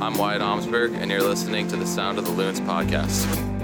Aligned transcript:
I'm 0.00 0.14
Wyatt 0.14 0.40
Omsberg, 0.42 0.96
and 0.96 1.10
you're 1.10 1.22
listening 1.22 1.66
to 1.68 1.76
the 1.76 1.86
Sound 1.86 2.18
of 2.18 2.24
the 2.24 2.30
Loons 2.30 2.60
podcast. 2.60 3.57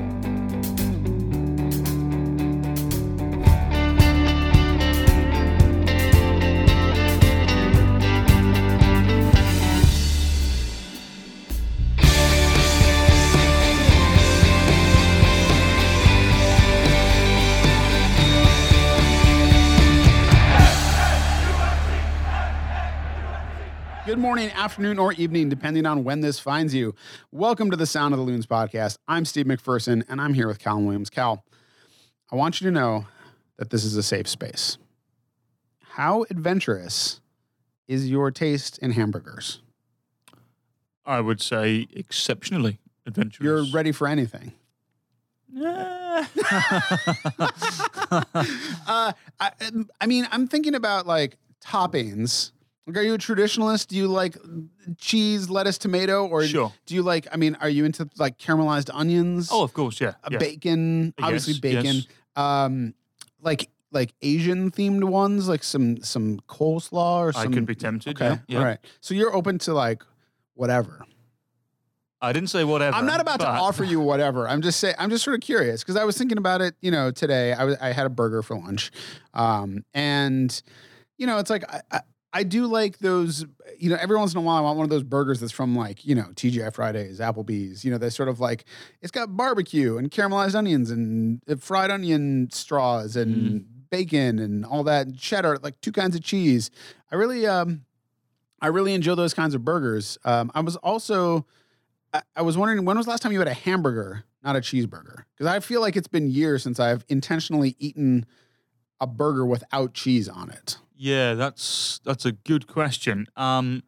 Morning, 24.24 24.50
afternoon, 24.52 24.98
or 24.98 25.12
evening, 25.12 25.50
depending 25.50 25.84
on 25.84 26.02
when 26.02 26.22
this 26.22 26.38
finds 26.38 26.74
you. 26.74 26.94
Welcome 27.30 27.70
to 27.70 27.76
the 27.76 27.84
Sound 27.84 28.14
of 28.14 28.18
the 28.18 28.24
Loons 28.24 28.46
podcast. 28.46 28.96
I'm 29.06 29.26
Steve 29.26 29.44
McPherson, 29.44 30.02
and 30.08 30.18
I'm 30.18 30.32
here 30.32 30.48
with 30.48 30.58
Cal 30.58 30.80
Williams. 30.80 31.10
Cal, 31.10 31.44
I 32.32 32.36
want 32.36 32.58
you 32.58 32.66
to 32.66 32.70
know 32.70 33.04
that 33.58 33.68
this 33.68 33.84
is 33.84 33.98
a 33.98 34.02
safe 34.02 34.26
space. 34.26 34.78
How 35.90 36.24
adventurous 36.30 37.20
is 37.86 38.08
your 38.08 38.30
taste 38.30 38.78
in 38.78 38.92
hamburgers? 38.92 39.60
I 41.04 41.20
would 41.20 41.42
say 41.42 41.86
exceptionally 41.94 42.78
adventurous. 43.04 43.44
You're 43.44 43.66
ready 43.74 43.92
for 43.92 44.08
anything. 44.08 44.52
Uh, 48.86 49.12
I, 49.40 49.50
I 50.00 50.06
mean, 50.06 50.28
I'm 50.30 50.46
thinking 50.46 50.74
about 50.74 51.06
like 51.06 51.36
toppings. 51.62 52.52
Like, 52.86 52.96
are 52.98 53.02
you 53.02 53.14
a 53.14 53.18
traditionalist? 53.18 53.86
Do 53.88 53.96
you 53.96 54.08
like 54.08 54.36
cheese, 54.98 55.48
lettuce, 55.48 55.78
tomato, 55.78 56.26
or 56.26 56.44
Sure. 56.46 56.72
do 56.86 56.94
you 56.94 57.02
like? 57.02 57.26
I 57.32 57.36
mean, 57.36 57.56
are 57.60 57.68
you 57.68 57.84
into 57.84 58.08
like 58.18 58.38
caramelized 58.38 58.90
onions? 58.92 59.48
oh, 59.50 59.62
of 59.62 59.72
course, 59.72 60.00
yeah. 60.00 60.14
uh, 60.22 60.28
yeah. 60.32 60.38
bacon, 60.38 61.14
obviously 61.20 61.58
bacon. 61.60 61.96
yes. 61.96 62.06
Um, 62.36 62.94
like 63.40 63.70
like 63.90 64.12
Asian 64.22 64.70
themed 64.70 65.04
ones, 65.04 65.48
like 65.48 65.62
some 65.64 66.02
some 66.02 66.40
coleslaw 66.48 67.20
or 67.20 67.32
something. 67.32 67.52
I 67.52 67.54
could 67.54 67.66
be 67.66 67.74
tempted. 67.74 68.16
Okay, 68.16 68.26
Yeah, 68.26 68.38
yeah. 68.48 68.58
all 68.58 68.64
right. 68.64 68.78
So 69.00 69.14
you're 69.14 69.34
open 69.34 69.58
to 69.60 69.72
like 69.72 70.02
whatever. 70.54 71.06
I 72.20 72.32
didn't 72.32 72.48
say 72.50 72.64
whatever. 72.64 72.96
I'm 72.96 73.06
not 73.06 73.20
about 73.20 73.40
to 73.40 73.46
offer 73.48 73.84
you 73.84 74.00
whatever. 74.12 74.48
I'm 74.48 74.62
just 74.62 74.80
saying. 74.80 74.94
I'm 74.98 75.10
just 75.10 75.24
sort 75.24 75.34
of 75.34 75.40
curious 75.42 75.82
because 75.82 75.96
I 75.96 76.04
was 76.04 76.18
thinking 76.18 76.38
about 76.38 76.60
it. 76.60 76.74
You 76.80 76.90
know, 76.90 77.10
today 77.10 77.52
I 77.52 77.64
was 77.64 77.76
I 77.80 77.92
had 77.92 78.06
a 78.06 78.10
burger 78.10 78.42
for 78.42 78.56
lunch, 78.58 78.90
um, 79.32 79.84
and 79.94 80.60
you 81.18 81.26
know, 81.26 81.38
it's 81.38 81.50
like 81.50 81.64
I, 81.72 81.80
I 81.90 82.00
I 82.34 82.42
do 82.42 82.66
like 82.66 82.98
those. 82.98 83.46
You 83.78 83.90
know, 83.90 83.96
every 83.98 84.16
once 84.16 84.32
in 84.32 84.38
a 84.38 84.42
while 84.42 84.56
I 84.56 84.60
want 84.60 84.76
one 84.76 84.84
of 84.84 84.90
those 84.90 85.04
burgers 85.04 85.40
that's 85.40 85.52
from 85.52 85.76
like 85.76 86.04
you 86.04 86.16
know 86.16 86.26
TGI 86.34 86.74
Fridays, 86.74 87.20
Applebee's. 87.20 87.84
You 87.84 87.92
know, 87.92 87.98
they 87.98 88.10
sort 88.10 88.28
of 88.28 88.40
like 88.40 88.64
it's 89.00 89.12
got 89.12 89.36
barbecue 89.36 89.96
and 89.96 90.10
caramelized 90.10 90.56
onions 90.56 90.90
and 90.90 91.40
uh, 91.48 91.54
fried 91.56 91.92
onion 91.92 92.48
straws 92.50 93.14
and 93.16 93.64
bacon 93.88 94.40
and 94.40 94.66
all 94.66 94.82
that 94.82 95.06
and 95.06 95.16
cheddar, 95.16 95.58
like 95.62 95.80
two 95.80 95.92
kinds 95.92 96.16
of 96.16 96.22
cheese. 96.22 96.70
I 97.12 97.14
really 97.14 97.46
um 97.46 97.82
I 98.60 98.66
really 98.66 98.94
enjoy 98.94 99.14
those 99.14 99.34
kinds 99.34 99.54
of 99.54 99.64
burgers. 99.64 100.18
Um, 100.24 100.50
I 100.54 100.60
was 100.60 100.74
also 100.76 101.46
I, 102.12 102.22
I 102.34 102.42
was 102.42 102.58
wondering 102.58 102.84
when 102.84 102.96
was 102.96 103.06
the 103.06 103.10
last 103.10 103.22
time 103.22 103.30
you 103.30 103.38
had 103.38 103.48
a 103.48 103.54
hamburger, 103.54 104.24
not 104.42 104.56
a 104.56 104.60
cheeseburger? 104.60 105.24
Because 105.36 105.46
I 105.46 105.60
feel 105.60 105.80
like 105.80 105.94
it's 105.94 106.08
been 106.08 106.30
years 106.30 106.64
since 106.64 106.80
I've 106.80 107.04
intentionally 107.08 107.76
eaten 107.78 108.26
a 109.00 109.06
burger 109.06 109.46
without 109.46 109.94
cheese 109.94 110.28
on 110.28 110.50
it. 110.50 110.78
Yeah, 110.96 111.34
that's 111.34 112.00
that's 112.04 112.24
a 112.24 112.32
good 112.32 112.66
question. 112.66 113.26
Um, 113.36 113.82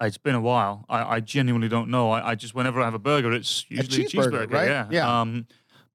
it's 0.00 0.18
been 0.18 0.34
a 0.34 0.40
while. 0.40 0.84
I, 0.88 1.16
I 1.16 1.20
genuinely 1.20 1.68
don't 1.68 1.90
know. 1.90 2.10
I, 2.10 2.30
I 2.30 2.34
just 2.34 2.54
whenever 2.54 2.80
I 2.80 2.84
have 2.84 2.94
a 2.94 2.98
burger, 2.98 3.32
it's 3.32 3.66
usually 3.68 4.04
a 4.04 4.08
cheeseburger, 4.08 4.46
cheeseburger. 4.46 4.52
right? 4.52 4.68
Yeah. 4.68 4.88
Yeah. 4.90 5.20
Um, 5.20 5.46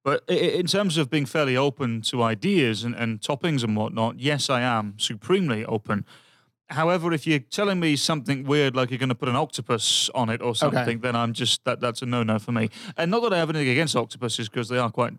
but 0.03 0.23
in 0.29 0.67
terms 0.67 0.97
of 0.97 1.09
being 1.09 1.25
fairly 1.25 1.57
open 1.57 2.01
to 2.03 2.21
ideas 2.21 2.83
and, 2.83 2.93
and 2.93 3.19
toppings 3.21 3.63
and 3.63 3.75
whatnot, 3.75 4.19
yes, 4.19 4.51
I 4.51 4.61
am 4.61 4.93
supremely 4.99 5.65
open. 5.65 6.05
However, 6.69 7.11
if 7.11 7.25
you're 7.25 7.39
telling 7.39 7.79
me 7.79 7.95
something 7.95 8.43
weird, 8.43 8.75
like 8.75 8.91
you're 8.91 8.99
going 8.99 9.09
to 9.09 9.15
put 9.15 9.29
an 9.29 9.35
octopus 9.35 10.09
on 10.13 10.29
it 10.29 10.41
or 10.43 10.53
something, 10.55 10.99
then 10.99 11.15
I'm 11.15 11.33
just 11.33 11.63
that 11.65 11.79
that's 11.79 12.03
a 12.03 12.05
no-no 12.05 12.37
for 12.37 12.51
me. 12.51 12.69
And 12.97 13.09
not 13.09 13.23
that 13.23 13.33
I 13.33 13.37
have 13.37 13.49
anything 13.49 13.69
against 13.69 13.95
octopuses, 13.95 14.47
because 14.47 14.69
they 14.69 14.77
are 14.77 14.91
quite 14.91 15.13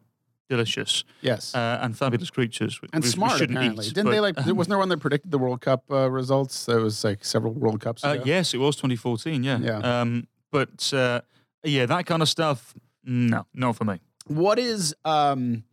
delicious 0.49 1.05
Yes. 1.23 1.55
uh, 1.55 1.79
and 1.83 1.97
fabulous 1.97 2.31
creatures. 2.31 2.79
and 2.93 3.03
we- 3.03 3.09
we 3.09 3.13
smart 3.13 3.39
shouldn't 3.39 3.59
apparently. 3.59 3.87
eat, 3.87 3.95
Didn't 3.95 4.11
they 4.11 4.19
but- 4.21 4.37
like? 4.37 4.47
wasn't 4.57 4.69
there 4.71 4.79
one 4.79 4.89
that 4.91 5.01
predicted 5.01 5.31
the 5.31 5.39
World 5.39 5.61
Cup 5.61 5.85
uh, 5.91 6.11
results? 6.11 6.67
That 6.67 6.81
was 6.81 7.03
like 7.05 7.25
several 7.25 7.53
World 7.53 7.81
Cups 7.81 8.05
Uh, 8.05 8.23
yes, 8.25 8.55
it 8.55 8.59
was 8.59 8.77
2014. 8.77 9.43
Yeah. 9.43 9.59
Yeah. 9.59 10.01
Um, 10.01 10.27
but 10.53 10.93
uh, 10.93 11.21
yeah, 11.65 11.87
that 11.87 12.07
kind 12.07 12.23
of 12.23 12.29
stuff. 12.29 12.75
No, 13.05 13.47
not 13.55 13.77
for 13.77 13.85
me. 13.85 14.01
What 14.27 14.59
is 14.59 14.95
um, 15.05 15.65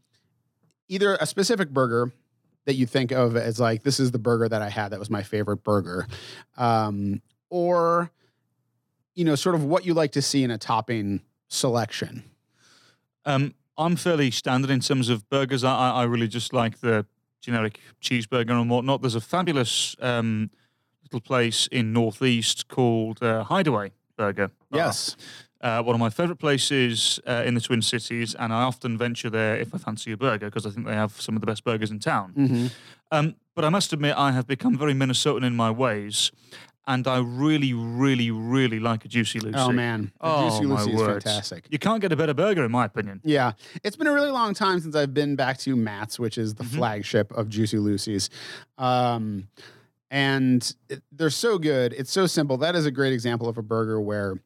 either 0.88 1.16
a 1.20 1.26
specific 1.26 1.70
burger 1.70 2.12
that 2.66 2.76
you 2.76 2.86
think 2.86 3.12
of 3.12 3.36
as 3.36 3.60
like 3.60 3.84
this 3.84 4.00
is 4.00 4.12
the 4.12 4.20
burger 4.20 4.48
that 4.48 4.62
I 4.62 4.70
had 4.70 4.90
that 4.90 5.00
was 5.00 5.10
my 5.10 5.24
favorite 5.24 5.64
burger, 5.64 6.08
um, 6.58 7.22
or 7.50 8.12
you 9.16 9.24
know, 9.26 9.36
sort 9.36 9.54
of 9.56 9.64
what 9.64 9.86
you 9.86 9.94
like 9.94 10.12
to 10.14 10.22
see 10.22 10.44
in 10.44 10.50
a 10.52 10.58
topping 10.58 11.22
selection? 11.48 12.24
Um, 13.26 13.54
I'm 13.78 13.96
fairly 13.96 14.32
standard 14.32 14.70
in 14.70 14.80
terms 14.80 15.10
of 15.10 15.28
burgers. 15.30 15.64
I, 15.64 15.92
I 15.92 16.04
really 16.04 16.28
just 16.28 16.54
like 16.54 16.80
the 16.80 17.06
generic 17.42 17.80
cheeseburger 18.02 18.52
and 18.52 18.70
whatnot. 18.70 19.02
There's 19.02 19.16
a 19.16 19.22
fabulous 19.22 19.96
um, 20.00 20.50
little 21.04 21.22
place 21.22 21.68
in 21.68 21.94
Northeast 21.94 22.68
called 22.68 23.22
uh, 23.22 23.44
Hideaway 23.44 23.92
Burger. 24.18 24.52
Yes. 24.72 25.16
Uh, 25.62 25.82
one 25.82 25.96
of 25.96 26.00
my 26.00 26.10
favourite 26.10 26.40
places 26.40 27.22
uh, 27.26 27.44
in 27.46 27.54
the 27.54 27.62
Twin 27.62 27.82
Cities, 27.82 28.36
and 28.36 28.52
I 28.52 28.64
often 28.64 28.98
venture 28.98 29.30
there 29.30 29.56
if 29.56 29.74
I 29.74 29.78
fancy 29.78 30.12
a 30.12 30.18
burger 30.18 30.48
because 30.48 30.66
I 30.66 30.72
think 30.72 30.86
they 30.86 30.94
have 30.94 31.20
some 31.22 31.36
of 31.36 31.42
the 31.42 31.48
best 31.48 31.64
burgers 31.64 31.90
in 31.90 32.00
town. 32.00 32.34
Mm-hmm. 32.38 32.68
Um, 33.14 33.36
but 33.56 33.64
I 33.64 33.70
must 33.70 33.94
admit, 33.94 34.18
I 34.18 34.34
have 34.34 34.46
become 34.46 34.78
very 34.78 34.94
Minnesotan 34.94 35.46
in 35.46 35.56
my 35.56 35.72
ways, 35.72 36.32
and 36.88 37.08
I 37.08 37.20
really, 37.20 37.74
really, 37.74 38.30
really 38.32 38.80
like 38.80 39.06
a 39.06 39.08
Juicy 39.08 39.40
Lucy. 39.40 39.58
Oh 39.58 39.72
man, 39.72 40.12
Oh, 40.20 40.50
Juicy 40.50 40.66
Lucy 40.66 40.92
is 40.92 40.98
words. 41.00 41.24
fantastic. 41.24 41.66
You 41.70 41.80
can't 41.80 42.02
get 42.02 42.12
a 42.12 42.16
better 42.16 42.34
burger, 42.34 42.66
in 42.66 42.72
my 42.72 42.86
opinion. 42.86 43.22
Yeah, 43.24 43.54
it's 43.84 43.96
been 43.96 44.08
a 44.08 44.12
really 44.14 44.32
long 44.32 44.54
time 44.54 44.80
since 44.80 44.96
I've 44.96 45.14
been 45.14 45.36
back 45.36 45.58
to 45.60 45.76
Matt's, 45.76 46.20
which 46.20 46.38
is 46.38 46.56
the 46.56 46.64
Mhm. 46.64 46.76
flagship 46.76 47.32
of 47.32 47.50
Juicy 47.50 47.78
Lucy's. 47.78 48.30
Um, 48.78 49.48
and 50.12 50.76
it, 50.90 51.02
they're 51.12 51.30
so 51.30 51.58
good. 51.58 51.94
It's 51.94 52.12
so 52.12 52.28
simple. 52.28 52.58
That 52.58 52.76
is 52.76 52.86
a 52.86 52.92
great 52.92 53.14
example 53.14 53.48
of 53.48 53.58
a 53.58 53.64
burger 53.64 54.00
where 54.00 54.38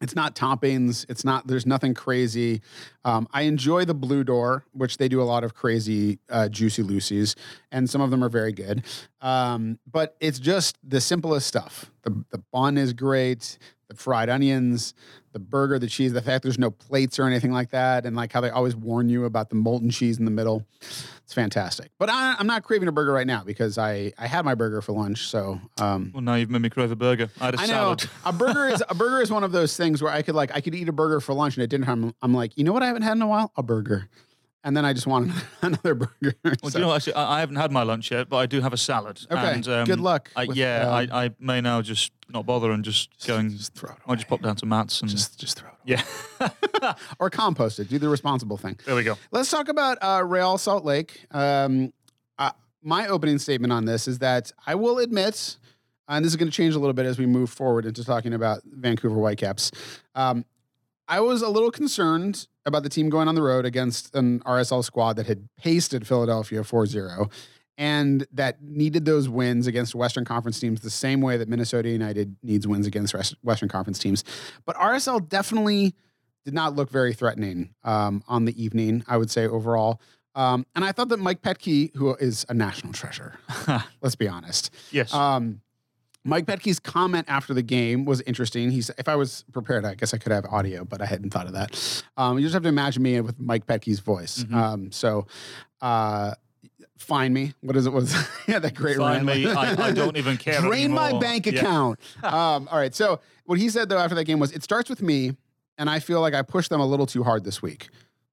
it's 0.00 0.16
not 0.16 0.34
toppings. 0.34 1.04
It's 1.08 1.24
not. 1.24 1.46
There's 1.46 1.66
nothing 1.66 1.94
crazy. 1.94 2.62
Um, 3.04 3.28
I 3.32 3.42
enjoy 3.42 3.84
the 3.84 3.94
Blue 3.94 4.24
Door, 4.24 4.64
which 4.72 4.96
they 4.96 5.08
do 5.08 5.20
a 5.20 5.24
lot 5.24 5.44
of 5.44 5.54
crazy 5.54 6.18
uh, 6.30 6.48
Juicy 6.48 6.82
Lucy's, 6.82 7.36
and 7.70 7.88
some 7.88 8.00
of 8.00 8.10
them 8.10 8.24
are 8.24 8.28
very 8.28 8.52
good. 8.52 8.84
Um, 9.20 9.78
but 9.90 10.16
it's 10.20 10.38
just 10.38 10.78
the 10.82 11.00
simplest 11.00 11.46
stuff. 11.46 11.90
The 12.02 12.24
the 12.30 12.38
bun 12.52 12.78
is 12.78 12.92
great. 12.92 13.58
The 13.90 13.96
fried 13.96 14.28
onions, 14.28 14.94
the 15.32 15.40
burger, 15.40 15.76
the 15.76 15.88
cheese, 15.88 16.12
the 16.12 16.22
fact 16.22 16.44
there's 16.44 16.60
no 16.60 16.70
plates 16.70 17.18
or 17.18 17.24
anything 17.26 17.50
like 17.50 17.70
that, 17.70 18.06
and 18.06 18.14
like 18.14 18.32
how 18.32 18.40
they 18.40 18.48
always 18.50 18.76
warn 18.76 19.08
you 19.08 19.24
about 19.24 19.48
the 19.48 19.56
molten 19.56 19.90
cheese 19.90 20.16
in 20.16 20.24
the 20.24 20.30
middle. 20.30 20.64
It's 20.80 21.34
fantastic. 21.34 21.90
But 21.98 22.08
I, 22.08 22.36
I'm 22.38 22.46
not 22.46 22.62
craving 22.62 22.86
a 22.86 22.92
burger 22.92 23.12
right 23.12 23.26
now 23.26 23.42
because 23.42 23.78
I 23.78 24.12
I 24.16 24.28
had 24.28 24.44
my 24.44 24.54
burger 24.54 24.80
for 24.80 24.92
lunch. 24.92 25.26
So 25.26 25.60
um, 25.80 26.12
Well, 26.14 26.22
now 26.22 26.36
you've 26.36 26.50
made 26.50 26.62
me 26.62 26.70
crave 26.70 26.92
a 26.92 26.96
burger. 26.96 27.30
I 27.40 27.46
had 27.46 27.54
a 27.56 27.58
I 27.62 27.66
know 27.66 27.96
salad. 27.96 28.08
a 28.24 28.32
burger 28.32 28.68
is 28.68 28.82
a 28.88 28.94
burger 28.94 29.20
is 29.22 29.32
one 29.32 29.42
of 29.42 29.50
those 29.50 29.76
things 29.76 30.00
where 30.00 30.12
I 30.12 30.22
could 30.22 30.36
like 30.36 30.52
I 30.54 30.60
could 30.60 30.76
eat 30.76 30.88
a 30.88 30.92
burger 30.92 31.18
for 31.20 31.34
lunch 31.34 31.56
and 31.56 31.64
it 31.64 31.66
didn't 31.68 31.86
harm. 31.86 32.14
I'm 32.22 32.32
like, 32.32 32.56
you 32.56 32.62
know 32.62 32.72
what 32.72 32.84
I 32.84 32.86
haven't 32.86 33.02
had 33.02 33.16
in 33.16 33.22
a 33.22 33.26
while? 33.28 33.50
A 33.56 33.62
burger. 33.64 34.08
And 34.62 34.76
then 34.76 34.84
I 34.84 34.92
just 34.92 35.06
want 35.06 35.32
another 35.62 35.94
burger. 35.94 36.34
Well, 36.44 36.54
So- 36.64 36.70
do 36.70 36.78
you 36.78 36.84
know, 36.84 36.94
actually, 36.94 37.14
I, 37.14 37.36
I 37.36 37.40
haven't 37.40 37.56
had 37.56 37.72
my 37.72 37.82
lunch 37.82 38.10
yet, 38.10 38.28
but 38.28 38.36
I 38.36 38.46
do 38.46 38.60
have 38.60 38.72
a 38.72 38.76
salad. 38.76 39.20
Okay, 39.30 39.52
And, 39.54 39.66
um, 39.68 39.84
good 39.86 40.00
luck 40.00 40.30
I, 40.36 40.44
with, 40.46 40.56
yeah, 40.56 40.82
um, 40.86 41.08
I, 41.12 41.24
I 41.26 41.30
may 41.38 41.60
now 41.62 41.80
just 41.82 42.12
not 42.28 42.44
bother 42.46 42.70
and 42.70 42.84
just 42.84 43.08
go 43.26 43.36
and 43.38 43.50
just 43.50 43.74
throw 43.74 43.90
it 43.90 43.96
I 44.06 44.14
just 44.14 44.28
pop 44.28 44.40
down 44.42 44.54
to 44.56 44.66
Matt's 44.66 45.00
and 45.00 45.10
just 45.10 45.40
just 45.40 45.58
throw 45.58 45.68
it. 45.70 45.74
yeah. 45.84 46.94
Or 47.18 47.28
compost 47.30 47.78
it. 47.80 47.88
Do 47.88 47.98
the 47.98 48.08
responsible 48.08 48.56
thing. 48.56 48.78
there 48.86 48.94
we 48.94 49.02
go. 49.02 49.16
Let's 49.32 49.50
talk 49.50 49.68
about 49.68 49.98
uh, 50.00 50.22
Real 50.24 50.56
Salt 50.58 50.84
Lake. 50.84 51.26
Um, 51.30 51.92
uh, 52.38 52.52
my 52.82 53.06
opening 53.08 53.38
statement 53.38 53.72
on 53.72 53.84
this 53.84 54.08
is 54.08 54.18
that 54.20 54.50
I 54.66 54.74
will 54.76 54.98
admit, 54.98 55.56
and 56.08 56.24
this 56.24 56.32
is 56.32 56.36
going 56.36 56.48
to 56.50 56.54
change 56.56 56.74
a 56.74 56.78
little 56.78 56.94
bit 56.94 57.04
as 57.06 57.18
we 57.18 57.26
move 57.26 57.50
forward 57.50 57.84
into 57.84 58.02
talking 58.04 58.32
about 58.32 58.62
Vancouver 58.64 59.16
Whitecaps. 59.16 59.72
Um, 60.14 60.44
I 61.10 61.20
was 61.20 61.42
a 61.42 61.48
little 61.48 61.70
concerned 61.72 62.46
about 62.64 62.84
the 62.84 62.88
team 62.88 63.10
going 63.10 63.26
on 63.26 63.34
the 63.34 63.42
road 63.42 63.66
against 63.66 64.14
an 64.14 64.40
RSL 64.40 64.84
squad 64.84 65.14
that 65.16 65.26
had 65.26 65.48
pasted 65.58 66.06
Philadelphia 66.06 66.62
4 66.62 66.86
0 66.86 67.28
and 67.76 68.26
that 68.32 68.62
needed 68.62 69.06
those 69.06 69.28
wins 69.28 69.66
against 69.66 69.94
Western 69.94 70.24
Conference 70.24 70.60
teams 70.60 70.82
the 70.82 70.90
same 70.90 71.20
way 71.20 71.36
that 71.36 71.48
Minnesota 71.48 71.88
United 71.88 72.36
needs 72.42 72.66
wins 72.66 72.86
against 72.86 73.14
Western 73.42 73.68
Conference 73.68 73.98
teams. 73.98 74.22
But 74.66 74.76
RSL 74.76 75.28
definitely 75.28 75.94
did 76.44 76.54
not 76.54 76.76
look 76.76 76.90
very 76.90 77.12
threatening 77.12 77.74
um, 77.82 78.22
on 78.28 78.44
the 78.44 78.62
evening, 78.62 79.02
I 79.08 79.16
would 79.16 79.30
say 79.30 79.46
overall. 79.46 80.00
Um, 80.36 80.64
and 80.76 80.84
I 80.84 80.92
thought 80.92 81.08
that 81.08 81.18
Mike 81.18 81.42
Petke, 81.42 81.94
who 81.96 82.14
is 82.14 82.46
a 82.48 82.54
national 82.54 82.92
treasure, 82.92 83.34
let's 84.00 84.14
be 84.14 84.28
honest, 84.28 84.70
Yes. 84.92 85.12
um, 85.12 85.60
Mike 86.24 86.46
Petke's 86.46 86.78
comment 86.78 87.26
after 87.28 87.54
the 87.54 87.62
game 87.62 88.04
was 88.04 88.20
interesting. 88.22 88.70
He 88.70 88.82
said, 88.82 88.96
if 88.98 89.08
I 89.08 89.16
was 89.16 89.44
prepared, 89.52 89.84
I 89.84 89.94
guess 89.94 90.12
I 90.12 90.18
could 90.18 90.32
have 90.32 90.44
audio, 90.46 90.84
but 90.84 91.00
I 91.00 91.06
hadn't 91.06 91.30
thought 91.30 91.46
of 91.46 91.52
that. 91.54 92.02
Um, 92.16 92.38
you 92.38 92.42
just 92.44 92.52
have 92.54 92.62
to 92.64 92.68
imagine 92.68 93.02
me 93.02 93.20
with 93.22 93.40
Mike 93.40 93.66
Petke's 93.66 94.00
voice. 94.00 94.44
Mm-hmm. 94.44 94.54
Um, 94.54 94.92
so, 94.92 95.26
uh, 95.80 96.34
find 96.98 97.32
me. 97.32 97.54
What 97.62 97.74
is 97.76 97.86
it? 97.86 97.92
Was 97.92 98.14
yeah 98.46 98.58
that 98.58 98.74
great 98.74 98.98
Find 98.98 99.26
rant? 99.26 99.40
me. 99.44 99.50
I, 99.50 99.86
I 99.88 99.92
don't 99.92 100.16
even 100.18 100.36
care. 100.36 100.60
Drain 100.60 100.92
my 100.92 101.04
anymore. 101.06 101.20
bank 101.22 101.46
Yeah. 101.46 101.52
account. 101.60 102.00
um, 102.22 102.68
all 102.70 102.78
right. 102.78 102.94
So 102.94 103.20
what 103.46 103.58
he 103.58 103.70
said 103.70 103.88
though 103.88 103.98
after 103.98 104.14
that 104.14 104.24
game 104.24 104.38
was, 104.38 104.52
it 104.52 104.62
starts 104.62 104.90
with 104.90 105.00
me, 105.00 105.36
and 105.78 105.88
I 105.88 106.00
feel 106.00 106.20
like 106.20 106.34
I 106.34 106.42
pushed 106.42 106.68
them 106.68 106.80
a 106.80 106.86
little 106.86 107.06
too 107.06 107.22
hard 107.22 107.44
this 107.44 107.62
week. 107.62 107.88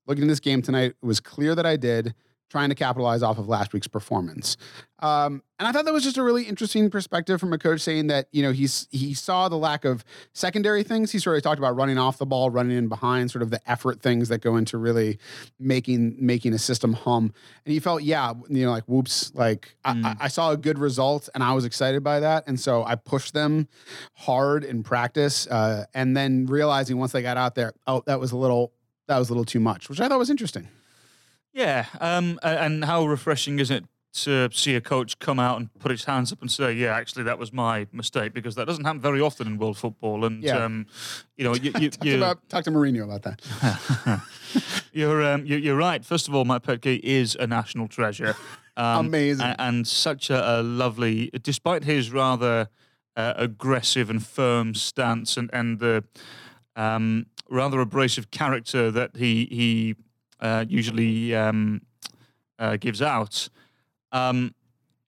Looking 0.07 0.25
at 0.25 0.28
this 0.28 0.39
game 0.42 0.62
tonight, 0.62 0.95
it 1.01 1.06
was 1.06 1.19
clear 1.22 1.56
that 1.56 1.66
I 1.66 1.78
did, 1.78 2.13
trying 2.49 2.69
to 2.69 2.75
capitalize 2.75 3.23
off 3.23 3.38
of 3.38 3.47
last 3.47 3.73
week's 3.73 3.88
performance. 3.88 4.57
Um, 4.99 5.44
and 5.59 5.67
I 5.67 5.71
thought 5.71 5.85
that 5.85 5.94
was 5.94 6.03
just 6.03 6.17
a 6.17 6.23
really 6.23 6.44
interesting 6.44 6.89
perspective 6.89 7.39
from 7.39 7.53
a 7.53 7.57
coach 7.57 7.81
saying 7.81 8.07
that 8.07 8.27
you 8.31 8.41
know 8.41 8.51
he's 8.51 8.88
he 8.89 9.13
saw 9.13 9.47
the 9.47 9.57
lack 9.57 9.85
of 9.85 10.03
secondary 10.33 10.81
things. 10.81 11.11
He 11.11 11.19
sort 11.19 11.38
of 11.38 11.44
talked 11.44 11.59
about 11.59 11.75
running 11.75 11.99
off 11.99 12.17
the 12.17 12.25
ball, 12.25 12.49
running 12.49 12.75
in 12.75 12.88
behind, 12.88 13.29
sort 13.29 13.44
of 13.44 13.51
the 13.51 13.61
effort 13.69 14.01
things 14.01 14.29
that 14.29 14.41
go 14.41 14.55
into 14.55 14.77
really 14.77 15.19
making 15.59 16.15
making 16.19 16.53
a 16.53 16.57
system 16.57 16.94
hum. 16.94 17.31
And 17.65 17.73
he 17.73 17.79
felt, 17.79 18.01
yeah, 18.01 18.33
you 18.50 18.65
know, 18.65 18.71
like 18.71 18.85
whoops, 18.85 19.31
like 19.35 19.75
I, 19.85 19.91
I, 20.03 20.15
I 20.21 20.27
saw 20.29 20.51
a 20.51 20.57
good 20.57 20.79
result 20.79 21.29
and 21.35 21.43
I 21.43 21.53
was 21.53 21.65
excited 21.65 22.03
by 22.03 22.19
that, 22.21 22.45
and 22.47 22.59
so 22.59 22.83
I 22.83 22.95
pushed 22.95 23.33
them 23.33 23.67
hard 24.13 24.63
in 24.63 24.81
practice, 24.81 25.45
uh, 25.47 25.85
and 25.93 26.17
then 26.17 26.47
realizing 26.47 26.97
once 26.97 27.11
they 27.11 27.21
got 27.21 27.38
out 27.38 27.53
there, 27.53 27.73
oh, 27.85 28.01
that 28.07 28.19
was 28.19 28.31
a 28.31 28.38
little 28.38 28.73
that 29.07 29.19
was 29.19 29.29
a 29.29 29.33
little 29.33 29.45
too 29.45 29.59
much, 29.59 29.89
which 29.89 30.01
I 30.01 30.07
thought 30.07 30.19
was 30.19 30.31
interesting. 30.31 30.69
Yeah, 31.53 31.85
um, 31.99 32.39
and 32.44 32.85
how 32.85 33.05
refreshing 33.05 33.59
is 33.59 33.71
it 33.71 33.85
to 34.13 34.49
see 34.51 34.73
a 34.75 34.81
coach 34.81 35.19
come 35.19 35.39
out 35.39 35.59
and 35.59 35.71
put 35.79 35.91
his 35.91 36.05
hands 36.05 36.31
up 36.31 36.41
and 36.41 36.51
say, 36.51 36.73
"Yeah, 36.73 36.95
actually, 36.95 37.23
that 37.23 37.38
was 37.39 37.51
my 37.53 37.88
mistake," 37.91 38.33
because 38.33 38.55
that 38.55 38.65
doesn't 38.65 38.83
happen 38.85 38.99
very 39.01 39.21
often 39.21 39.47
in 39.47 39.57
world 39.57 39.77
football. 39.77 40.25
And 40.25 40.44
Yeah. 40.44 40.65
um, 40.65 40.88
you 41.35 41.44
know, 41.44 41.53
you, 41.55 41.71
you, 41.79 41.89
Talk 41.89 42.05
you, 42.05 42.17
about 42.17 42.49
talk 42.49 42.63
to 42.65 42.71
Mourinho 42.71 43.03
about 43.03 43.23
that. 43.23 44.21
you're 44.94 45.23
um, 45.23 45.45
you, 45.45 45.57
you're 45.57 45.75
right. 45.77 46.03
First 46.05 46.27
of 46.27 46.35
all, 46.35 46.45
Mike 46.45 46.63
Petke 46.63 46.99
is 47.03 47.35
a 47.39 47.47
national 47.47 47.88
treasure. 47.88 48.35
Um, 48.79 49.07
Amazing. 49.07 49.43
a- 49.43 49.55
and 49.57 49.88
such 49.88 50.29
a, 50.29 50.59
a 50.59 50.61
lovely, 50.61 51.31
despite 51.41 51.83
his 51.83 52.11
rather 52.11 52.69
uh, 53.15 53.33
aggressive 53.35 54.11
and 54.11 54.23
firm 54.23 54.75
stance 54.75 55.35
and 55.35 55.50
and 55.51 55.79
the 55.79 56.03
um, 56.75 57.25
rather 57.50 57.79
abrasive 57.79 58.29
character 58.29 58.91
that 58.91 59.15
he 59.17 59.47
he 59.50 59.95
uh, 60.39 60.66
usually 60.68 61.36
um, 61.36 61.81
uh, 62.60 62.78
gives 62.78 63.01
out. 63.01 63.50
Um, 64.12 64.54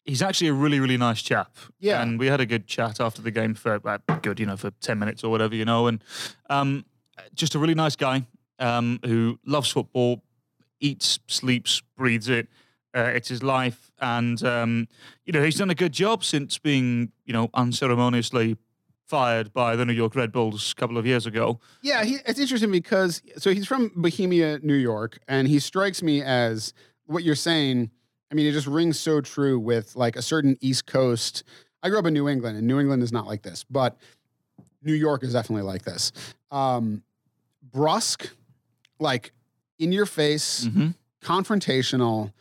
he's 0.06 0.22
actually 0.22 0.48
a 0.48 0.54
really 0.54 0.80
really 0.80 0.98
nice 0.98 1.22
chap. 1.22 1.56
Yeah. 1.80 2.02
and 2.02 2.20
we 2.20 2.28
had 2.28 2.42
a 2.42 2.46
good 2.46 2.68
chat 2.68 3.00
after 3.00 3.22
the 3.22 3.32
game 3.32 3.54
for 3.54 3.80
uh, 3.86 3.98
good, 4.22 4.40
you 4.40 4.46
know, 4.46 4.58
for 4.58 4.72
ten 4.82 5.00
minutes 5.00 5.24
or 5.24 5.32
whatever, 5.32 5.56
you 5.56 5.66
know, 5.66 5.88
and 5.88 6.04
um, 6.50 6.86
just 7.34 7.56
a 7.56 7.60
really 7.60 7.76
nice 7.76 7.96
guy 7.96 8.26
um, 8.60 9.00
who 9.06 9.40
loves 9.46 9.70
football, 9.70 10.22
eats, 10.80 11.20
sleeps, 11.28 11.82
breathes 11.98 12.30
it. 12.30 12.48
Uh, 12.96 13.12
it's 13.14 13.30
his 13.30 13.44
life, 13.44 13.92
and 14.02 14.44
um, 14.44 14.88
you 15.24 15.32
know 15.32 15.44
he's 15.44 15.58
done 15.58 15.70
a 15.70 15.76
good 15.76 15.92
job 15.92 16.24
since 16.24 16.58
being, 16.58 17.12
you 17.24 17.34
know, 17.34 17.50
unceremoniously 17.54 18.58
fired 19.14 19.52
by 19.52 19.76
the 19.76 19.86
New 19.86 19.94
York 19.94 20.16
Red 20.16 20.32
Bulls 20.32 20.72
a 20.72 20.76
couple 20.76 20.96
of 20.98 21.06
years 21.06 21.26
ago. 21.26 21.60
Yeah, 21.82 22.04
he, 22.04 22.18
it's 22.28 22.40
interesting 22.40 22.72
because 22.72 23.24
so 23.38 23.52
he's 23.52 23.66
from 23.68 23.92
Bohemia, 23.96 24.60
New 24.62 24.76
York, 24.76 25.18
and 25.28 25.48
he 25.48 25.58
strikes 25.60 26.04
me 26.04 26.22
as 26.22 26.74
what 27.08 27.24
you're 27.24 27.34
saying. 27.36 27.90
I 28.32 28.36
mean, 28.36 28.46
it 28.46 28.52
just 28.52 28.68
rings 28.68 29.00
so 29.00 29.20
true 29.22 29.60
with 29.60 29.96
like 29.96 30.16
a 30.16 30.22
certain 30.22 30.58
East 30.62 30.86
Coast. 30.86 31.44
I 31.82 31.90
grew 31.90 31.98
up 31.98 32.06
in 32.06 32.14
New 32.14 32.30
England, 32.30 32.56
and 32.58 32.68
New 32.68 32.80
England 32.80 33.02
is 33.02 33.12
not 33.12 33.26
like 33.26 33.42
this, 33.42 33.66
but 33.68 33.98
New 34.84 34.94
York 34.94 35.24
is 35.24 35.34
definitely 35.34 35.64
like 35.64 35.82
this. 35.84 36.12
Um, 36.52 37.02
brusque, 37.74 38.30
like 39.00 39.32
in 39.80 39.92
your 39.92 40.06
face, 40.06 40.66
Mhm. 40.66 40.94
confrontational, 41.22 42.32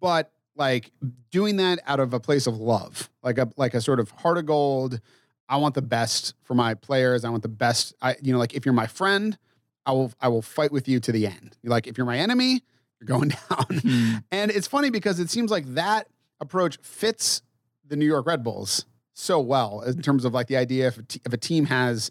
but 0.00 0.32
like 0.56 0.90
doing 1.30 1.56
that 1.58 1.78
out 1.86 2.00
of 2.00 2.12
a 2.14 2.18
place 2.18 2.48
of 2.48 2.56
love, 2.58 3.10
like 3.22 3.38
a 3.38 3.48
like 3.56 3.74
a 3.74 3.80
sort 3.80 4.00
of 4.00 4.10
heart 4.10 4.38
of 4.38 4.46
gold. 4.46 5.00
I 5.48 5.56
want 5.58 5.74
the 5.74 5.82
best 5.82 6.34
for 6.42 6.54
my 6.54 6.74
players. 6.74 7.24
I 7.24 7.30
want 7.30 7.42
the 7.42 7.48
best. 7.48 7.94
I 8.02 8.16
you 8.22 8.32
know 8.32 8.38
like 8.38 8.54
if 8.54 8.64
you're 8.64 8.74
my 8.74 8.86
friend, 8.86 9.38
I 9.84 9.92
will 9.92 10.12
I 10.20 10.28
will 10.28 10.42
fight 10.42 10.72
with 10.72 10.88
you 10.88 11.00
to 11.00 11.12
the 11.12 11.26
end. 11.26 11.56
Like 11.64 11.86
if 11.86 11.96
you're 11.96 12.06
my 12.06 12.18
enemy, 12.18 12.62
you're 13.00 13.06
going 13.06 13.28
down. 13.50 13.78
Hmm. 13.82 14.14
And 14.30 14.50
it's 14.50 14.66
funny 14.66 14.90
because 14.90 15.20
it 15.20 15.30
seems 15.30 15.50
like 15.50 15.66
that 15.74 16.08
approach 16.40 16.78
fits 16.82 17.42
the 17.86 17.96
New 17.96 18.06
York 18.06 18.26
Red 18.26 18.42
Bulls 18.42 18.84
so 19.14 19.40
well 19.40 19.80
in 19.80 20.02
terms 20.02 20.24
of 20.24 20.34
like 20.34 20.46
the 20.46 20.56
idea 20.56 20.88
if 20.88 20.98
a, 20.98 21.02
t- 21.02 21.20
if 21.24 21.32
a 21.32 21.38
team 21.38 21.66
has, 21.66 22.10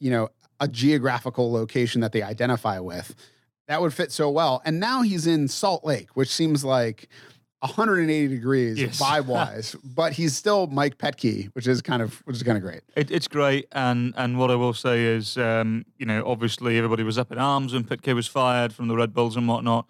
you 0.00 0.10
know, 0.10 0.28
a 0.60 0.68
geographical 0.68 1.50
location 1.50 2.00
that 2.02 2.12
they 2.12 2.22
identify 2.22 2.78
with, 2.78 3.14
that 3.68 3.80
would 3.80 3.94
fit 3.94 4.12
so 4.12 4.28
well. 4.28 4.60
And 4.64 4.78
now 4.78 5.02
he's 5.02 5.26
in 5.26 5.48
Salt 5.48 5.84
Lake, 5.84 6.10
which 6.14 6.28
seems 6.28 6.64
like 6.64 7.08
180 7.62 8.28
degrees 8.28 8.80
Yes. 8.80 9.00
vibe 9.00 9.26
wise, 9.26 9.74
but 9.84 10.12
he's 10.12 10.36
still 10.36 10.66
Mike 10.66 10.98
Petke, 10.98 11.48
which 11.54 11.66
is 11.66 11.80
kind 11.80 12.02
of 12.02 12.14
which 12.26 12.36
is 12.36 12.42
kind 12.42 12.56
of 12.58 12.62
great. 12.62 12.80
It, 12.96 13.10
it's 13.10 13.28
great, 13.28 13.66
and 13.72 14.12
and 14.16 14.38
what 14.38 14.50
I 14.50 14.56
will 14.56 14.74
say 14.74 15.04
is, 15.04 15.38
um, 15.38 15.84
you 15.98 16.06
know, 16.06 16.22
obviously 16.26 16.76
everybody 16.76 17.02
was 17.04 17.18
up 17.18 17.30
in 17.32 17.38
arms 17.38 17.72
when 17.72 17.84
Petke 17.84 18.14
was 18.14 18.26
fired 18.26 18.72
from 18.74 18.88
the 18.88 18.96
Red 18.96 19.14
Bulls 19.14 19.36
and 19.36 19.46
whatnot. 19.48 19.86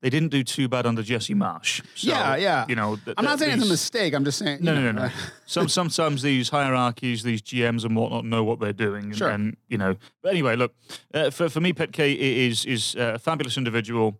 They 0.00 0.10
didn't 0.10 0.30
do 0.30 0.42
too 0.42 0.66
bad 0.66 0.84
under 0.84 1.00
Jesse 1.00 1.32
Marsch. 1.32 1.80
So, 1.94 2.08
Yeah, 2.08 2.34
yeah. 2.34 2.64
You 2.68 2.74
know, 2.74 2.96
th- 2.96 3.14
I'm 3.16 3.24
not 3.24 3.38
saying 3.38 3.52
it's 3.52 3.64
a 3.64 3.68
mistake. 3.70 4.14
I'm 4.14 4.24
just 4.24 4.36
saying 4.36 4.58
No, 4.60 4.74
no, 4.74 4.80
know, 4.80 4.90
no, 4.90 5.06
no. 5.06 5.12
Some 5.46 5.68
sometimes 5.68 6.22
these 6.22 6.48
hierarchies, 6.48 7.22
these 7.22 7.40
GMs 7.40 7.84
and 7.84 7.94
whatnot, 7.94 8.24
know 8.24 8.42
what 8.42 8.58
they're 8.58 8.72
doing, 8.72 9.04
and, 9.04 9.16
Sure. 9.16 9.28
and 9.28 9.56
you 9.68 9.78
know. 9.78 9.94
But 10.20 10.30
anyway, 10.32 10.56
look, 10.56 10.74
uh, 11.14 11.30
for 11.30 11.48
for 11.48 11.60
me, 11.60 11.72
Petke 11.72 12.16
is 12.18 12.64
is 12.64 12.96
a 12.96 13.16
fabulous 13.20 13.56
individual, 13.56 14.18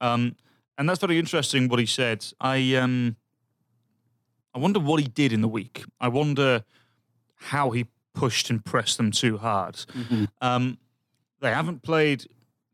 um, 0.00 0.36
and 0.78 0.88
that's 0.88 1.00
very 1.00 1.18
interesting 1.18 1.68
what 1.68 1.78
he 1.78 1.86
said. 1.86 2.24
I 2.40 2.74
um, 2.76 3.16
I 4.54 4.58
wonder 4.58 4.80
what 4.80 5.00
he 5.00 5.06
did 5.08 5.32
in 5.32 5.40
the 5.40 5.48
week. 5.48 5.84
I 6.00 6.08
wonder 6.08 6.64
how 7.34 7.70
he 7.70 7.86
pushed 8.14 8.50
and 8.50 8.64
pressed 8.64 8.96
them 8.96 9.10
too 9.10 9.38
hard. 9.38 9.74
Mhm. 9.74 10.28
Um, 10.40 10.78
they 11.40 11.50
haven't 11.50 11.82
played, 11.82 12.26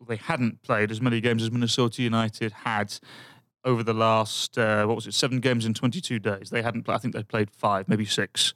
they 0.06 0.16
hadn't 0.16 0.62
played 0.62 0.90
as 0.90 1.00
many 1.00 1.20
games 1.20 1.42
as 1.42 1.50
Minnesota 1.50 2.02
United 2.02 2.52
had 2.52 2.98
over 3.64 3.82
the 3.82 3.94
last, 3.94 4.58
uh, 4.58 4.84
what 4.84 4.94
was 4.94 5.06
it, 5.06 5.14
seven 5.14 5.40
games 5.40 5.64
in 5.64 5.74
22 5.74 6.18
days. 6.18 6.50
They 6.50 6.62
hadn't, 6.62 6.82
played, 6.84 6.94
I 6.94 6.98
think 6.98 7.14
they 7.14 7.22
played 7.22 7.50
five, 7.50 7.88
maybe 7.88 8.04
six. 8.04 8.52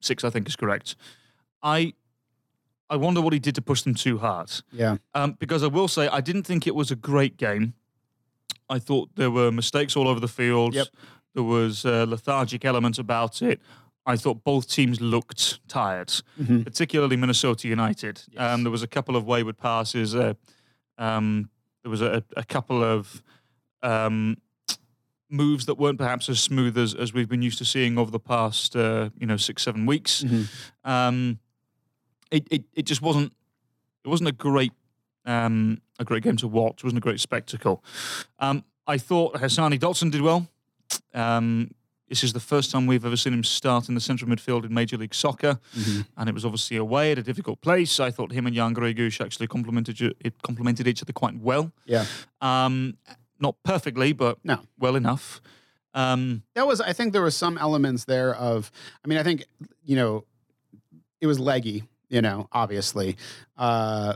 Six, 0.00 0.24
I 0.24 0.30
think, 0.30 0.48
is 0.48 0.56
correct. 0.56 0.96
I, 1.62 1.92
I 2.90 2.96
wonder 2.96 3.20
what 3.20 3.32
he 3.32 3.38
did 3.38 3.54
to 3.56 3.62
push 3.62 3.82
them 3.82 3.94
too 3.94 4.18
hard. 4.18 4.50
Yeah. 4.72 4.96
Um, 5.14 5.32
because 5.38 5.62
I 5.62 5.66
will 5.66 5.88
say, 5.88 6.08
I 6.08 6.20
didn't 6.20 6.44
think 6.44 6.66
it 6.66 6.74
was 6.74 6.90
a 6.90 6.96
great 6.96 7.36
game. 7.36 7.74
I 8.70 8.78
thought 8.78 9.10
there 9.16 9.30
were 9.30 9.50
mistakes 9.52 9.96
all 9.96 10.08
over 10.08 10.20
the 10.20 10.28
field. 10.28 10.74
Yep. 10.74 10.88
There 11.34 11.42
was 11.44 11.84
a 11.84 12.06
lethargic 12.06 12.64
element 12.64 12.98
about 12.98 13.42
it. 13.42 13.60
I 14.06 14.16
thought 14.16 14.42
both 14.42 14.68
teams 14.70 15.00
looked 15.02 15.60
tired, 15.68 16.08
Mhm. 16.40 16.64
particularly 16.64 17.16
Minnesota 17.16 17.68
United. 17.68 18.22
Um, 18.38 18.62
there 18.62 18.70
was 18.72 18.82
a 18.82 18.86
couple 18.86 19.16
of 19.16 19.24
wayward 19.26 19.58
passes. 19.58 20.14
Uh, 20.14 20.32
um, 20.96 21.50
there 21.82 21.90
was 21.90 22.00
a, 22.00 22.24
a 22.36 22.42
couple 22.44 22.82
of 22.82 23.22
um, 23.82 24.38
moves 25.30 25.66
that 25.66 25.74
weren't 25.74 25.98
perhaps 25.98 26.28
as 26.30 26.40
smooth 26.40 26.76
as, 26.78 26.94
as 26.94 27.12
we've 27.12 27.28
been 27.28 27.42
used 27.42 27.58
to 27.58 27.64
seeing 27.64 27.98
over 27.98 28.10
the 28.10 28.18
past, 28.18 28.74
uh, 28.74 29.10
you 29.18 29.26
know, 29.26 29.36
six 29.36 29.62
seven 29.62 29.84
weeks. 29.86 30.24
Mhm. 30.24 30.48
It, 32.30 32.46
it 32.50 32.64
it 32.74 32.82
just 32.86 33.02
wasn't 33.02 33.32
it 34.04 34.08
wasn't 34.08 34.28
a 34.28 34.32
great 34.32 34.72
um, 35.24 35.80
a 35.98 36.04
great 36.04 36.22
game 36.22 36.36
to 36.38 36.48
watch. 36.48 36.78
It 36.78 36.84
wasn't 36.84 36.98
a 36.98 37.06
great 37.08 37.20
spectacle. 37.20 37.82
Um, 38.38 38.64
I 38.86 38.98
thought 38.98 39.34
Hassani 39.34 39.78
Dotson 39.78 40.10
did 40.10 40.22
well. 40.22 40.48
Um, 41.14 41.70
this 42.08 42.24
is 42.24 42.32
the 42.32 42.40
first 42.40 42.70
time 42.70 42.86
we've 42.86 43.04
ever 43.04 43.16
seen 43.16 43.34
him 43.34 43.44
start 43.44 43.88
in 43.90 43.94
the 43.94 44.00
central 44.00 44.30
midfield 44.30 44.64
in 44.64 44.72
Major 44.72 44.96
League 44.96 45.14
Soccer, 45.14 45.58
Mhm. 45.76 46.06
and 46.16 46.28
it 46.28 46.32
was 46.32 46.44
obviously 46.46 46.78
away 46.78 47.12
at 47.12 47.18
a 47.18 47.22
difficult 47.22 47.60
place. 47.60 48.00
I 48.00 48.10
thought 48.10 48.32
him 48.32 48.46
and 48.46 48.56
Jan 48.56 48.74
Gregus 48.74 49.20
actually 49.20 49.46
complemented 49.46 50.00
it 50.00 50.40
complemented 50.42 50.86
each 50.88 51.02
other 51.02 51.12
quite 51.12 51.36
well. 51.38 51.70
Yeah. 51.84 52.06
Um, 52.40 52.96
not 53.38 53.56
perfectly, 53.62 54.12
but 54.14 54.38
No. 54.44 54.60
well 54.78 54.96
enough. 54.96 55.40
Um, 55.94 56.42
that 56.54 56.66
was 56.66 56.80
i 56.80 56.92
think 56.92 57.12
there 57.12 57.22
were 57.22 57.30
some 57.30 57.56
elements 57.58 58.04
there 58.04 58.34
of 58.34 58.70
i 59.04 59.08
mean 59.08 59.16
i 59.18 59.22
think 59.22 59.46
you 59.84 59.96
know 59.96 60.24
it 61.20 61.26
was 61.26 61.40
leggy 61.40 61.82
you 62.08 62.22
know 62.22 62.48
obviously 62.52 63.16
uh 63.56 64.14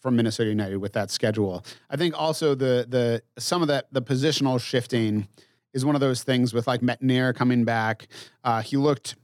from 0.00 0.16
minnesota 0.16 0.50
united 0.50 0.78
with 0.78 0.92
that 0.92 1.10
schedule. 1.10 1.64
I 1.88 1.96
think 1.96 2.18
also 2.18 2.54
the 2.54 2.86
the 2.88 3.22
some 3.38 3.62
of 3.62 3.68
that 3.68 3.86
the 3.92 4.02
positional 4.02 4.60
shifting 4.60 5.28
is 5.72 5.84
one 5.84 5.94
of 5.94 6.00
those 6.00 6.24
things 6.24 6.52
with 6.52 6.66
like 6.66 6.80
Metanier 6.80 7.34
coming 7.34 7.64
back. 7.64 8.08
Uh 8.42 8.62
he 8.62 8.76
looked 8.76 9.16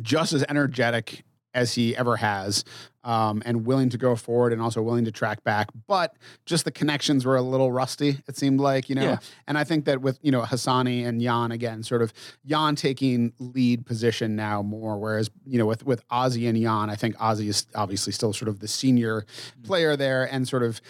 just 0.00 0.32
as 0.32 0.44
energetic 0.48 1.24
as 1.54 1.74
he 1.74 1.96
ever 1.96 2.16
has, 2.16 2.64
um, 3.02 3.42
and 3.44 3.66
willing 3.66 3.88
to 3.90 3.98
go 3.98 4.14
forward 4.14 4.52
and 4.52 4.60
also 4.62 4.80
willing 4.82 5.04
to 5.04 5.10
track 5.12 5.42
back. 5.42 5.68
But 5.88 6.14
just 6.46 6.64
the 6.64 6.70
connections 6.70 7.24
were 7.24 7.36
a 7.36 7.42
little 7.42 7.72
rusty. 7.72 8.18
It 8.28 8.36
seemed 8.36 8.60
like 8.60 8.88
you 8.88 8.94
know, 8.94 9.02
Yeah. 9.02 9.18
and 9.48 9.58
I 9.58 9.64
think 9.64 9.84
that 9.86 10.00
with 10.00 10.18
you 10.22 10.30
know 10.30 10.42
Hassani 10.42 11.04
and 11.06 11.20
Jan 11.20 11.50
again, 11.52 11.82
sort 11.82 12.02
of 12.02 12.12
Jan 12.46 12.76
taking 12.76 13.32
lead 13.38 13.84
position 13.86 14.36
now 14.36 14.62
more, 14.62 14.98
whereas 14.98 15.30
you 15.46 15.58
know 15.58 15.66
with 15.66 15.84
with 15.84 16.06
Ozzy 16.08 16.48
and 16.48 16.56
Jan, 16.60 16.90
I 16.90 16.94
think 16.94 17.16
Ozzy 17.16 17.48
is 17.48 17.66
obviously 17.74 18.12
still 18.12 18.32
sort 18.32 18.48
of 18.48 18.60
the 18.60 18.68
senior 18.68 19.24
player 19.64 19.96
there, 19.96 20.24
and 20.32 20.46
sort 20.46 20.62
of 20.62 20.80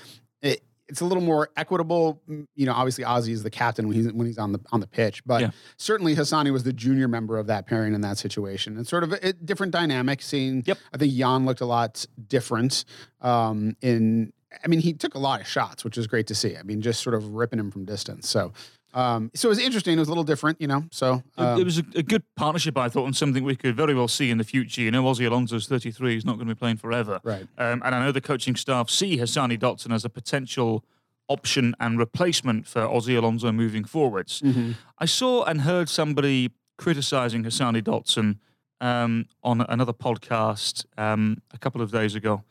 it's 0.91 1.01
a 1.01 1.05
little 1.07 1.23
more 1.23 1.49
equitable. 1.57 2.21
You 2.29 2.67
know, 2.67 2.73
obviously 2.73 3.05
Ozzy 3.05 3.31
is 3.31 3.43
the 3.43 3.51
captain 3.51 3.89
when 3.89 3.97
he's 3.97 4.13
when 4.13 4.27
he's 4.27 4.37
on 4.39 4.53
the 4.53 4.61
on 4.73 4.81
the 4.81 4.87
pitch, 4.87 5.25
but 5.25 5.41
Yeah. 5.41 5.51
certainly 5.79 6.15
Hassani 6.17 6.53
was 6.53 6.65
the 6.65 6.73
junior 6.73 7.09
member 7.09 7.39
of 7.39 7.47
that 7.47 7.67
pairing 7.67 7.95
in 7.95 8.01
that 8.03 8.19
situation, 8.19 8.77
and 8.77 8.87
sort 8.87 9.05
of 9.05 9.13
a, 9.13 9.29
a 9.29 9.33
different 9.33 9.73
dynamic. 9.73 10.21
Seeing, 10.21 10.63
Yep. 10.67 10.79
I 10.93 10.97
think 10.99 11.15
Jan 11.15 11.47
looked 11.47 11.61
a 11.63 11.67
lot 11.67 12.05
different. 12.29 12.85
Um, 13.23 13.77
in, 13.81 14.33
I 14.65 14.69
mean, 14.69 14.81
he 14.81 14.93
took 14.93 15.15
a 15.15 15.19
lot 15.19 15.41
of 15.41 15.47
shots, 15.47 15.85
which 15.85 15.97
is 15.97 16.07
great 16.07 16.27
to 16.27 16.35
see. 16.35 16.57
I 16.57 16.63
mean, 16.65 16.83
just 16.83 17.03
sort 17.03 17.15
of 17.15 17.29
ripping 17.35 17.59
him 17.61 17.71
from 17.71 17.85
distance. 17.85 18.29
So, 18.29 18.53
um, 18.95 19.31
so 19.35 19.49
it 19.49 19.51
was 19.51 19.59
interesting. 19.59 19.95
It 19.97 20.01
was 20.01 20.09
a 20.09 20.11
little 20.11 20.25
different, 20.25 20.61
you 20.61 20.67
know. 20.67 20.85
So, 20.91 21.23
It- 21.39 21.41
um, 21.43 21.61
it 21.61 21.65
was 21.65 21.79
a, 21.79 21.85
a 21.97 22.03
good 22.03 22.23
partnership, 22.37 22.77
I 22.77 22.89
thought, 22.89 23.07
and 23.07 23.17
something 23.17 23.45
we 23.45 23.57
could 23.57 23.77
very 23.77 23.95
well 23.95 24.09
see 24.09 24.31
in 24.31 24.39
the 24.39 24.45
future. 24.45 24.83
You 24.83 24.91
know, 24.91 25.05
Ozzy 25.05 25.27
Alonso's 25.27 25.67
33; 25.69 26.15
he's 26.15 26.25
not 26.25 26.37
going 26.37 26.49
to 26.49 26.55
be 26.55 26.59
playing 26.59 26.77
forever. 26.79 27.21
Right. 27.23 27.47
Um, 27.59 27.83
and 27.85 27.95
I 27.95 28.01
know 28.05 28.13
the 28.13 28.21
coaching 28.21 28.57
staff 28.57 28.91
see 28.91 29.17
Hassani 29.19 29.59
Dotson 29.59 29.93
as 29.95 30.05
a 30.05 30.09
potential 30.09 30.85
option 31.29 31.75
and 31.79 31.99
replacement 31.99 32.67
for 32.67 32.83
Ozzy 32.83 33.17
Alonso 33.17 33.53
moving 33.53 33.85
forwards. 33.85 34.41
mhm. 34.43 34.75
I 34.99 35.05
saw 35.07 35.45
and 35.45 35.61
heard 35.61 35.89
somebody 35.89 36.51
criticizing 36.77 37.45
Hassani 37.45 37.83
Dotson 37.83 38.39
um, 38.81 39.27
on 39.45 39.61
another 39.69 39.93
podcast 39.93 40.85
um, 40.99 41.43
a 41.53 41.59
couple 41.59 41.83
of 41.83 41.93
days 41.93 42.15
ago, 42.17 42.43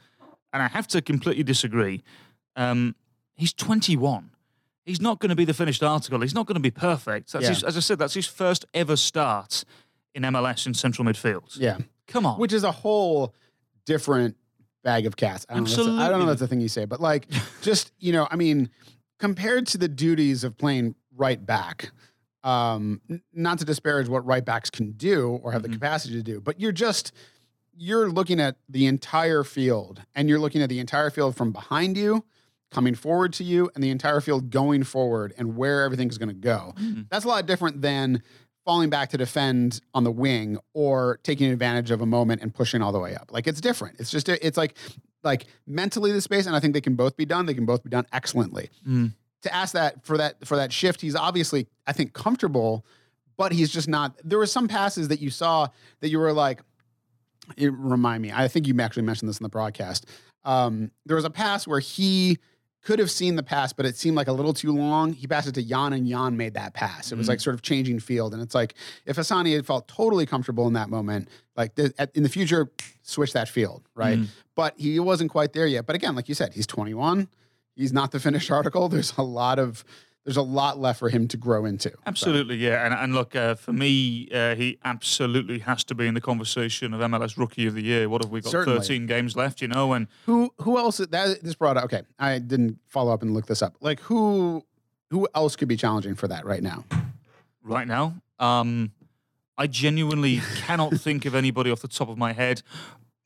and 0.54 0.64
I 0.64 0.68
have 0.68 0.88
to 0.90 1.02
completely 1.02 1.44
disagree. 1.44 2.04
Um, 2.56 2.96
he's 3.36 3.52
21. 3.54 4.29
He's 4.90 5.02
not 5.02 5.20
going 5.20 5.30
to 5.30 5.36
be 5.36 5.46
the 5.46 5.54
finished 5.54 5.84
article. 5.84 6.20
He's 6.22 6.34
not 6.34 6.48
going 6.48 6.56
to 6.56 6.60
be 6.62 6.72
perfect. 6.72 7.32
That's 7.32 7.44
Yeah. 7.44 7.50
his, 7.50 7.64
as 7.64 7.78
I 7.78 7.80
said, 7.80 8.00
that's 8.00 8.16
his 8.16 8.26
first 8.26 8.66
ever 8.74 8.96
start 8.96 9.64
in 10.16 10.24
MLS 10.24 10.66
in 10.66 10.74
central 10.74 11.06
midfield. 11.08 11.56
yeah. 11.58 11.78
Come 12.08 12.26
on. 12.26 12.40
which 12.40 12.54
is 12.54 12.64
a 12.64 12.72
whole 12.72 13.36
different 13.86 14.36
bag 14.84 15.06
of 15.06 15.16
cats. 15.16 15.46
I 15.48 15.54
don't, 15.54 15.66
know, 15.66 15.70
if 15.70 15.78
that's- 15.78 15.88
I 15.88 15.92
don't 15.92 15.98
know 15.98 16.04
Absolutely. 16.06 16.24
if 16.24 16.28
that's 16.30 16.40
the 16.42 16.48
thing 16.48 16.62
you 16.62 16.68
say, 16.70 16.86
but 16.86 17.00
like, 17.00 17.28
just 17.62 17.92
you 18.00 18.12
know, 18.12 18.28
I 18.32 18.36
mean, 18.36 18.70
compared 19.20 19.68
to 19.68 19.78
the 19.78 19.88
duties 19.88 20.44
of 20.44 20.58
playing 20.58 20.96
right 21.16 21.44
back, 21.46 21.92
um, 22.44 23.02
n- 23.10 23.22
not 23.34 23.60
to 23.60 23.66
disparage 23.66 24.08
what 24.08 24.26
right 24.26 24.44
backs 24.44 24.70
can 24.72 24.94
do 24.94 25.40
or 25.44 25.52
have 25.52 25.62
the 25.62 25.70
Mhm. 25.70 25.74
capacity 25.74 26.16
to 26.16 26.24
do, 26.24 26.42
but 26.42 26.60
you're 26.60 26.72
just 26.72 27.12
you're 27.82 28.10
looking 28.12 28.42
at 28.42 28.58
the 28.68 28.88
entire 28.88 29.42
field, 29.44 30.02
and 30.14 30.28
you're 30.28 30.40
looking 30.40 30.62
at 30.62 30.68
the 30.68 30.80
entire 30.80 31.10
field 31.10 31.38
from 31.38 31.52
behind 31.54 31.96
you. 31.96 32.26
Coming 32.72 32.94
forward 32.94 33.34
to 33.34 33.44
you, 33.44 33.70
and 33.74 33.84
the 33.84 33.90
entire 33.90 34.22
field 34.22 34.52
going 34.52 34.84
forward, 34.84 35.34
and 35.38 35.56
where 35.56 35.84
everything's 35.84 36.18
going 36.18 36.30
to 36.30 36.36
go. 36.36 36.74
Mm. 36.80 37.08
That's 37.10 37.26
a 37.26 37.28
lot 37.28 37.46
different 37.48 37.82
than 37.82 38.22
falling 38.66 38.92
back 38.92 39.10
to 39.10 39.18
defend 39.18 39.82
on 39.96 40.04
the 40.04 40.12
wing 40.12 40.60
or 40.74 41.20
taking 41.24 41.52
advantage 41.52 41.90
of 41.90 42.02
a 42.02 42.06
moment 42.06 42.42
and 42.44 42.54
pushing 42.54 42.84
all 42.84 42.92
the 42.92 43.00
way 43.00 43.16
up. 43.16 43.32
Like 43.32 43.48
it's 43.48 43.60
different. 43.60 44.00
It's 44.00 44.12
just 44.12 44.30
it's 44.30 44.58
like 44.58 44.78
like 45.24 45.48
mentally 45.66 46.12
the 46.12 46.22
space, 46.22 46.46
and 46.46 46.56
I 46.56 46.60
think 46.60 46.74
they 46.74 46.82
can 46.82 46.96
both 46.96 47.18
be 47.18 47.26
done. 47.26 47.48
They 47.48 47.56
can 47.56 47.66
both 47.66 47.84
be 47.84 47.90
done 47.90 48.06
excellently. 48.14 48.70
Mm. 48.88 49.14
To 49.42 49.56
ask 49.56 49.74
that 49.74 50.06
for 50.06 50.18
that 50.18 50.46
for 50.46 50.56
that 50.58 50.72
shift, 50.72 51.02
he's 51.02 51.16
obviously 51.16 51.68
I 51.88 51.94
think 51.94 52.14
comfortable, 52.14 52.86
but 53.38 53.52
he's 53.52 53.72
just 53.72 53.88
not. 53.88 54.16
There 54.24 54.38
were 54.38 54.46
some 54.46 54.68
passes 54.68 55.08
that 55.08 55.20
you 55.20 55.32
saw 55.32 55.70
that 56.02 56.10
you 56.10 56.20
were 56.20 56.34
like, 56.34 56.62
it 57.58 57.74
remind 57.74 58.22
me. 58.22 58.32
I 58.32 58.48
think 58.48 58.68
you 58.68 58.80
actually 58.80 59.04
mentioned 59.04 59.30
this 59.30 59.40
in 59.40 59.44
the 59.44 59.50
broadcast. 59.50 60.06
Um, 60.44 60.92
there 61.06 61.16
was 61.16 61.26
a 61.26 61.30
pass 61.30 61.66
where 61.66 61.80
he 61.80 62.38
could 62.82 63.00
have 63.00 63.12
seen 63.12 63.36
the 63.36 63.44
pass, 63.44 63.74
but 63.74 63.86
it 63.86 63.98
seemed 63.98 64.16
like 64.16 64.28
a 64.28 64.32
little 64.34 64.54
too 64.54 64.72
long. 64.72 65.14
He 65.14 65.28
passed 65.28 65.48
it 65.48 65.56
to 65.56 65.64
Jan, 65.64 65.92
and 65.94 66.08
Jan 66.08 66.38
made 66.38 66.54
that 66.54 66.74
pass. 66.74 67.12
It 67.12 67.18
was 67.18 67.28
Mm. 67.28 67.30
like 67.30 67.40
sort 67.42 67.54
of 67.54 67.62
changing 67.62 68.00
field, 68.00 68.34
and 68.34 68.42
it's 68.42 68.56
like 68.56 68.74
if 69.06 69.18
Hassani 69.18 69.54
had 69.54 69.66
felt 69.66 69.88
totally 69.88 70.26
comfortable 70.26 70.66
in 70.68 70.74
that 70.74 70.90
moment, 70.90 71.28
like 71.58 71.76
th- 71.76 71.92
at- 71.98 72.16
in 72.16 72.24
the 72.24 72.30
future, 72.30 72.72
switch 73.04 73.34
that 73.34 73.50
field, 73.50 73.84
right? 73.96 74.18
Mm. 74.20 74.28
But 74.56 74.76
he 74.78 75.00
wasn't 75.00 75.30
quite 75.32 75.54
there 75.54 75.68
yet. 75.68 75.86
But 75.86 75.96
again, 75.96 76.16
like 76.16 76.30
you 76.30 76.36
said, 76.36 76.54
he's 76.54 76.68
21. 76.68 77.28
He's 77.76 77.92
not 77.94 78.12
the 78.12 78.20
finished 78.20 78.50
article. 78.60 78.88
There's 78.90 79.14
a 79.18 79.24
lot 79.24 79.60
of 79.60 79.84
there's 80.30 80.38
a 80.38 80.44
lot 80.44 80.78
left 80.78 81.00
for 81.00 81.10
him 81.10 81.28
to 81.28 81.38
grow 81.38 81.66
into. 81.66 81.90
So, 81.90 81.96
Absolutely, 82.06 82.58
yeah. 82.58 82.86
And, 82.86 82.94
and 82.94 83.16
look, 83.16 83.36
uh, 83.36 83.56
for 83.56 83.74
me, 83.74 84.30
uh, 84.32 84.54
he 84.54 84.78
absolutely 84.86 85.58
has 85.58 85.84
to 85.86 85.96
be 85.96 86.06
in 86.06 86.14
the 86.14 86.22
conversation 86.22 86.94
of 86.94 87.02
MLS 87.02 87.36
Rookie 87.36 87.66
of 87.66 87.74
the 87.74 87.82
Year. 87.82 88.08
What 88.08 88.24
have 88.24 88.30
we 88.30 88.42
got? 88.42 88.52
Certainly. 88.52 88.78
13 88.82 89.08
games 89.08 89.36
left, 89.36 89.60
you 89.60 89.68
know? 89.68 89.94
And 89.94 90.06
who 90.28 90.54
who 90.60 90.78
else 90.78 90.98
that 90.98 91.10
this 91.42 91.56
brought 91.56 91.78
up? 91.78 91.86
Okay, 91.86 92.04
I 92.20 92.38
didn't 92.38 92.78
follow 92.86 93.12
up 93.12 93.24
and 93.24 93.34
look 93.34 93.48
this 93.48 93.64
up. 93.64 93.74
Like 93.82 94.02
who 94.02 94.64
who 95.10 95.28
else 95.34 95.56
could 95.56 95.68
be 95.68 95.76
challenging 95.76 96.14
for 96.14 96.28
that 96.28 96.46
right 96.46 96.62
now? 96.62 96.86
right 97.64 97.88
now, 97.88 98.14
um, 98.38 98.92
I 99.58 99.66
genuinely 99.66 100.42
cannot 100.58 100.94
think 100.94 101.26
of 101.26 101.34
anybody 101.34 101.72
off 101.72 101.82
the 101.82 101.88
top 101.88 102.08
of 102.08 102.20
my 102.20 102.34
head. 102.34 102.62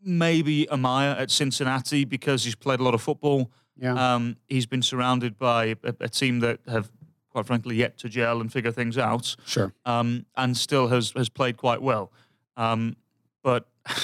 Maybe 0.05 0.65
Amaya 0.71 1.19
at 1.19 1.31
Cincinnati 1.31 2.05
because 2.05 2.43
he's 2.43 2.55
played 2.55 2.79
a 2.79 2.83
lot 2.83 2.93
of 2.93 3.01
football. 3.01 3.49
Yeah. 3.77 3.93
Um, 4.15 4.37
he's 4.47 4.65
been 4.65 4.81
surrounded 4.81 5.37
by 5.39 5.65
a, 5.83 5.93
a 6.01 6.09
team 6.09 6.39
that 6.41 6.59
have, 6.67 6.91
quite 7.29 7.45
frankly, 7.45 7.75
yet 7.75 7.97
to 7.99 8.09
gel 8.09 8.39
and 8.41 8.51
figure 8.51 8.71
things 8.71 8.97
out. 8.97 9.35
Sure. 9.45 9.73
um, 9.85 10.25
and 10.37 10.55
still 10.55 10.87
has 10.89 11.11
has 11.11 11.29
played 11.29 11.57
quite 11.57 11.81
well. 11.81 12.11
Um, 12.57 12.95
but 13.41 13.67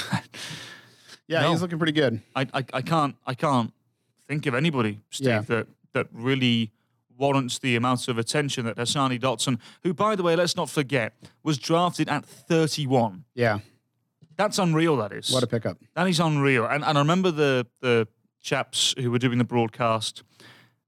Yeah, 1.28 1.42
No. 1.42 1.52
he's 1.52 1.62
looking 1.62 1.78
pretty 1.78 1.92
good. 1.94 2.22
I, 2.36 2.48
I 2.54 2.64
I 2.74 2.82
can't 2.82 3.16
I 3.28 3.34
can't 3.36 3.72
think 4.28 4.46
of 4.48 4.56
anybody, 4.56 5.00
Steve, 5.12 5.28
Yeah. 5.28 5.42
that 5.42 5.68
that 5.94 6.08
really 6.12 6.72
warrants 7.18 7.60
the 7.60 7.76
amount 7.76 8.08
of 8.08 8.18
attention 8.18 8.66
that 8.66 8.78
Hassani 8.78 9.20
Dotson, 9.20 9.60
who 9.84 9.94
by 9.94 10.16
the 10.16 10.24
way, 10.24 10.36
let's 10.36 10.56
not 10.56 10.70
forget, 10.70 11.14
was 11.44 11.58
drafted 11.58 12.08
at 12.10 12.26
31. 12.26 13.26
Yeah. 13.36 13.60
That's 14.40 14.58
unreal. 14.58 14.96
That 14.96 15.12
is. 15.12 15.30
What 15.32 15.44
a 15.44 15.48
pickup. 15.48 15.78
That 15.96 16.08
is 16.08 16.22
unreal. 16.22 16.66
And, 16.66 16.84
and 16.86 16.98
I 16.98 17.02
remember 17.02 17.30
the 17.30 17.68
the 17.82 18.08
chaps 18.42 18.96
who 18.98 19.12
were 19.12 19.20
doing 19.20 19.38
the 19.38 19.44
broadcast 19.44 20.24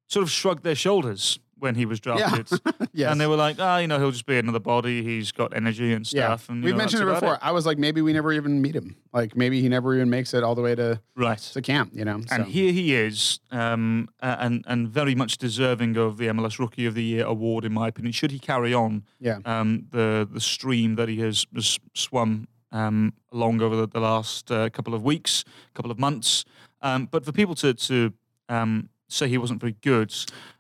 sort 0.08 0.24
of 0.24 0.32
shrugged 0.32 0.64
their 0.64 0.74
shoulders 0.74 1.38
when 1.60 1.76
he 1.76 1.86
was 1.86 2.00
drafted. 2.00 2.50
Yes. 2.94 3.10
And 3.10 3.22
they 3.22 3.28
were 3.28 3.38
like, 3.38 3.56
ah, 3.58 3.78
you 3.78 3.88
know, 3.88 4.00
he'll 4.00 4.12
just 4.12 4.26
be 4.26 4.38
another 4.38 4.60
body. 4.60 5.02
He's 5.02 5.32
got 5.32 5.56
energy 5.56 5.94
and 5.94 6.12
yeah. 6.12 6.26
stuff. 6.26 6.50
And 6.50 6.62
We've 6.62 6.74
know, 6.74 6.78
mentioned 6.78 7.04
it 7.04 7.14
before. 7.14 7.38
I 7.42 7.52
was 7.52 7.66
like, 7.66 7.78
maybe 7.78 8.02
we 8.02 8.12
never 8.12 8.34
even 8.34 8.62
meet 8.62 8.76
him. 8.76 8.98
Like 9.14 9.38
maybe 9.38 9.62
he 9.62 9.70
never 9.70 9.96
even 9.96 10.10
makes 10.10 10.34
it 10.34 10.44
all 10.44 10.56
the 10.56 10.62
way 10.62 10.76
to, 10.76 11.00
Right. 11.16 11.38
to 11.38 11.62
camp, 11.62 11.92
you 11.94 12.04
know? 12.04 12.20
And 12.30 12.48
here 12.48 12.74
he 12.74 12.96
is, 12.96 13.40
um, 13.50 14.10
and 14.20 14.66
and 14.68 14.90
very 14.90 15.16
much 15.16 15.38
deserving 15.38 15.96
of 15.96 16.18
the 16.18 16.28
MLS 16.28 16.60
Rookie 16.60 16.86
of 16.86 16.96
the 16.96 17.04
Year 17.04 17.26
award, 17.26 17.64
in 17.64 17.72
my 17.72 17.88
opinion. 17.88 18.12
Should 18.12 18.32
he 18.32 18.40
carry 18.40 18.74
on 18.74 19.06
yeah. 19.22 19.40
um, 19.46 19.86
the 19.92 20.28
the 20.30 20.42
stream 20.42 20.96
that 20.96 21.08
he 21.08 21.20
has, 21.22 21.46
has 21.56 21.80
swum 21.94 22.48
um, 22.72 23.14
along 23.32 23.62
over 23.62 23.76
the, 23.76 23.88
the 23.88 24.00
last 24.00 24.52
uh, 24.52 24.70
couple 24.70 24.94
of 24.94 25.04
weeks, 25.04 25.44
couple 25.74 25.92
of 25.92 26.00
months, 26.00 26.46
um, 26.82 27.08
but 27.12 27.26
for 27.26 27.32
people 27.32 27.56
to 27.56 27.74
to 27.74 28.14
um, 28.50 28.90
say 29.08 29.28
he 29.28 29.38
wasn't 29.38 29.60
very 29.60 29.76
good, 29.82 30.14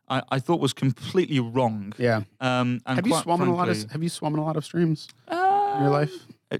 I, 0.09 0.21
I 0.29 0.39
thought 0.39 0.59
was 0.59 0.73
completely 0.73 1.39
wrong. 1.39 1.93
Yeah. 1.97 2.23
Um, 2.39 2.81
and 2.85 2.97
Have 2.97 3.07
you 3.07 3.15
swum 3.15 3.41
in 3.41 3.47
a 3.47 3.55
lot 3.55 3.69
of 3.69 3.91
have 3.91 4.03
you 4.03 4.09
swum 4.09 4.33
in 4.33 4.39
a 4.39 4.43
lot 4.45 4.57
of 4.57 4.65
streams 4.65 5.07
uh, 5.27 5.73
in 5.77 5.83
your 5.83 5.91
life? 5.91 6.13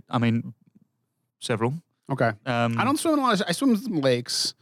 I 0.09 0.17
mean, 0.17 0.53
several. 1.39 1.73
Okay. 2.09 2.31
Um, 2.45 2.79
I 2.79 2.83
don't 2.83 2.97
swim 2.97 3.15
in 3.15 3.19
a 3.19 3.23
lot 3.23 3.33
of 3.39 3.43
I 3.47 3.51
swim 3.51 3.71
in 3.71 3.77
some 3.77 4.01
lakes. 4.01 4.53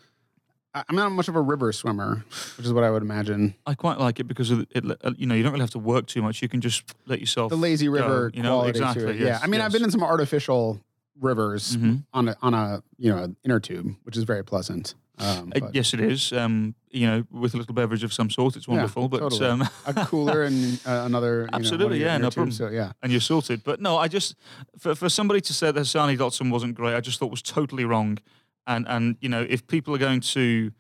I'm 0.74 0.96
not 0.96 1.12
much 1.12 1.28
of 1.28 1.36
a 1.36 1.42
river 1.42 1.72
swimmer, 1.74 2.24
which 2.58 2.66
is 2.66 2.72
what 2.74 2.84
I 2.84 2.92
would 2.92 3.02
imagine. 3.02 3.56
I 3.66 3.74
quite 3.74 3.98
like 4.00 4.20
it 4.20 4.26
because 4.26 4.52
it, 4.52 4.68
uh, 4.76 5.12
you 5.18 5.26
know 5.26 5.34
you 5.36 5.42
don't 5.44 5.52
really 5.52 5.64
have 5.64 5.72
to 5.72 5.80
work 5.80 6.06
too 6.08 6.22
much. 6.22 6.42
You 6.42 6.50
can 6.50 6.62
just 6.62 6.84
let 7.08 7.20
yourself 7.20 7.50
The 7.50 7.56
lazy 7.58 7.88
go, 7.88 7.94
river 7.94 8.32
you 8.34 8.44
know 8.44 8.58
quality 8.60 8.80
exactly. 8.80 9.18
yes, 9.18 9.28
yeah. 9.28 9.40
I 9.42 9.48
mean, 9.48 9.62
I've 9.62 9.72
been 9.72 9.84
in 9.84 9.92
some 9.92 10.04
artificial 10.04 10.80
rivers 11.20 11.76
Mhm. 11.76 12.06
on 12.14 12.30
a 12.30 12.36
on 12.42 12.54
a 12.54 12.84
you 12.98 13.10
know 13.12 13.24
an 13.24 13.36
inner 13.44 13.60
tube, 13.60 13.96
which 14.04 14.16
is 14.16 14.24
very 14.26 14.44
pleasant. 14.44 14.94
Um, 15.18 15.52
Uh, 15.54 15.68
yes, 15.74 15.94
it 15.94 16.00
is. 16.00 16.32
Um, 16.32 16.76
you 16.92 17.06
know, 17.06 17.26
with 17.30 17.54
a 17.54 17.58
little 17.58 17.74
beverage 17.74 18.04
of 18.06 18.14
some 18.14 18.30
sort, 18.30 18.56
it's 18.56 18.68
Yeah, 18.68 18.76
wonderful. 18.76 19.10
but 19.10 19.20
totally. 19.20 19.46
um, 19.50 19.68
a 19.86 20.06
cooler 20.06 20.44
and 20.50 20.80
uh, 20.86 21.02
another. 21.06 21.40
You 21.42 21.46
know, 21.48 21.50
Absolutely, 21.54 21.98
your 22.00 22.08
yeah, 22.08 22.18
no 22.20 22.30
problem. 22.30 22.52
So 22.54 22.70
yeah, 22.70 22.92
and 23.04 23.12
you're 23.12 23.20
sorted. 23.22 23.64
But 23.66 23.82
no, 23.82 23.98
I 23.98 24.08
just 24.08 24.36
for 24.78 24.94
for 24.96 25.10
somebody 25.10 25.42
to 25.42 25.54
say 25.54 25.72
that 25.72 25.82
Hassani 25.82 26.16
Dotson 26.18 26.52
wasn't 26.52 26.76
great, 26.76 26.96
I 26.96 27.02
just 27.02 27.18
thought 27.20 27.32
was 27.32 27.42
totally 27.42 27.84
wrong. 27.86 28.20
And 28.68 28.88
and 28.88 29.16
you 29.22 29.30
know, 29.30 29.46
if 29.48 29.68
people 29.68 29.96
are 29.96 30.00
going 30.00 30.22
to 30.22 30.72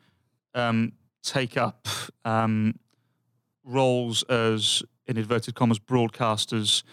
um, 0.53 0.93
take 1.23 1.57
up 1.57 1.87
um, 2.25 2.79
roles 3.63 4.23
as 4.23 4.83
in 5.07 5.17
inverted 5.17 5.55
commas 5.55 5.79
broadcasters, 5.79 6.83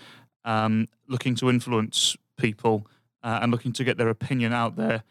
um, 0.45 0.87
looking 1.09 1.35
to 1.37 1.51
influence 1.51 2.17
people 2.37 2.87
uh, 3.23 3.41
and 3.43 3.53
looking 3.53 3.73
to 3.73 3.85
get 3.85 3.99
their 3.99 4.09
opinion 4.09 4.53
out 4.53 4.77
there, 4.77 5.03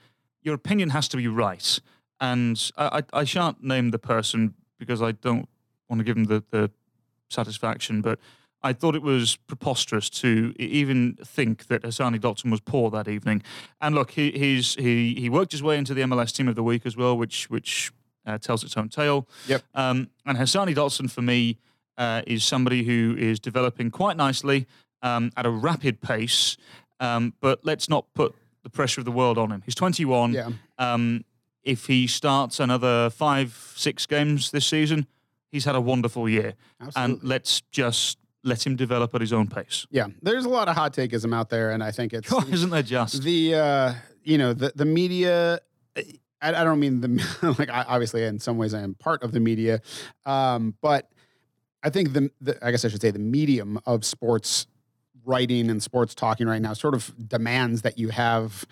your 0.41 0.55
opinion 0.55 0.89
has 0.89 1.07
to 1.09 1.17
be 1.17 1.27
right. 1.27 1.79
And 2.19 2.71
I, 2.77 2.99
I, 3.13 3.19
I 3.21 3.23
shan't 3.25 3.63
name 3.63 3.91
the 3.91 3.99
person 3.99 4.53
because 4.79 5.01
I 5.01 5.11
don't 5.11 5.47
want 5.89 5.99
to 5.99 6.03
give 6.03 6.15
them 6.15 6.25
the, 6.25 6.43
the 6.51 6.71
satisfaction, 7.29 8.01
but 8.01 8.19
I 8.65 8.73
thought 8.73 8.95
it 8.95 9.03
was 9.03 9.35
preposterous 9.35 10.09
to 10.21 10.55
even 10.57 11.17
think 11.23 11.67
that 11.67 11.83
Hassani 11.83 12.19
Dotson 12.19 12.49
was 12.49 12.59
poor 12.61 12.89
that 12.89 13.07
evening. 13.07 13.43
And 13.79 13.93
look, 13.93 14.11
he 14.11 14.31
he's, 14.31 14.73
he 14.73 15.13
he 15.13 15.29
worked 15.29 15.51
his 15.51 15.61
way 15.61 15.77
into 15.77 15.93
the 15.93 16.01
MLS 16.01 16.35
Team 16.35 16.47
of 16.47 16.55
the 16.55 16.63
Week 16.63 16.83
as 16.83 16.97
well, 16.97 17.15
which 17.15 17.47
which 17.51 17.91
uh, 18.25 18.39
tells 18.39 18.63
its 18.63 18.75
own 18.75 18.89
tale. 18.89 19.27
Yep. 19.47 19.61
Um, 19.75 20.09
and 20.25 20.35
Hassani 20.35 20.73
Dotson 20.73 21.11
for 21.11 21.21
me 21.21 21.59
uh, 21.99 22.23
is 22.25 22.43
somebody 22.43 22.83
who 22.83 23.15
is 23.19 23.39
developing 23.39 23.91
quite 23.91 24.17
nicely 24.17 24.65
um, 25.03 25.31
at 25.37 25.45
a 25.45 25.51
rapid 25.51 26.01
pace. 26.01 26.57
Um, 26.99 27.33
but 27.41 27.59
let's 27.63 27.87
not 27.87 28.11
put 28.15 28.33
the 28.63 28.69
pressure 28.71 28.99
of 28.99 29.05
the 29.05 29.11
world 29.11 29.37
on 29.37 29.51
him. 29.51 29.61
He's 29.63 29.75
21. 29.75 30.33
Yeah. 30.33 30.49
Um, 30.79 31.23
if 31.61 31.85
he 31.85 32.07
starts 32.07 32.59
another 32.59 33.11
five, 33.11 33.73
six 33.75 34.07
games 34.07 34.49
this 34.49 34.65
season, 34.65 35.05
he's 35.51 35.65
had 35.65 35.75
a 35.75 35.81
wonderful 35.81 36.27
year. 36.27 36.55
Absolutely. 36.81 37.13
And 37.13 37.23
let's 37.23 37.61
just 37.71 38.17
let 38.45 38.65
him 38.65 38.75
develop 38.75 39.13
at 39.15 39.21
his 39.21 39.33
own 39.33 39.47
pace. 39.47 39.85
Yeah, 39.89 40.07
there's 40.21 40.45
a 40.45 40.49
lot 40.49 40.69
of 40.69 40.75
hot 40.75 40.93
takeism 40.93 41.35
out 41.35 41.49
there, 41.49 41.71
and 41.71 41.83
I 41.83 41.91
think 41.91 42.13
it's 42.13 42.29
God, 42.29 42.47
isn't 42.53 42.69
there 42.69 42.83
just? 42.83 43.23
the 43.23 43.55
uh, 43.55 43.93
you 44.23 44.37
know 44.37 44.53
the 44.53 44.71
the 44.75 44.85
media. 44.85 45.59
I, 46.41 46.49
I 46.49 46.63
don't 46.63 46.79
mean 46.79 47.01
the 47.01 47.55
like. 47.59 47.69
I, 47.69 47.83
obviously, 47.87 48.23
in 48.23 48.39
some 48.39 48.57
ways, 48.57 48.73
I 48.73 48.81
am 48.81 48.93
part 48.95 49.23
of 49.23 49.31
the 49.31 49.39
media, 49.39 49.81
um, 50.25 50.75
but 50.81 51.09
I 51.83 51.89
think 51.89 52.13
the, 52.13 52.29
the 52.39 52.65
I 52.65 52.71
guess 52.71 52.85
I 52.85 52.87
should 52.87 53.01
say 53.01 53.11
the 53.11 53.19
medium 53.19 53.79
of 53.85 54.05
sports 54.05 54.67
writing 55.25 55.69
and 55.69 55.81
sports 55.81 56.15
talking 56.15 56.47
right 56.47 56.61
now 56.61 56.73
sort 56.73 56.93
of 56.93 57.13
demands 57.27 57.81
that 57.83 57.97
you 57.97 58.09
have 58.09 58.65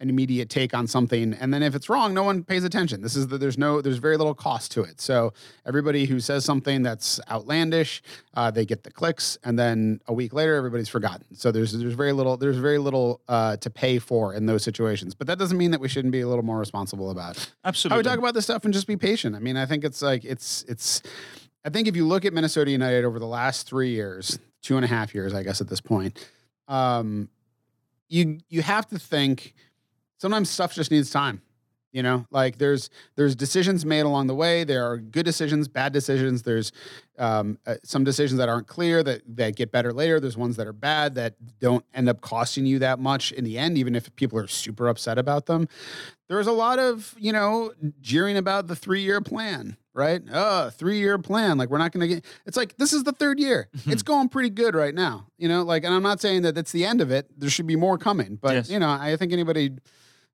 an 0.00 0.10
immediate 0.10 0.48
take 0.48 0.74
on 0.74 0.86
something 0.88 1.32
and 1.34 1.54
then 1.54 1.62
if 1.62 1.76
it's 1.76 1.88
wrong 1.88 2.12
no 2.12 2.24
one 2.24 2.42
pays 2.42 2.64
attention 2.64 3.02
this 3.02 3.14
is 3.14 3.28
the, 3.28 3.38
there's 3.38 3.56
no 3.56 3.80
there's 3.80 3.98
very 3.98 4.16
little 4.16 4.34
cost 4.34 4.72
to 4.72 4.82
it 4.82 5.00
so 5.00 5.32
everybody 5.64 6.06
who 6.06 6.18
says 6.18 6.44
something 6.44 6.82
that's 6.82 7.20
outlandish 7.30 8.02
uh, 8.34 8.50
they 8.50 8.66
get 8.66 8.82
the 8.82 8.90
clicks 8.90 9.38
and 9.44 9.56
then 9.56 10.00
a 10.08 10.12
week 10.12 10.32
later 10.32 10.56
everybody's 10.56 10.88
forgotten 10.88 11.24
so 11.34 11.52
there's 11.52 11.72
there's 11.72 11.94
very 11.94 12.12
little 12.12 12.36
there's 12.36 12.56
very 12.56 12.78
little 12.78 13.20
uh, 13.28 13.56
to 13.58 13.70
pay 13.70 14.00
for 14.00 14.34
in 14.34 14.46
those 14.46 14.64
situations 14.64 15.14
but 15.14 15.28
that 15.28 15.38
doesn't 15.38 15.56
mean 15.56 15.70
that 15.70 15.80
we 15.80 15.88
shouldn't 15.88 16.10
be 16.10 16.20
a 16.20 16.26
little 16.26 16.44
more 16.44 16.58
responsible 16.58 17.10
about 17.10 17.36
it 17.36 17.52
how 17.62 17.68
Absolutely. 17.68 17.98
we 17.98 18.02
talk 18.02 18.18
about 18.18 18.34
this 18.34 18.44
stuff 18.44 18.64
and 18.64 18.74
just 18.74 18.86
be 18.86 18.96
patient. 18.96 19.34
I 19.34 19.38
mean, 19.38 19.56
I 19.56 19.66
think 19.66 19.84
it's 19.84 20.02
like 20.02 20.24
it's 20.24 20.64
it's. 20.68 21.02
I 21.64 21.70
think 21.70 21.86
if 21.88 21.96
you 21.96 22.06
look 22.06 22.24
at 22.24 22.32
Minnesota 22.32 22.70
United 22.70 23.04
over 23.04 23.18
the 23.18 23.26
last 23.26 23.66
three 23.66 23.90
years, 23.90 24.38
two 24.62 24.76
and 24.76 24.84
a 24.84 24.88
half 24.88 25.14
years, 25.14 25.34
I 25.34 25.42
guess 25.42 25.60
at 25.60 25.68
this 25.68 25.80
point, 25.80 26.28
um, 26.68 27.28
you 28.08 28.38
you 28.48 28.62
have 28.62 28.86
to 28.88 28.98
think 28.98 29.54
sometimes 30.18 30.48
stuff 30.50 30.74
just 30.74 30.90
needs 30.90 31.10
time. 31.10 31.42
You 31.92 32.02
know, 32.02 32.26
like 32.30 32.56
there's 32.58 32.88
there's 33.16 33.36
decisions 33.36 33.84
made 33.84 34.00
along 34.00 34.26
the 34.26 34.34
way. 34.34 34.64
There 34.64 34.90
are 34.90 34.96
good 34.96 35.24
decisions, 35.26 35.68
bad 35.68 35.92
decisions. 35.92 36.42
There's 36.42 36.72
um, 37.18 37.58
uh, 37.66 37.74
some 37.84 38.02
decisions 38.02 38.38
that 38.38 38.48
aren't 38.48 38.66
clear 38.66 39.02
that 39.02 39.20
that 39.36 39.56
get 39.56 39.70
better 39.70 39.92
later. 39.92 40.18
There's 40.18 40.36
ones 40.36 40.56
that 40.56 40.66
are 40.66 40.72
bad 40.72 41.14
that 41.16 41.34
don't 41.60 41.84
end 41.92 42.08
up 42.08 42.22
costing 42.22 42.64
you 42.64 42.78
that 42.78 42.98
much 42.98 43.30
in 43.30 43.44
the 43.44 43.58
end, 43.58 43.76
even 43.76 43.94
if 43.94 44.14
people 44.16 44.38
are 44.38 44.46
super 44.46 44.88
upset 44.88 45.18
about 45.18 45.44
them. 45.46 45.68
There's 46.28 46.46
a 46.46 46.52
lot 46.52 46.78
of 46.78 47.14
you 47.18 47.30
know 47.32 47.72
jeering 48.00 48.38
about 48.38 48.68
the 48.68 48.74
three 48.76 49.02
year 49.02 49.20
plan, 49.20 49.76
right? 49.92 50.22
uh 50.32 50.64
Oh, 50.66 50.70
three 50.70 50.98
year 50.98 51.18
plan. 51.18 51.58
Like 51.58 51.68
we're 51.68 51.76
not 51.76 51.92
going 51.92 52.08
to 52.08 52.14
get. 52.16 52.24
It's 52.46 52.56
like 52.56 52.78
this 52.78 52.94
is 52.94 53.04
the 53.04 53.12
third 53.12 53.38
year. 53.38 53.68
it's 53.86 54.02
going 54.02 54.30
pretty 54.30 54.48
good 54.48 54.74
right 54.74 54.94
now. 54.94 55.26
You 55.36 55.48
know, 55.48 55.62
like, 55.62 55.84
and 55.84 55.92
I'm 55.92 56.02
not 56.02 56.22
saying 56.22 56.40
that 56.42 56.54
that's 56.54 56.72
the 56.72 56.86
end 56.86 57.02
of 57.02 57.10
it. 57.10 57.28
There 57.38 57.50
should 57.50 57.66
be 57.66 57.76
more 57.76 57.98
coming, 57.98 58.38
but 58.40 58.54
Yes. 58.54 58.70
you 58.70 58.78
know, 58.78 58.88
I 58.90 59.14
think 59.16 59.32
anybody 59.34 59.72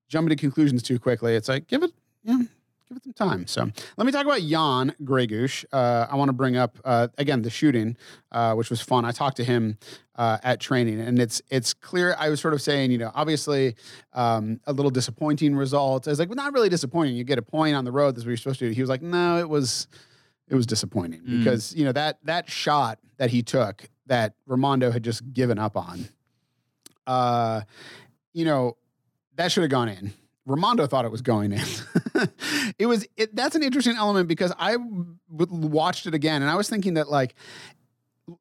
jumping 0.09 0.29
to 0.29 0.35
conclusions 0.35 0.83
too 0.83 0.99
quickly. 0.99 1.35
It's 1.35 1.47
like 1.47 1.67
give 1.67 1.83
it, 1.83 1.91
you 2.23 2.33
know, 2.37 2.45
give 2.89 2.97
it 2.97 3.03
some 3.03 3.13
time. 3.13 3.47
So 3.47 3.69
let 3.97 4.05
me 4.05 4.11
talk 4.11 4.25
about 4.25 4.41
Jan 4.41 4.93
Gregus. 5.03 5.63
Uh, 5.71 6.07
I 6.11 6.15
want 6.15 6.29
to 6.29 6.33
bring 6.33 6.57
up 6.57 6.77
uh, 6.83 7.07
again 7.17 7.41
the 7.43 7.49
shooting, 7.49 7.95
uh, 8.31 8.55
which 8.55 8.69
was 8.69 8.81
fun. 8.81 9.05
I 9.05 9.11
talked 9.11 9.37
to 9.37 9.43
him 9.43 9.77
uh, 10.15 10.37
at 10.43 10.59
training, 10.59 10.99
and 10.99 11.17
it's 11.19 11.41
it's 11.49 11.73
clear. 11.73 12.15
I 12.19 12.29
was 12.29 12.41
sort 12.41 12.53
of 12.53 12.61
saying, 12.61 12.91
you 12.91 12.97
know, 12.97 13.11
obviously 13.15 13.75
um, 14.13 14.59
a 14.65 14.73
little 14.73 14.91
disappointing 14.91 15.55
result. 15.55 16.07
I 16.07 16.11
was 16.11 16.19
like, 16.19 16.27
well, 16.29 16.35
not 16.35 16.51
really 16.53 16.69
disappointing. 16.69 17.15
You 17.15 17.23
get 17.23 17.37
a 17.37 17.43
point 17.43 17.75
on 17.75 17.85
the 17.85 17.91
road. 17.91 18.15
That's 18.15 18.25
what 18.25 18.29
you're 18.31 18.37
supposed 18.37 18.59
to 18.59 18.67
do. 18.67 18.73
He 18.73 18.81
was 18.81 18.89
like, 18.89 19.01
no, 19.01 19.37
it 19.39 19.47
was 19.47 19.87
it 20.49 20.55
was 20.55 20.65
disappointing 20.65 21.21
Mm. 21.21 21.37
because 21.43 21.75
you 21.75 21.85
know 21.85 21.91
that 21.91 22.17
that 22.23 22.49
shot 22.49 22.97
that 23.17 23.29
he 23.29 23.43
took 23.43 23.87
that 24.07 24.33
Rimando 24.47 24.91
had 24.91 25.03
just 25.03 25.31
given 25.31 25.59
up 25.59 25.77
on. 25.77 26.09
Uh, 27.05 27.61
you 28.33 28.45
know, 28.45 28.75
that 29.39 29.53
should 29.53 29.63
have 29.63 29.71
gone 29.71 29.87
in. 29.87 30.11
Rimando 30.45 30.89
thought 30.89 31.05
it 31.05 31.11
was 31.11 31.21
going 31.21 31.53
in. 31.53 31.65
it 32.77 32.87
was 32.87 33.07
it, 33.15 33.33
that's 33.33 33.55
an 33.55 33.63
interesting 33.63 33.95
element 33.95 34.27
because 34.27 34.51
I 34.59 34.75
watched 35.29 36.07
it 36.07 36.13
again 36.13 36.41
and 36.41 36.51
I 36.51 36.55
was 36.55 36.69
thinking 36.69 36.95
that 36.95 37.09
like 37.09 37.35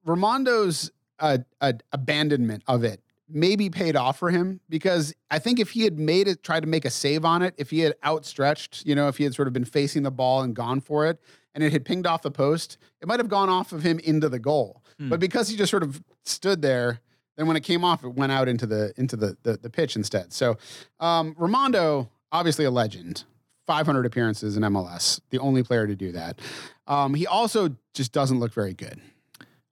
Rimando's 0.04 0.90
uh, 1.20 1.38
uh, 1.60 1.74
abandonment 1.92 2.64
of 2.66 2.82
it 2.82 3.00
maybe 3.28 3.70
paid 3.70 3.94
off 3.94 4.18
for 4.18 4.30
him 4.30 4.58
because 4.68 5.14
I 5.30 5.38
think 5.38 5.60
if 5.60 5.70
he 5.70 5.82
had 5.82 6.00
made 6.00 6.26
it, 6.26 6.42
tried 6.42 6.60
to 6.60 6.66
make 6.66 6.84
a 6.84 6.90
save 6.90 7.24
on 7.24 7.42
it, 7.42 7.54
if 7.58 7.70
he 7.70 7.80
had 7.80 7.94
outstretched, 8.04 8.84
you 8.84 8.96
know, 8.96 9.06
if 9.06 9.18
he 9.18 9.24
had 9.24 9.34
sort 9.34 9.46
of 9.46 9.54
been 9.54 9.66
facing 9.66 10.02
the 10.02 10.10
ball 10.10 10.42
and 10.42 10.56
gone 10.56 10.80
for 10.80 11.06
it, 11.06 11.20
and 11.54 11.62
it 11.62 11.70
had 11.70 11.84
pinged 11.84 12.06
off 12.06 12.22
the 12.22 12.30
post, 12.30 12.78
it 13.00 13.06
might 13.06 13.20
have 13.20 13.28
gone 13.28 13.48
off 13.48 13.72
of 13.72 13.82
him 13.82 13.98
into 14.00 14.28
the 14.28 14.38
goal. 14.38 14.82
Hmm. 14.98 15.10
But 15.10 15.20
because 15.20 15.48
he 15.48 15.56
just 15.56 15.70
sort 15.70 15.82
of 15.82 16.02
stood 16.24 16.62
there, 16.62 17.00
then 17.38 17.46
when 17.46 17.56
it 17.56 17.62
came 17.62 17.84
off, 17.84 18.04
it 18.04 18.08
went 18.08 18.32
out 18.32 18.48
into 18.48 18.66
the 18.66 18.92
into 18.98 19.16
the 19.16 19.38
the, 19.44 19.56
the 19.56 19.70
pitch 19.70 19.96
instead. 19.96 20.32
So, 20.34 20.58
um, 21.00 21.34
Rimando, 21.36 22.08
obviously 22.30 22.66
a 22.66 22.70
legend. 22.70 23.24
500 23.66 24.06
appearances 24.06 24.56
in 24.56 24.62
MLS, 24.62 25.20
the 25.28 25.38
only 25.40 25.62
player 25.62 25.86
to 25.86 25.94
do 25.94 26.10
that. 26.12 26.40
Um, 26.86 27.12
he 27.12 27.26
also 27.26 27.76
just 27.92 28.12
doesn't 28.12 28.40
look 28.40 28.50
very 28.54 28.72
good. 28.72 28.98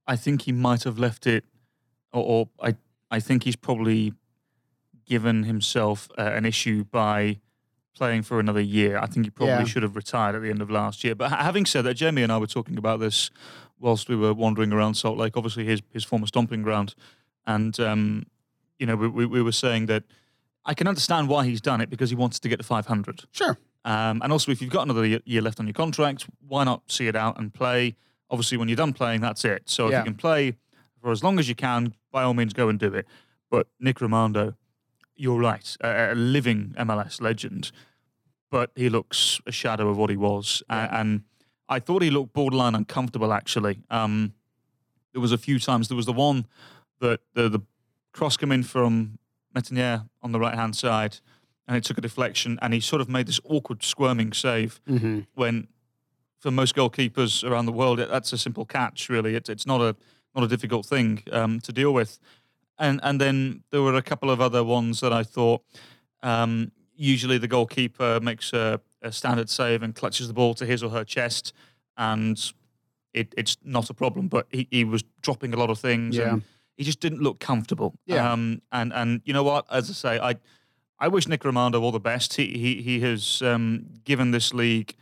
I 0.07 0.17
think 0.17 0.43
he 0.43 0.53
might 0.53 0.85
have 0.85 0.99
left 0.99 1.27
it, 1.27 1.47
or, 2.13 2.23
or 2.23 2.49
I, 2.63 2.77
I 3.11 3.21
think 3.21 3.45
he's 3.45 3.57
probably 3.57 4.13
given 5.07 5.45
himself 5.45 6.11
uh, 6.19 6.23
an 6.23 6.45
issue 6.45 6.85
by 6.85 7.39
playing 7.97 8.21
for 8.23 8.39
another 8.39 8.61
year. 8.61 8.99
I 8.99 9.07
think 9.07 9.25
he 9.25 9.31
probably 9.31 9.55
Yeah. 9.55 9.65
should 9.65 9.83
have 9.83 9.97
retired 9.97 10.35
at 10.37 10.43
the 10.43 10.51
end 10.51 10.61
of 10.61 10.71
last 10.71 11.03
year. 11.03 11.15
But 11.15 11.31
having 11.31 11.65
said 11.65 11.83
that, 11.87 11.95
Jamie 11.95 12.23
and 12.23 12.31
I 12.31 12.37
were 12.37 12.47
talking 12.47 12.77
about 12.77 13.01
this 13.01 13.31
whilst 13.81 14.11
we 14.11 14.17
were 14.17 14.35
wandering 14.35 14.75
around 14.75 14.95
Salt 14.95 15.17
Lake, 15.17 15.39
obviously 15.39 15.65
his 15.65 15.81
his 15.91 16.05
former 16.05 16.27
stomping 16.27 16.61
ground, 16.63 16.95
and 17.47 17.79
um, 17.81 18.27
you 18.79 18.87
know 18.87 18.97
we, 18.97 19.09
we, 19.09 19.27
we 19.27 19.43
were 19.43 19.53
saying 19.53 19.87
that 19.87 20.05
I 20.65 20.75
can 20.75 20.89
understand 20.89 21.29
why 21.29 21.45
he's 21.47 21.61
done 21.61 21.81
it 21.81 21.91
because 21.91 22.11
he 22.11 22.17
wanted 22.17 22.43
to 22.43 22.49
get 22.49 22.57
to 22.57 22.65
500. 22.65 23.25
Sure. 23.31 23.57
Um, 23.85 24.21
and 24.23 24.33
also, 24.33 24.51
if 24.51 24.61
you've 24.61 24.73
got 24.73 24.83
another 24.83 25.07
year 25.25 25.41
left 25.41 25.61
on 25.61 25.67
your 25.67 25.75
contract, 25.75 26.27
why 26.49 26.65
not 26.65 26.83
see 26.91 27.07
it 27.07 27.15
out 27.15 27.39
and 27.39 27.55
play? 27.55 27.95
Obviously, 28.31 28.59
when 28.59 28.69
you're 28.69 28.77
done 28.77 28.93
playing, 28.93 29.21
that's 29.21 29.45
it. 29.45 29.63
So 29.67 29.87
if 29.87 29.93
you 29.99 30.03
can 30.03 30.15
play 30.17 30.57
for 31.01 31.13
as 31.13 31.23
long 31.23 31.39
as 31.39 31.49
you 31.49 31.55
can, 31.55 31.95
by 32.11 32.25
all 32.25 32.35
means, 32.35 32.53
go 32.53 32.69
and 32.69 32.81
do 32.81 32.93
it. 32.93 33.07
But 33.49 33.69
Nick 33.79 33.99
Rimando, 33.99 34.57
you're 35.15 35.39
right, 35.39 35.77
a, 35.81 36.13
a 36.13 36.15
living 36.17 36.75
MLS 36.77 37.21
legend, 37.21 37.71
but 38.51 38.73
he 38.75 38.89
looks 38.89 39.41
a 39.47 39.53
shadow 39.53 39.89
of 39.89 39.97
what 39.97 40.11
he 40.11 40.17
was. 40.17 40.65
A- 40.69 40.89
and 40.93 41.23
I 41.69 41.79
thought 41.79 42.03
he 42.03 42.11
looked 42.11 42.33
borderline 42.33 42.75
uncomfortable, 42.75 43.33
actually. 43.33 43.79
Um, 43.89 44.35
there 45.13 45.21
was 45.21 45.31
a 45.31 45.39
few 45.39 45.61
times. 45.61 45.87
There 45.87 45.97
was 45.97 46.07
the 46.07 46.13
one 46.13 46.47
that 47.01 47.21
the, 47.35 47.49
the 47.49 47.61
cross 48.13 48.37
came 48.37 48.53
in 48.53 48.63
from 48.63 49.19
Metanier 49.55 50.09
on 50.23 50.33
the 50.33 50.39
right 50.41 50.55
hand 50.55 50.77
side, 50.77 51.19
and 51.69 51.77
it 51.77 51.85
took 51.85 51.99
a 51.99 52.01
deflection, 52.01 52.59
and 52.63 52.73
he 52.75 52.81
sort 52.81 53.01
of 53.01 53.09
made 53.09 53.27
this 53.27 53.41
awkward 53.45 53.83
squirming 53.83 54.33
save 54.33 54.81
Mm-hmm. 54.89 55.21
when, 55.35 55.69
for 56.39 56.51
most 56.51 56.75
goalkeepers 56.77 57.43
around 57.49 57.67
the 57.67 57.73
world, 57.73 57.99
it, 58.01 58.09
that's 58.11 58.33
a 58.33 58.39
simple 58.39 58.65
catch. 58.65 59.09
Really, 59.09 59.35
it's 59.35 59.49
it's 59.49 59.67
not 59.67 59.81
a 59.81 59.97
not 60.35 60.45
a 60.45 60.49
difficult 60.49 60.87
thing 60.87 61.23
um, 61.33 61.61
to 61.61 61.73
deal 61.73 61.93
with. 61.93 62.19
And 62.79 63.01
and 63.03 63.21
then 63.21 63.63
there 63.71 63.83
were 63.83 63.95
a 63.97 64.03
couple 64.03 64.31
of 64.31 64.41
other 64.41 64.63
ones 64.63 65.01
that 65.01 65.13
I 65.13 65.23
thought. 65.25 65.63
Um, 66.23 66.73
usually, 66.95 67.39
the 67.39 67.49
goalkeeper 67.49 68.21
makes 68.21 68.53
a, 68.53 68.81
a 69.03 69.11
standard 69.13 69.49
save 69.51 69.83
and 69.83 69.95
clutches 69.95 70.29
the 70.29 70.35
ball 70.35 70.55
to 70.55 70.67
his 70.67 70.83
or 70.83 70.91
her 70.91 71.05
chest, 71.05 71.53
and 71.97 72.39
it, 73.15 73.35
it's 73.37 73.57
not 73.65 73.89
a 73.91 73.95
problem. 73.95 74.29
But 74.29 74.47
he, 74.51 74.69
he 74.71 74.85
was 74.85 75.03
dropping 75.23 75.55
a 75.55 75.57
lot 75.57 75.71
of 75.71 75.79
things, 75.79 76.17
Yeah. 76.17 76.35
and 76.35 76.43
he 76.77 76.85
just 76.85 77.01
didn't 77.01 77.23
look 77.23 77.41
comfortable. 77.41 77.95
Yeah. 78.07 78.33
Um, 78.33 78.63
and 78.73 78.93
and 78.93 79.21
you 79.25 79.33
know 79.33 79.43
what? 79.43 79.65
As 79.71 79.91
I 79.91 79.93
say, 79.93 80.19
I 80.21 80.37
I 80.99 81.09
wish 81.09 81.27
Nick 81.29 81.43
Rimando 81.43 81.81
all 81.81 81.93
the 81.93 82.01
best. 82.01 82.35
He 82.35 82.47
he 82.59 82.83
he 82.83 83.01
has 83.01 83.43
um, 83.43 83.87
given 84.05 84.31
this 84.31 84.53
league 84.55 84.95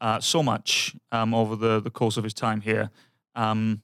uh, 0.00 0.20
so 0.20 0.42
much 0.42 0.94
um, 1.12 1.34
over 1.34 1.56
the 1.56 1.80
the 1.80 1.90
course 1.90 2.16
of 2.16 2.24
his 2.24 2.34
time 2.34 2.60
here. 2.60 2.90
Um, 3.34 3.82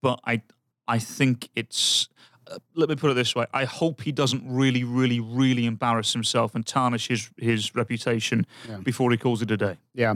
but 0.00 0.20
I 0.26 0.42
I 0.88 0.98
think 0.98 1.48
it's. 1.54 2.08
Uh, 2.50 2.58
let 2.74 2.88
me 2.88 2.96
put 2.96 3.08
it 3.10 3.14
this 3.14 3.36
way: 3.36 3.46
I 3.54 3.64
hope 3.64 4.00
he 4.02 4.10
doesn't 4.10 4.42
really, 4.44 4.82
really, 4.82 5.20
really 5.20 5.64
embarrass 5.64 6.12
himself 6.12 6.54
and 6.56 6.66
tarnish 6.66 7.06
his 7.08 7.30
his 7.36 7.72
reputation 7.74 8.46
Yeah. 8.68 8.78
before 8.78 9.12
he 9.12 9.16
calls 9.16 9.42
it 9.42 9.50
a 9.52 9.56
day. 9.56 9.76
Yeah, 9.94 10.14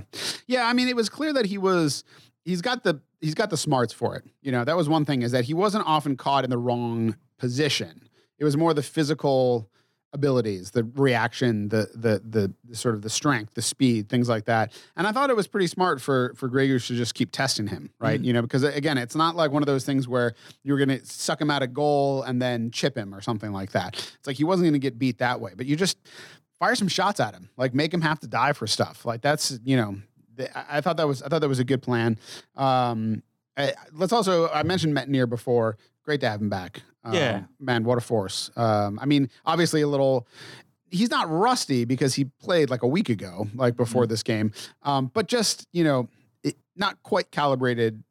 yeah. 0.49 0.67
I 0.67 0.73
mean, 0.73 0.89
it 0.89 0.97
was 0.97 1.09
clear 1.09 1.33
that 1.35 1.47
he 1.47 1.57
was. 1.59 2.03
He's 2.45 2.61
got 2.63 2.83
the 2.83 3.01
he's 3.21 3.35
got 3.35 3.51
the 3.51 3.57
smarts 3.57 3.93
for 3.93 4.17
it. 4.17 4.25
You 4.43 4.53
know, 4.53 4.65
that 4.65 4.77
was 4.77 4.89
one 4.89 5.05
thing 5.05 5.23
is 5.23 5.33
that 5.33 5.45
he 5.45 5.55
wasn't 5.55 5.87
often 5.87 6.17
caught 6.17 6.45
in 6.45 6.51
the 6.51 6.59
wrong 6.59 7.17
position. 7.39 8.09
It 8.39 8.45
was 8.45 8.57
more 8.57 8.75
the 8.75 8.83
physical 8.83 9.69
abilities, 10.13 10.71
the 10.71 10.85
reaction, 10.95 11.69
the, 11.69 11.89
the 11.95 12.21
the 12.25 12.53
the 12.65 12.77
sort 12.77 12.95
of 12.95 13.03
the 13.03 13.11
strength, 13.11 13.55
the 13.55 13.63
speed, 13.63 14.09
things 14.09 14.29
like 14.29 14.47
that. 14.47 14.73
And 14.97 15.07
I 15.07 15.13
thought 15.13 15.31
it 15.31 15.37
was 15.37 15.47
pretty 15.47 15.67
smart 15.67 16.01
for 16.01 16.33
for 16.37 16.49
Gregus 16.49 16.87
to 16.89 16.95
just 16.95 17.15
keep 17.15 17.31
testing 17.33 17.67
him, 17.67 17.91
right? 18.01 18.19
Mm-hmm. 18.19 18.25
You 18.25 18.33
know, 18.33 18.43
because 18.43 18.65
uh, 18.65 18.73
again, 18.75 18.99
it's 18.99 19.15
not 19.15 19.37
like 19.37 19.51
one 19.53 19.63
of 19.63 19.67
those 19.67 19.85
things 19.85 20.09
where 20.09 20.35
you're 20.63 20.79
going 20.79 20.89
to 20.89 21.05
suck 21.05 21.41
him 21.41 21.51
out 21.51 21.63
a 21.63 21.67
goal 21.67 22.23
and 22.23 22.41
then 22.41 22.71
chip 22.71 22.97
him 22.97 23.15
or 23.15 23.21
something 23.21 23.53
like 23.53 23.73
that. 23.73 23.95
It's 23.95 24.27
like 24.27 24.37
he 24.37 24.45
wasn't 24.45 24.65
going 24.65 24.75
to 24.75 24.79
get 24.79 24.99
beat 24.99 25.19
that 25.19 25.41
way, 25.41 25.53
but 25.57 25.67
you 25.67 25.77
just 25.77 25.99
fire 26.59 26.75
some 26.75 26.89
shots 26.89 27.21
at 27.21 27.35
him, 27.35 27.51
like 27.57 27.75
make 27.75 27.93
him 27.93 28.01
have 28.01 28.19
to 28.21 28.27
die 28.27 28.53
for 28.53 28.67
stuff. 28.67 29.05
Like 29.05 29.21
that's 29.21 29.59
you 29.65 29.77
know, 29.77 29.97
I 30.55 30.81
thought 30.81 30.97
that 30.97 31.07
was 31.09 31.23
I 31.23 31.29
thought 31.29 31.41
that 31.41 31.49
was 31.49 31.59
a 31.59 31.65
good 31.65 31.83
plan. 31.83 32.19
Um, 32.57 33.23
I, 33.57 33.73
let's 33.93 34.13
also 34.13 34.49
I 34.49 34.63
mentioned 34.63 34.95
Metanier 34.97 35.29
before. 35.29 35.77
Great 36.05 36.21
to 36.21 36.29
have 36.29 36.41
him 36.41 36.49
back. 36.49 36.83
Um, 37.05 37.15
Yeah. 37.15 37.43
man, 37.59 37.85
what 37.85 37.99
a 37.99 38.01
force. 38.01 38.51
Um, 38.57 38.99
I 39.01 39.07
mean, 39.07 39.29
obviously 39.45 39.81
a 39.83 39.89
little. 39.89 40.27
He's 40.91 41.11
not 41.11 41.29
rusty 41.29 41.85
because 41.85 42.15
he 42.15 42.25
played 42.41 42.71
like 42.71 42.83
a 42.83 42.87
week 42.87 43.09
ago, 43.09 43.49
like 43.55 43.77
before 43.77 44.05
Mm-hmm. 44.05 44.11
this 44.11 44.23
game. 44.23 44.53
Um, 44.83 45.11
but 45.13 45.27
just 45.27 45.67
you 45.73 45.83
know, 45.85 46.09
it, 46.45 46.57
not 46.77 47.03
quite 47.03 47.31
calibrated 47.33 48.03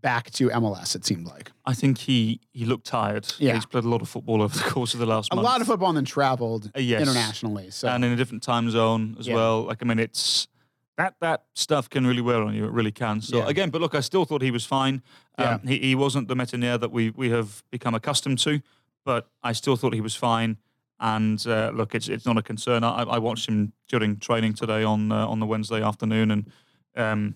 back 0.00 0.30
to 0.30 0.48
MLS. 0.50 0.94
It 0.94 1.04
seemed 1.04 1.26
like 1.26 1.50
I 1.66 1.74
think 1.74 1.98
he 1.98 2.40
he 2.52 2.64
looked 2.64 2.86
tired. 2.86 3.26
Yeah. 3.38 3.54
he's 3.54 3.66
played 3.66 3.84
a 3.84 3.88
lot 3.88 4.00
of 4.02 4.08
football 4.08 4.42
over 4.42 4.56
the 4.56 4.64
course 4.70 4.94
of 4.94 5.00
the 5.00 5.06
last 5.06 5.32
a 5.32 5.36
month. 5.36 5.44
lot 5.44 5.60
of 5.60 5.66
football 5.66 5.88
and 5.90 5.96
then 5.98 6.04
traveled 6.04 6.70
Uh, 6.76 6.80
yes. 6.80 7.02
internationally. 7.02 7.70
So 7.70 7.88
and 7.88 8.04
in 8.04 8.12
a 8.12 8.16
different 8.16 8.42
time 8.42 8.70
zone 8.70 9.16
as 9.18 9.26
Yeah. 9.26 9.34
well. 9.34 9.62
Like 9.64 9.78
I 9.82 9.84
mean, 9.86 9.98
it's 9.98 10.46
that 10.96 11.14
that 11.20 11.44
stuff 11.54 11.88
can 11.90 12.06
really 12.06 12.20
wear 12.22 12.42
on 12.42 12.54
you. 12.54 12.64
It 12.64 12.70
really 12.72 12.92
can. 12.92 13.20
So 13.20 13.38
Yeah. 13.38 13.48
again, 13.48 13.70
but 13.70 13.80
look, 13.80 13.94
I 13.94 14.00
still 14.00 14.24
thought 14.24 14.42
he 14.42 14.50
was 14.50 14.64
fine. 14.64 15.02
Um, 15.38 15.44
Yeah. 15.44 15.58
he, 15.70 15.78
he 15.78 15.94
wasn't 15.94 16.28
the 16.28 16.34
Metanier 16.36 16.78
that 16.80 16.92
we 16.92 17.10
we 17.10 17.30
have 17.30 17.62
become 17.70 17.94
accustomed 17.94 18.38
to, 18.40 18.60
but 19.04 19.28
I 19.42 19.52
still 19.52 19.76
thought 19.76 19.94
he 19.94 20.00
was 20.00 20.14
fine. 20.14 20.56
And 21.00 21.44
uh, 21.46 21.72
look, 21.74 21.94
it's 21.94 22.08
it's 22.08 22.24
not 22.24 22.38
a 22.38 22.42
concern. 22.42 22.84
I, 22.84 23.02
I 23.02 23.18
watched 23.18 23.48
him 23.48 23.72
during 23.88 24.18
training 24.18 24.54
today 24.54 24.84
on 24.84 25.10
uh, 25.10 25.26
on 25.26 25.40
the 25.40 25.46
Wednesday 25.46 25.82
afternoon, 25.82 26.30
and 26.30 26.50
um, 26.96 27.34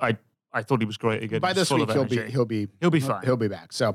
I 0.00 0.16
I 0.52 0.62
thought 0.62 0.80
he 0.80 0.86
was 0.86 0.96
great 0.96 1.22
again. 1.22 1.40
by 1.40 1.52
this 1.52 1.70
week 1.70 1.90
he'll 1.90 2.04
be 2.06 2.22
he'll 2.30 2.46
be 2.46 2.68
He'll 2.80 2.90
be 2.90 3.00
fine. 3.00 3.22
He'll 3.24 3.36
be 3.36 3.48
back. 3.48 3.72
So, 3.74 3.94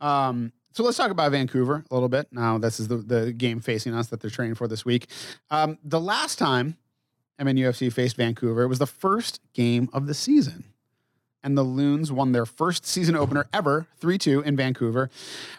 um, 0.00 0.52
so 0.72 0.82
let's 0.82 0.96
talk 0.96 1.10
about 1.10 1.30
Vancouver 1.32 1.84
a 1.90 1.94
little 1.94 2.08
bit. 2.08 2.28
Now, 2.32 2.56
this 2.56 2.80
is 2.80 2.88
the 2.88 2.96
the 2.96 3.32
game 3.34 3.60
facing 3.60 3.92
us 3.94 4.06
that 4.08 4.20
they're 4.20 4.30
training 4.30 4.54
for 4.54 4.66
this 4.66 4.84
week. 4.86 5.08
Um, 5.50 5.76
the 5.84 6.00
last 6.00 6.38
time 6.38 6.78
MNUFC 7.38 7.92
faced 7.92 8.16
Vancouver, 8.16 8.62
it 8.62 8.68
was 8.68 8.78
the 8.78 8.86
first 8.86 9.40
game 9.52 9.88
of 9.92 10.06
the 10.06 10.14
season. 10.14 10.64
And 11.42 11.56
the 11.56 11.62
Loons 11.62 12.10
won 12.10 12.32
their 12.32 12.44
first 12.44 12.84
season 12.84 13.14
opener 13.14 13.46
ever, 13.54 13.86
3 14.00 14.18
2 14.18 14.40
in 14.40 14.56
Vancouver. 14.56 15.08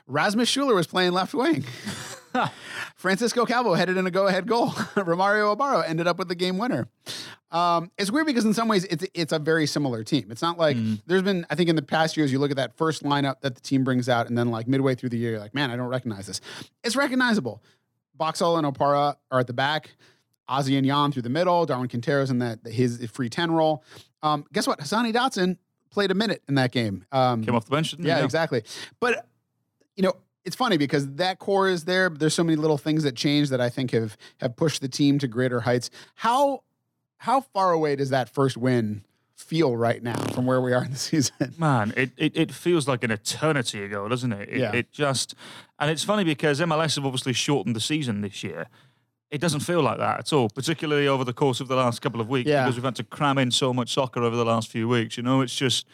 Rasmus 0.08 0.54
Schuller 0.54 0.76
was 0.76 0.88
playing 0.88 1.14
left 1.14 1.34
wing. 1.34 1.64
Francisco 2.96 3.46
Calvo 3.46 3.74
headed 3.74 3.98
in 3.98 4.06
a 4.06 4.12
go 4.12 4.28
ahead 4.28 4.46
goal. 4.46 4.70
Romario 4.96 5.54
Ibarra 5.54 5.88
ended 5.88 6.06
up 6.06 6.18
with 6.20 6.28
the 6.28 6.36
game 6.36 6.58
winner. 6.58 6.88
Um, 7.52 7.92
it's 7.98 8.12
weird 8.12 8.28
because 8.28 8.46
in 8.46 8.54
some 8.54 8.68
ways 8.68 8.84
it's 8.86 9.06
it's 9.14 9.32
a 9.32 9.40
very 9.40 9.66
similar 9.66 10.04
team. 10.04 10.28
It's 10.30 10.42
not 10.42 10.58
like 10.60 10.78
there's 11.08 11.24
been 11.24 11.46
I 11.50 11.56
think 11.56 11.70
in 11.70 11.76
the 11.76 11.82
past 11.82 12.18
years 12.18 12.32
you 12.32 12.40
look 12.40 12.52
at 12.52 12.58
that 12.58 12.78
first 12.78 13.04
lineup 13.04 13.42
that 13.42 13.56
the 13.56 13.62
team 13.62 13.84
brings 13.84 14.08
out 14.08 14.28
and 14.28 14.38
then 14.38 14.52
like 14.52 14.68
midway 14.68 14.96
through 14.96 15.10
the 15.10 15.18
year 15.18 15.32
you're 15.32 15.40
like 15.40 15.56
man 15.56 15.72
I 15.72 15.76
don't 15.76 15.88
recognize 15.88 16.28
this. 16.28 16.42
It's 16.84 16.96
recognizable. 16.96 17.64
Boxall 18.16 18.58
and 18.58 18.68
Opara 18.68 19.16
are 19.32 19.40
at 19.40 19.48
the 19.48 19.54
back. 19.54 19.96
Ozzy 20.50 20.78
and 20.78 20.86
Jan 20.86 21.12
through 21.12 21.22
the 21.22 21.30
middle. 21.30 21.66
Darwin 21.66 21.88
Quintero's 21.90 22.30
in 22.32 22.40
that 22.40 22.60
his 22.66 23.06
free 23.12 23.30
ten 23.30 23.52
role. 23.52 23.84
Um, 24.24 24.46
guess 24.52 24.68
what? 24.68 24.80
Hassani 24.80 25.14
Dotson 25.14 25.58
played 25.92 26.12
a 26.12 26.16
minute 26.16 26.42
in 26.48 26.56
that 26.56 26.72
game. 26.72 27.06
Um, 27.12 27.44
Came 27.44 27.56
off 27.56 27.66
the 27.66 27.72
bench, 27.72 27.96
yeah, 28.00 28.24
exactly. 28.24 28.64
But 29.00 29.26
you 29.96 30.04
know, 30.04 30.14
it's 30.46 30.56
funny 30.56 30.78
because 30.78 31.08
that 31.16 31.40
core 31.40 31.70
is 31.70 31.86
there, 31.86 32.10
but 32.10 32.20
there's 32.20 32.34
so 32.34 32.44
many 32.44 32.56
little 32.56 32.78
things 32.78 33.04
that 33.04 33.16
change 33.16 33.50
that 33.50 33.62
I 33.62 33.70
think 33.70 33.92
have 33.92 34.18
have 34.40 34.56
pushed 34.56 34.82
the 34.82 34.88
team 34.90 35.20
to 35.20 35.28
greater 35.28 35.62
heights. 35.62 35.90
How 36.16 36.64
how 37.18 37.42
far 37.42 37.72
away 37.72 37.96
does 37.96 38.10
that 38.12 38.30
first 38.30 38.56
win 38.58 39.04
feel 39.36 39.76
right 39.76 40.04
now 40.04 40.18
from 40.34 40.46
where 40.46 40.60
we 40.62 40.74
are 40.74 40.84
in 40.84 40.92
the 40.92 40.98
season? 41.12 41.54
Man, 41.58 41.94
it, 41.98 42.12
it, 42.18 42.36
it 42.38 42.52
feels 42.52 42.88
like 42.88 43.04
an 43.04 43.12
eternity 43.12 43.84
ago, 43.84 44.08
doesn't 44.08 44.32
it? 44.34 44.50
It, 44.50 44.58
Yeah. 44.60 44.72
it 44.74 44.92
just, 44.92 45.34
and 45.80 45.90
it's 45.90 46.04
funny 46.04 46.24
because 46.26 46.60
MLS 46.60 46.96
have 46.98 47.06
obviously 47.06 47.34
shortened 47.34 47.76
the 47.76 47.80
season 47.82 48.22
this 48.22 48.44
year. 48.44 48.68
It 49.32 49.40
doesn't 49.42 49.60
feel 49.60 49.82
like 49.84 50.00
that 50.00 50.20
at 50.20 50.34
all, 50.34 50.50
particularly 50.50 51.08
over 51.08 51.24
the 51.24 51.34
course 51.34 51.60
of 51.60 51.68
the 51.68 51.76
last 51.76 52.02
couple 52.02 52.20
of 52.20 52.30
weeks 52.30 52.50
Yeah. 52.50 52.64
because 52.64 52.76
we've 52.78 52.84
had 52.84 52.96
to 52.96 53.04
cram 53.04 53.38
in 53.38 53.52
so 53.52 53.74
much 53.74 53.94
soccer 53.94 54.24
over 54.24 54.36
the 54.36 54.46
last 54.46 54.70
few 54.72 54.88
weeks. 54.88 55.18
You 55.18 55.24
know, 55.24 55.42
it's 55.42 55.56
just, 55.56 55.86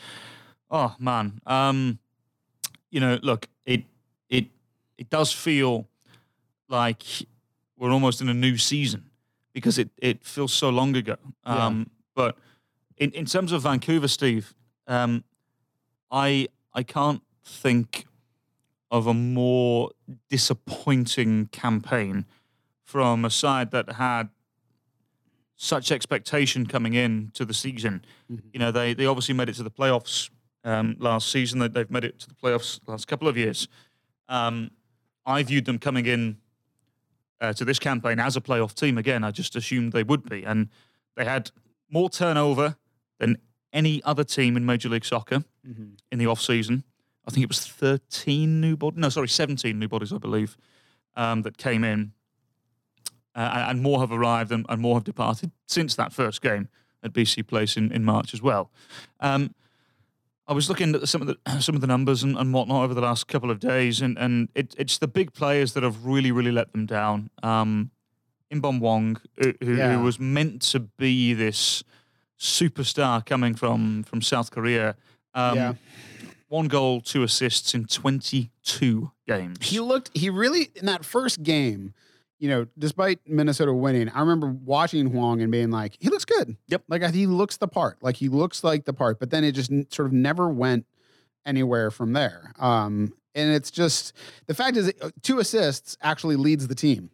oh 0.71 0.95
man, 0.99 1.41
um, 1.45 1.99
you 2.91 2.99
know, 3.01 3.19
look, 3.21 3.47
it 3.65 3.83
it 4.29 4.45
it 4.97 5.09
does 5.09 5.31
feel 5.33 5.87
like 6.69 7.03
we're 7.77 7.91
almost 7.91 8.21
in 8.21 8.29
a 8.29 8.33
new 8.33 8.57
season 8.57 9.09
because 9.53 9.77
it 9.77 9.89
it 9.97 10.23
feels 10.23 10.53
so 10.53 10.69
long 10.69 10.95
ago. 10.95 11.17
Yeah. 11.45 11.65
Um, 11.65 11.89
But 12.15 12.37
in, 12.97 13.11
in 13.11 13.25
terms 13.25 13.51
of 13.51 13.63
Vancouver, 13.63 14.07
Steve, 14.07 14.53
um, 14.87 15.25
I 16.09 16.47
I 16.73 16.83
can't 16.83 17.21
think 17.43 18.05
of 18.89 19.07
a 19.07 19.13
more 19.13 19.91
disappointing 20.29 21.47
campaign 21.47 22.25
from 22.85 23.25
a 23.25 23.29
side 23.29 23.71
that 23.71 23.93
had 23.93 24.29
such 25.57 25.91
expectation 25.91 26.65
coming 26.65 26.93
in 26.93 27.31
to 27.33 27.43
the 27.45 27.53
season. 27.53 28.05
You 28.53 28.59
know, 28.59 28.71
they 28.71 28.93
they 28.93 29.05
obviously 29.05 29.33
made 29.35 29.49
it 29.49 29.55
to 29.55 29.63
the 29.63 29.71
playoffs 29.71 30.29
um, 30.63 30.95
last 30.99 31.31
season. 31.31 31.59
They, 31.59 31.67
they've 31.67 31.91
made 31.91 32.03
it 32.05 32.19
to 32.19 32.27
the 32.27 32.35
playoffs 32.35 32.79
last 32.87 33.07
couple 33.07 33.27
of 33.27 33.37
years. 33.37 33.67
Um, 34.29 34.71
I 35.25 35.43
viewed 35.43 35.65
them 35.65 35.79
coming 35.79 36.05
in 36.05 36.37
uh, 37.41 37.53
to 37.53 37.65
this 37.65 37.79
campaign 37.79 38.19
as 38.19 38.35
a 38.37 38.41
playoff 38.41 38.73
team 38.73 38.97
again. 38.97 39.23
I 39.23 39.31
just 39.31 39.55
assumed 39.55 39.91
they 39.91 40.03
would 40.03 40.29
be, 40.29 40.43
and 40.43 40.69
they 41.15 41.25
had 41.25 41.51
more 41.89 42.09
turnover 42.09 42.77
than 43.19 43.37
any 43.73 44.01
other 44.03 44.23
team 44.23 44.55
in 44.57 44.65
Major 44.65 44.89
League 44.89 45.05
Soccer 45.05 45.43
in 46.11 46.19
the 46.19 46.27
off 46.27 46.41
season. 46.41 46.83
I 47.27 47.31
think 47.31 47.43
it 47.43 47.49
was 47.49 47.65
13 47.65 48.61
new 48.61 48.77
bodies. 48.77 48.99
No, 48.99 49.09
sorry, 49.09 49.27
17 49.27 49.77
new 49.79 49.87
bodies, 49.87 50.13
I 50.13 50.17
believe, 50.17 50.57
um, 51.15 51.41
that 51.41 51.57
came 51.57 51.83
in. 51.83 52.11
Uh, 53.35 53.65
and- 53.69 53.81
more 53.81 53.99
have 53.99 54.11
arrived 54.11 54.51
and, 54.51 54.65
and 54.69 54.81
more 54.81 54.95
have 54.95 55.03
departed 55.03 55.51
since 55.67 55.95
that 55.95 56.13
first 56.13 56.41
game 56.41 56.69
at 57.03 57.11
BC 57.13 57.45
Place 57.45 57.75
in, 57.77 57.91
in 57.91 58.03
March 58.05 58.33
as 58.33 58.41
well. 58.41 58.71
Um, 59.19 59.53
I 60.47 60.53
was 60.53 60.69
looking 60.69 60.93
at 60.95 61.07
some 61.09 61.21
of 61.21 61.27
the 61.27 61.37
some 61.61 61.75
of 61.75 61.81
the 61.81 61.87
numbers 61.87 62.23
and, 62.23 62.37
and 62.37 62.53
whatnot 62.53 62.83
over 62.83 62.93
the 62.93 63.01
last 63.01 63.27
couple 63.27 63.51
of 63.51 63.59
days, 63.59 64.01
and 64.01 64.17
and 64.17 64.49
it, 64.55 64.73
it's 64.77 64.97
the 64.99 65.07
big 65.07 65.33
players 65.33 65.73
that 65.73 65.83
have 65.83 66.05
really 66.05 66.31
really 66.31 66.51
let 66.51 66.71
them 66.71 66.85
down. 66.85 67.29
Um, 67.43 67.91
Inbeom 68.53 68.77
Hwang, 68.79 69.17
who, 69.37 69.53
who, 69.61 69.75
Yeah. 69.75 69.97
who 69.97 70.03
was 70.03 70.19
meant 70.19 70.61
to 70.71 70.79
be 70.81 71.33
this 71.33 71.83
superstar 72.39 73.25
coming 73.25 73.55
from 73.55 74.03
from 74.03 74.21
South 74.21 74.51
Korea. 74.51 74.95
Um, 75.33 75.55
Yeah. 75.57 75.73
One 76.47 76.67
goal, 76.67 77.01
two 77.01 77.23
assists 77.23 77.73
in 77.73 77.85
22 77.85 79.11
games. 79.27 79.57
He 79.61 79.79
looked, 79.79 80.11
he 80.15 80.29
really, 80.29 80.69
in 80.75 80.85
that 80.85 81.03
first 81.03 81.41
game, 81.41 81.93
you 82.39 82.49
know, 82.49 82.67
despite 82.77 83.19
Minnesota 83.27 83.73
winning, 83.73 84.09
I 84.09 84.19
remember 84.19 84.47
watching 84.47 85.07
Hwang 85.07 85.41
and 85.41 85.51
being 85.51 85.71
like, 85.71 85.97
he 85.99 86.09
looks 86.09 86.25
good. 86.25 86.57
Yep. 86.67 86.83
Like 86.89 87.13
he 87.13 87.27
looks 87.27 87.57
the 87.57 87.67
part. 87.67 88.01
Like 88.01 88.17
he 88.17 88.29
looks 88.29 88.63
like 88.63 88.85
the 88.85 88.93
part, 88.93 89.19
but 89.19 89.29
then 89.29 89.43
it 89.43 89.53
just 89.53 89.71
sort 89.93 90.07
of 90.07 90.13
never 90.13 90.49
went 90.49 90.85
anywhere 91.45 91.91
from 91.91 92.13
there. 92.13 92.53
Um, 92.59 93.13
and 93.33 93.53
it's 93.53 93.71
just 93.71 94.13
the 94.47 94.53
fact 94.53 94.77
is, 94.77 94.91
uh, 95.01 95.09
two 95.21 95.39
assists 95.39 95.97
actually 96.01 96.35
leads 96.35 96.67
the 96.67 96.75
team. 96.75 97.09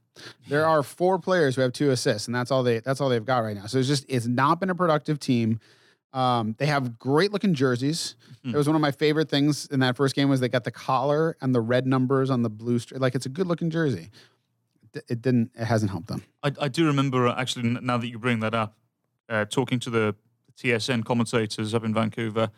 There 0.47 0.65
are 0.67 0.83
four 0.83 1.17
players 1.19 1.55
who 1.55 1.61
have 1.61 1.73
two 1.73 1.89
assists, 1.89 2.27
and 2.27 2.35
that's 2.35 2.51
all 2.51 2.63
they 2.63 2.79
that's 2.79 3.01
all 3.01 3.09
they've 3.09 3.25
got 3.25 3.39
right 3.39 3.55
now. 3.55 3.65
So 3.65 3.79
it's 3.79 3.87
just 3.87 4.05
it's 4.07 4.27
not 4.27 4.59
been 4.59 4.69
a 4.69 4.75
productive 4.75 5.19
team. 5.19 5.59
Um, 6.13 6.55
they 6.59 6.65
have 6.65 6.99
great 6.99 7.31
looking 7.31 7.53
jerseys. 7.53 8.15
It 8.43 8.55
was 8.55 8.67
one 8.67 8.75
of 8.75 8.81
my 8.81 8.91
favorite 8.91 9.29
things 9.29 9.67
in 9.67 9.79
that 9.79 9.95
first 9.95 10.15
game 10.15 10.27
was 10.27 10.39
they 10.39 10.49
got 10.49 10.63
the 10.63 10.71
collar 10.71 11.37
and 11.41 11.53
the 11.55 11.61
red 11.61 11.85
numbers 11.85 12.29
on 12.29 12.41
the 12.41 12.49
blue 12.49 12.79
str 12.79 12.97
Like 12.97 13.15
it's 13.15 13.27
a 13.27 13.29
good 13.29 13.47
looking 13.47 13.69
jersey. 13.69 14.09
It 15.07 15.21
didn't. 15.21 15.51
It 15.55 15.65
hasn't 15.65 15.91
helped 15.91 16.07
them. 16.07 16.23
I, 16.43 16.51
I 16.59 16.67
do 16.67 16.85
remember 16.85 17.27
uh, 17.27 17.39
actually 17.39 17.69
now 17.81 17.97
that 17.97 18.07
you 18.07 18.19
bring 18.19 18.39
that 18.41 18.53
up, 18.53 18.75
uh, 19.29 19.45
talking 19.45 19.79
to 19.81 19.89
the 19.89 20.15
TSN 20.57 21.05
commentators 21.05 21.73
up 21.73 21.83
in 21.85 21.93
Vancouver, 21.93 22.49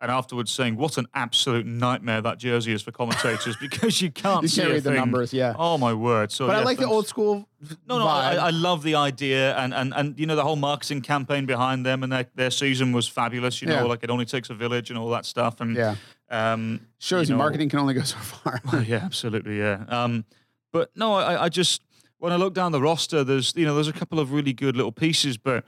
and 0.00 0.10
afterwards 0.10 0.50
saying 0.50 0.76
what 0.76 0.96
an 0.98 1.06
absolute 1.14 1.66
nightmare 1.66 2.20
that 2.22 2.38
jersey 2.38 2.72
is 2.72 2.80
for 2.80 2.90
commentators 2.92 3.56
because 3.60 4.00
you 4.00 4.10
can't 4.10 4.42
You 4.42 4.48
see 4.48 4.60
can't 4.62 4.72
read 4.74 4.84
the 4.84 4.92
numbers, 4.92 5.32
yeah. 5.32 5.54
Oh 5.58 5.76
my 5.78 5.92
word! 5.92 6.30
So 6.32 6.46
But 6.46 6.56
I 6.56 6.58
yeah, 6.60 6.64
like 6.64 6.78
the 6.78 6.86
old 6.86 7.06
school. 7.08 7.48
No, 7.86 7.98
no, 7.98 8.06
I. 8.06 8.34
I 8.36 8.50
love 8.50 8.82
the 8.82 8.94
idea 8.94 9.54
and, 9.58 9.74
and, 9.74 9.92
and 9.94 10.18
you 10.18 10.26
know 10.26 10.36
the 10.36 10.44
whole 10.44 10.56
marketing 10.56 11.02
campaign 11.02 11.44
behind 11.44 11.84
them 11.84 12.02
and 12.02 12.10
their, 12.12 12.26
their 12.34 12.50
season 12.50 12.92
was 12.92 13.06
fabulous. 13.08 13.60
You 13.60 13.68
know, 13.68 13.74
Yeah. 13.74 13.82
like 13.82 14.02
it 14.04 14.10
only 14.10 14.24
takes 14.24 14.48
a 14.48 14.54
village 14.54 14.88
and 14.90 14.98
all 14.98 15.10
that 15.10 15.26
stuff. 15.26 15.60
And 15.60 15.76
yeah, 15.76 15.96
um, 16.30 16.80
shows 16.98 17.28
you, 17.28 17.34
know- 17.34 17.38
marketing 17.38 17.68
can 17.68 17.80
only 17.80 17.94
go 17.94 18.02
so 18.02 18.16
far. 18.18 18.60
Oh, 18.72 18.78
yeah, 18.80 19.00
absolutely, 19.04 19.58
yeah. 19.58 19.84
Um, 19.88 20.24
but 20.72 20.90
no, 20.94 21.14
I, 21.14 21.44
I 21.44 21.48
just 21.48 21.82
when 22.18 22.32
I 22.32 22.36
look 22.36 22.54
down 22.54 22.72
the 22.72 22.80
roster, 22.80 23.24
there's 23.24 23.54
you 23.56 23.64
know 23.64 23.74
there's 23.74 23.88
a 23.88 23.92
couple 23.92 24.18
of 24.20 24.32
really 24.32 24.52
good 24.52 24.76
little 24.76 24.92
pieces, 24.92 25.36
but 25.36 25.64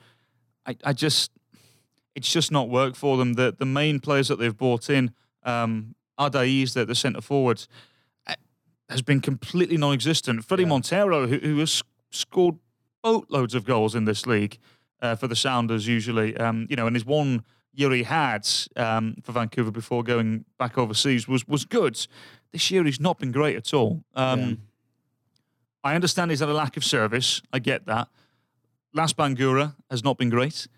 I, 0.67 0.77
I 0.85 0.93
just 0.93 1.31
it's 2.15 2.31
just 2.31 2.51
not 2.51 2.69
worked 2.69 2.97
for 2.97 3.17
them. 3.17 3.35
The 3.35 3.55
the 3.57 3.67
main 3.67 4.01
players 4.01 4.29
that 4.29 4.39
they've 4.39 4.57
brought 4.57 4.91
in, 4.91 5.13
um, 5.45 5.95
Ardaiz, 6.19 6.75
the, 6.75 6.85
the 6.85 6.95
centre 6.95 7.21
forward, 7.21 7.67
has 8.89 9.03
been 9.03 9.21
completely 9.21 9.77
non-existent. 9.77 10.47
Fredy 10.47 10.67
Montero, 10.67 11.27
who, 11.27 11.39
who 11.39 11.59
has 11.59 11.83
scored 12.11 12.57
boatloads 13.03 13.55
of 13.55 13.65
goals 13.65 13.95
in 13.95 14.05
this 14.05 14.27
league 14.27 14.59
uh, 15.01 15.17
for 15.17 15.27
the 15.27 15.35
Sounders, 15.35 15.87
usually, 15.89 16.37
um, 16.37 16.67
you 16.69 16.77
know, 16.77 16.87
and 16.87 16.95
his 16.95 17.05
one 17.05 17.43
year 17.75 17.91
he 17.91 18.03
had 18.03 18.47
um, 18.77 19.17
for 19.23 19.33
Vancouver 19.33 19.71
before 19.71 20.03
going 20.03 20.45
back 20.59 20.77
overseas 20.77 21.27
was 21.27 21.49
was 21.49 21.65
good. 21.65 22.07
This 22.53 22.71
year 22.71 22.85
he's 22.85 23.01
not 23.01 23.19
been 23.19 23.33
great 23.33 23.57
at 23.57 23.73
all. 23.73 24.05
Um, 24.15 24.41
Yeah. 24.41 24.55
I 25.85 25.95
understand 25.95 26.31
he's 26.31 26.41
had 26.41 26.49
a 26.49 26.55
lack 26.55 26.77
of 26.77 26.85
service. 26.85 27.43
I 27.53 27.59
get 27.59 27.87
that. 27.87 28.09
Lass 28.95 29.13
Bangoura 29.13 29.75
has 29.91 30.05
not 30.05 30.19
been 30.19 30.31
great. 30.31 30.69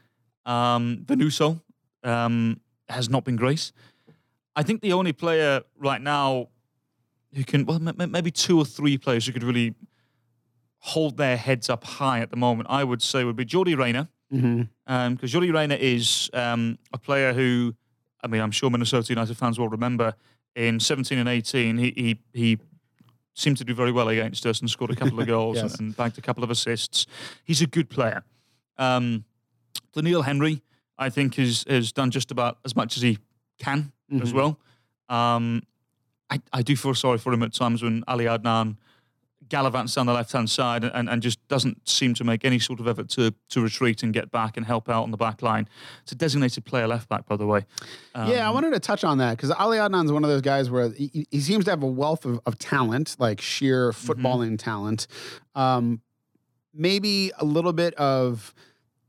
Um, 0.47 1.05
Venuto 1.05 1.61
um, 2.03 2.61
has 2.89 3.09
not 3.09 3.25
been 3.25 3.37
great. 3.37 3.73
I 4.57 4.63
think 4.63 4.83
the 4.83 4.93
only 4.93 5.13
player 5.13 5.63
right 5.79 6.01
now 6.01 6.49
who 7.35 7.45
can, 7.45 7.67
well, 7.67 7.77
m- 7.77 8.11
maybe 8.11 8.31
two 8.31 8.59
or 8.59 8.65
three 8.65 8.97
players 8.97 9.27
who 9.27 9.33
could 9.33 9.43
really 9.43 9.75
hold 10.79 11.17
their 11.17 11.37
heads 11.37 11.69
up 11.69 11.83
high 11.85 12.21
at 12.21 12.31
the 12.31 12.37
moment, 12.37 12.69
I 12.71 12.85
would 12.85 13.03
say 13.03 13.25
would 13.25 13.37
be 13.37 13.45
Yordy 13.45 13.77
Reyna. 13.77 14.09
Mm-hmm. 14.33 15.15
Because 15.15 15.33
Yordy 15.33 15.53
Reyna 15.53 15.75
is 15.75 16.31
um, 16.35 16.79
a 16.93 16.99
player 16.99 17.33
who, 17.33 17.75
I 18.23 18.27
mean, 18.27 18.41
I'm 18.41 18.51
sure 18.51 18.71
Minnesota 18.71 19.13
United 19.13 19.37
fans 19.37 19.59
will 19.59 19.69
remember 19.69 20.15
in 20.55 20.79
17 20.79 21.19
and 21.19 21.29
18, 21.29 21.79
he, 21.79 21.93
he, 21.97 22.21
he 22.33 22.59
seemed 23.35 23.57
to 23.59 23.65
do 23.65 23.75
very 23.75 23.93
well 23.93 24.09
against 24.09 24.47
us 24.47 24.61
and 24.61 24.71
scored 24.71 24.91
a 24.91 24.97
couple 24.97 25.21
of 25.21 25.27
goals 25.35 25.57
Yes. 25.57 25.73
and, 25.73 25.81
and 25.81 25.97
bagged 25.97 26.17
a 26.19 26.21
couple 26.21 26.43
of 26.45 26.51
assists. 26.51 27.07
He's 27.45 27.61
a 27.61 27.67
good 27.67 27.91
player. 27.91 28.23
Um, 28.79 29.25
Doneil 29.95 30.25
Henry, 30.25 30.63
I 30.99 31.11
think, 31.11 31.35
has, 31.37 31.65
has 31.69 31.93
done 31.93 32.11
just 32.11 32.31
about 32.31 32.59
as 32.65 32.75
much 32.77 32.97
as 32.97 33.03
he 33.03 33.19
can 33.59 33.93
as 34.23 34.33
Mhm. 34.33 34.35
well. 34.35 34.59
Um, 35.09 35.63
I, 36.31 36.41
I 36.53 36.63
do 36.63 36.77
feel 36.77 36.95
sorry 36.95 37.19
for 37.19 37.33
him 37.33 37.43
at 37.43 37.53
times 37.53 37.83
when 37.83 38.03
Ali 38.09 38.25
Adnan 38.25 38.77
gallivants 39.55 39.95
down 39.95 40.07
the 40.07 40.13
left 40.13 40.33
hand 40.33 40.51
side 40.51 40.85
and, 40.85 41.09
and 41.09 41.23
just 41.23 41.47
doesn't 41.49 41.89
seem 41.89 42.15
to 42.15 42.25
make 42.25 42.45
any 42.45 42.59
sort 42.59 42.81
of 42.81 42.89
effort 42.89 43.09
to 43.11 43.33
to 43.51 43.61
retreat 43.61 44.03
and 44.03 44.13
get 44.13 44.31
back 44.31 44.57
and 44.57 44.67
help 44.67 44.89
out 44.89 45.03
on 45.03 45.11
the 45.11 45.17
back 45.17 45.43
line. 45.43 45.69
It's 46.03 46.13
a 46.13 46.17
designated 46.17 46.65
player 46.65 46.89
left 46.89 47.09
back, 47.09 47.27
by 47.27 47.37
the 47.37 47.47
way. 47.47 47.65
Um, 48.15 48.31
yeah, 48.31 48.47
I 48.49 48.51
wanted 48.51 48.73
to 48.73 48.81
touch 48.81 49.05
on 49.05 49.19
that 49.19 49.37
because 49.37 49.51
Ali 49.53 49.79
Adnan's 49.79 50.11
one 50.11 50.25
of 50.25 50.31
those 50.31 50.43
guys 50.43 50.71
where 50.71 50.91
he, 50.91 51.27
he 51.31 51.41
seems 51.41 51.65
to 51.67 51.71
have 51.71 51.83
a 51.83 51.87
wealth 51.87 52.25
of, 52.25 52.41
of 52.47 52.59
talent, 52.59 53.17
like 53.19 53.41
sheer 53.41 53.93
footballing 53.93 54.59
talent. 54.59 55.07
Um, 55.55 56.01
maybe 56.73 57.31
a 57.39 57.45
little 57.45 57.73
bit 57.73 57.95
of 57.95 58.53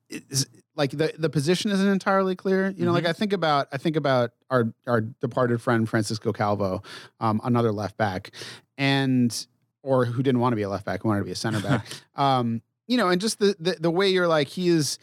is, 0.10 0.47
like 0.75 0.91
the, 0.91 1.13
the 1.17 1.29
position 1.29 1.71
isn't 1.71 1.88
entirely 1.88 2.36
clear. 2.36 2.73
You 2.77 2.86
know, 2.86 2.91
like 2.91 3.05
I 3.05 3.13
think 3.13 3.34
about 3.34 3.67
I 3.71 3.77
think 3.77 3.95
about 3.95 4.31
our 4.49 4.73
our 4.86 5.01
departed 5.01 5.62
friend 5.62 5.89
Francisco 5.89 6.31
Calvo, 6.31 6.84
um, 7.19 7.41
another 7.43 7.71
left 7.71 7.97
back, 7.97 8.31
and 8.77 9.47
or 9.86 10.06
who 10.06 10.21
didn't 10.24 10.39
want 10.41 10.52
to 10.54 10.58
be 10.58 10.63
a 10.63 10.69
left 10.69 10.86
back, 10.86 11.04
who 11.04 11.08
wanted 11.10 11.21
to 11.21 11.26
be 11.26 11.32
a 11.32 11.36
center 11.36 11.62
back. 11.62 11.86
um, 12.15 12.62
you 12.88 12.98
know, 12.98 13.08
and 13.10 13.21
just 13.21 13.39
the, 13.39 13.56
the 13.60 13.78
the 13.80 13.91
way 13.91 14.10
you're 14.10 14.28
like 14.28 14.48
he 14.48 14.67
is. 14.67 15.00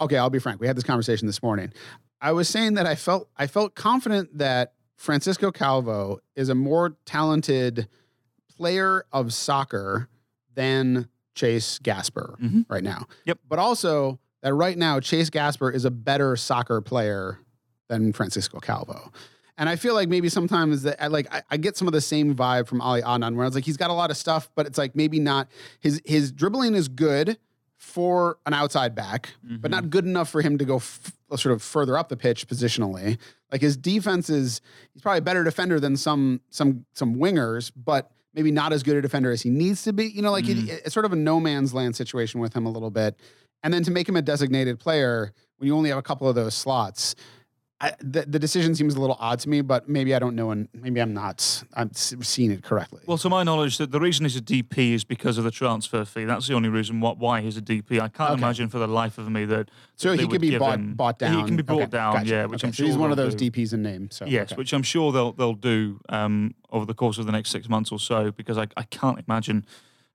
Okay, 0.00 0.16
I'll 0.18 0.30
be 0.30 0.38
frank. 0.38 0.60
We 0.60 0.66
had 0.66 0.76
this 0.76 0.84
conversation 0.84 1.26
this 1.26 1.42
morning. 1.42 1.72
I 2.20 2.32
was 2.32 2.48
saying 2.48 2.74
that 2.74 2.86
I 2.86 2.94
felt 2.94 3.28
I 3.36 3.46
felt 3.46 3.74
confident 3.74 4.38
that 4.38 4.74
Francisco 4.96 5.50
Calvo 5.50 6.20
is 6.36 6.48
a 6.50 6.54
more 6.54 6.96
talented 7.06 7.88
player 8.56 9.04
of 9.12 9.32
soccer 9.32 10.08
than 10.54 11.08
Chase 11.34 11.78
Gasper 11.78 12.36
Mhm. 12.42 12.66
right 12.68 12.84
now. 12.84 13.06
Yep. 13.24 13.38
But 13.48 13.58
also 13.58 14.20
that 14.42 14.52
right 14.54 14.76
now 14.76 15.00
Chase 15.00 15.30
Gasper 15.30 15.70
is 15.70 15.84
a 15.86 15.90
better 15.90 16.36
soccer 16.36 16.80
player 16.82 17.38
than 17.88 18.12
Francisco 18.12 18.60
Calvo. 18.60 19.10
And 19.58 19.68
I 19.68 19.76
feel 19.76 19.94
like 19.94 20.08
maybe 20.08 20.28
sometimes 20.28 20.82
that 20.82 21.02
I 21.02 21.08
like 21.08 21.32
I, 21.32 21.42
I 21.50 21.56
get 21.56 21.76
some 21.76 21.86
of 21.86 21.92
the 21.92 22.00
same 22.00 22.34
vibe 22.34 22.66
from 22.66 22.80
Ali 22.80 23.02
Adnan 23.02 23.36
where 23.36 23.46
it's 23.46 23.54
like 23.54 23.64
he's 23.64 23.76
got 23.76 23.90
a 23.90 23.94
lot 23.94 24.10
of 24.10 24.16
stuff, 24.16 24.50
but 24.54 24.66
it's 24.66 24.78
like 24.78 24.96
maybe 24.96 25.20
not 25.20 25.48
his 25.80 26.00
his 26.04 26.32
dribbling 26.32 26.74
is 26.74 26.88
good 26.88 27.38
for 27.76 28.38
an 28.46 28.54
outside 28.54 28.94
back, 28.94 29.30
but 29.42 29.70
not 29.70 29.82
mm-hmm. 29.82 29.90
good 29.90 30.04
enough 30.06 30.30
for 30.30 30.40
him 30.40 30.56
to 30.56 30.64
go 30.64 30.76
f- 30.76 31.12
sort 31.36 31.52
of 31.52 31.60
further 31.60 31.98
up 31.98 32.08
the 32.08 32.16
pitch 32.16 32.46
positionally. 32.46 33.18
Like 33.50 33.60
his 33.60 33.76
defense 33.76 34.30
is 34.30 34.60
he's 34.92 35.02
probably 35.02 35.18
a 35.18 35.22
better 35.22 35.42
defender 35.42 35.80
than 35.80 35.96
some 35.96 36.40
some 36.50 36.86
some 36.94 37.16
wingers, 37.16 37.72
but 37.76 38.10
maybe 38.34 38.50
not 38.50 38.72
as 38.72 38.82
good 38.82 38.96
a 38.96 39.02
defender 39.02 39.30
as 39.30 39.42
he 39.42 39.50
needs 39.50 39.82
to 39.82 39.92
be. 39.92 40.06
You 40.06 40.22
know, 40.22 40.30
like 40.30 40.48
it- 40.48 40.56
mm. 40.56 40.68
it's 40.68 40.94
sort 40.94 41.04
of 41.04 41.12
a 41.12 41.16
no 41.16 41.40
man's 41.40 41.74
land 41.74 41.96
situation 41.96 42.40
with 42.40 42.54
him 42.54 42.66
a 42.66 42.70
little 42.70 42.90
bit. 42.90 43.18
And 43.64 43.74
then 43.74 43.82
to 43.84 43.90
make 43.90 44.08
him 44.08 44.16
a 44.16 44.22
designated 44.22 44.78
player 44.78 45.32
when 45.56 45.66
you 45.66 45.76
only 45.76 45.90
have 45.90 45.98
a 45.98 46.02
couple 46.02 46.28
of 46.28 46.34
those 46.34 46.54
slots, 46.54 47.14
I, 47.82 47.92
the, 48.00 48.22
the 48.22 48.38
decision 48.38 48.76
seems 48.76 48.94
a 48.94 49.00
little 49.00 49.16
odd 49.18 49.40
to 49.40 49.48
me. 49.48 49.60
But 49.60 49.88
maybe 49.88 50.14
I 50.14 50.20
don't 50.20 50.36
know, 50.36 50.52
and 50.52 50.68
maybe 50.72 51.00
I'm 51.02 51.12
not. 51.12 51.64
I'm 51.74 51.92
seeing 51.92 52.52
it 52.52 52.62
correctly. 52.62 53.00
Well, 53.06 53.18
to 53.18 53.28
my 53.28 53.42
knowledge, 53.42 53.78
that 53.78 53.90
the 53.90 53.98
reason 53.98 54.24
he's 54.24 54.36
a 54.36 54.40
DP 54.40 54.92
is 54.94 55.02
because 55.04 55.36
of 55.36 55.42
the 55.44 55.50
transfer 55.50 56.04
fee. 56.04 56.24
That's 56.24 56.46
the 56.46 56.54
only 56.54 56.68
reason 56.68 57.00
why, 57.00 57.12
why 57.18 57.40
he's 57.40 57.56
a 57.56 57.60
DP. 57.62 58.00
I 58.00 58.08
can't 58.08 58.30
Okay. 58.32 58.40
imagine 58.42 58.68
for 58.68 58.78
the 58.78 58.86
life 58.86 59.18
of 59.18 59.28
me 59.28 59.44
that. 59.46 59.68
so 59.96 60.12
he 60.12 60.26
could 60.28 60.40
be 60.40 60.56
bought 60.56 60.78
him- 60.78 60.94
bought 60.94 61.18
down. 61.18 61.38
He 61.40 61.44
can 61.44 61.56
be 61.56 61.62
brought 61.64 61.82
Okay, 61.82 61.90
down, 61.90 62.12
gotcha. 62.14 62.28
yeah. 62.30 62.44
Which 62.46 62.60
Okay, 62.62 62.68
I'm 62.68 62.72
so 62.72 62.76
sure 62.76 62.86
he's 62.86 62.96
one 62.96 63.10
of 63.10 63.16
those 63.16 63.34
do. 63.34 63.50
DPs 63.50 63.72
in 63.72 63.82
name. 63.82 64.10
So 64.12 64.26
Yes, 64.26 64.56
which 64.56 64.72
I'm 64.72 64.84
sure 64.84 65.10
they'll 65.10 65.32
they'll 65.32 65.54
do 65.54 66.00
um, 66.08 66.54
over 66.70 66.86
the 66.86 66.94
course 66.94 67.18
of 67.18 67.26
the 67.26 67.32
next 67.32 67.50
six 67.50 67.68
months 67.68 67.90
or 67.90 67.98
so, 67.98 68.30
because 68.30 68.58
I, 68.58 68.68
I 68.76 68.84
can't 68.84 69.18
imagine 69.26 69.66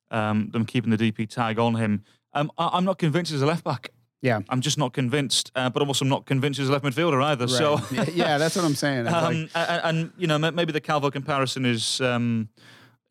um, 0.10 0.49
them 0.51 0.65
keeping 0.65 0.89
the 0.95 0.97
DP 0.97 1.27
tag 1.30 1.60
on 1.60 1.75
him. 1.75 2.03
Um, 2.34 2.49
I, 2.58 2.69
I'm 2.73 2.86
not 2.86 2.97
convinced 2.97 3.32
he's 3.32 3.41
a 3.41 3.45
left 3.45 3.65
back. 3.65 3.89
Yeah. 4.21 4.39
I'm 4.49 4.62
just 4.62 4.77
not 4.77 4.93
convinced, 4.93 5.51
uh, 5.56 5.69
but 5.69 5.82
I'm 5.82 6.10
not 6.10 6.25
convinced 6.25 6.60
he's 6.60 6.69
a 6.69 6.71
left 6.71 6.84
midfielder 6.86 7.23
either. 7.23 7.47
So, 7.47 7.75
Right. 7.75 7.91
yeah, 7.91 8.06
yeah, 8.13 8.38
that's 8.38 8.56
what 8.56 8.65
I'm 8.65 8.75
saying. 8.75 9.06
Like- 9.06 9.13
um, 9.13 9.49
a- 9.56 9.60
a- 9.60 9.86
and, 9.88 10.12
you 10.17 10.27
know, 10.27 10.38
maybe 10.39 10.71
the 10.71 10.82
Calvo 10.82 11.10
comparison 11.12 11.65
is 11.65 12.01
um, 12.01 12.49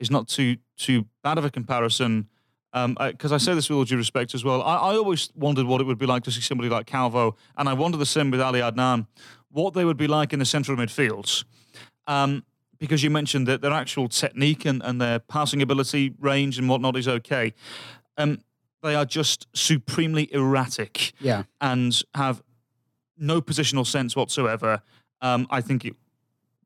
is 0.00 0.10
not 0.10 0.28
too 0.28 0.56
too 0.76 1.06
bad 1.22 1.38
of 1.38 1.44
a 1.44 1.50
comparison. 1.50 2.28
Because 2.72 3.32
I 3.32 3.38
say 3.38 3.54
this 3.54 3.70
with 3.70 3.78
all 3.78 3.84
due 3.84 3.96
respect 3.96 4.34
as 4.34 4.44
well. 4.44 4.62
I, 4.62 4.74
I 4.76 4.96
always 4.96 5.30
wondered 5.34 5.64
what 5.64 5.80
it 5.80 5.84
would 5.84 5.96
be 5.96 6.04
like 6.04 6.24
to 6.24 6.30
see 6.30 6.42
somebody 6.42 6.68
like 6.68 6.84
Calvo, 6.86 7.34
and 7.56 7.70
I 7.70 7.72
wonder 7.72 7.96
the 7.96 8.04
same 8.04 8.30
with 8.30 8.40
Ali 8.42 8.60
Adnan, 8.60 9.06
what 9.50 9.72
they 9.72 9.86
would 9.86 9.96
be 9.96 10.06
like 10.06 10.34
in 10.34 10.38
the 10.40 10.44
central 10.44 10.76
midfields. 10.76 11.44
Um, 12.06 12.44
because 12.78 13.02
you 13.02 13.08
mentioned 13.08 13.46
that 13.48 13.62
their 13.62 13.72
actual 13.72 14.08
technique 14.10 14.66
and, 14.66 14.82
and 14.84 15.00
their 15.00 15.18
passing 15.20 15.62
ability, 15.62 16.12
range, 16.20 16.58
and 16.58 16.68
whatnot 16.68 16.96
is 16.98 17.08
okay. 17.08 17.54
Um, 18.18 18.40
they 18.82 18.94
are 18.94 19.04
just 19.04 19.46
supremely 19.54 20.32
erratic 20.32 21.12
yeah. 21.20 21.44
and 21.60 22.02
have 22.14 22.42
no 23.18 23.40
positional 23.40 23.86
sense 23.86 24.14
whatsoever. 24.14 24.82
Um, 25.20 25.46
I 25.50 25.60
think 25.60 25.84
it 25.84 25.94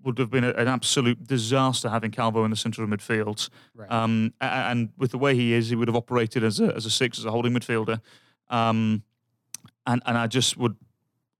would 0.02 0.18
have 0.18 0.30
been 0.30 0.44
a- 0.44 0.52
an 0.54 0.66
absolute 0.66 1.26
disaster 1.26 1.88
having 1.88 2.10
Calvo 2.10 2.44
in 2.44 2.50
the 2.50 2.56
centre 2.56 2.82
of 2.82 2.88
midfield. 2.88 3.48
Right. 3.74 3.90
Um, 3.90 4.32
and 4.40 4.90
with 4.96 5.10
the 5.12 5.18
way 5.18 5.34
he 5.34 5.52
is, 5.52 5.68
he 5.68 5.76
would 5.76 5.88
have 5.88 5.96
operated 5.96 6.42
as 6.42 6.58
a, 6.58 6.74
as 6.74 6.86
a 6.86 6.90
six, 6.90 7.18
as 7.18 7.24
a 7.24 7.30
holding 7.30 7.52
midfielder. 7.52 8.00
Um, 8.48 9.02
and, 9.86 10.02
and 10.04 10.18
I 10.18 10.26
just 10.26 10.56
would, 10.56 10.76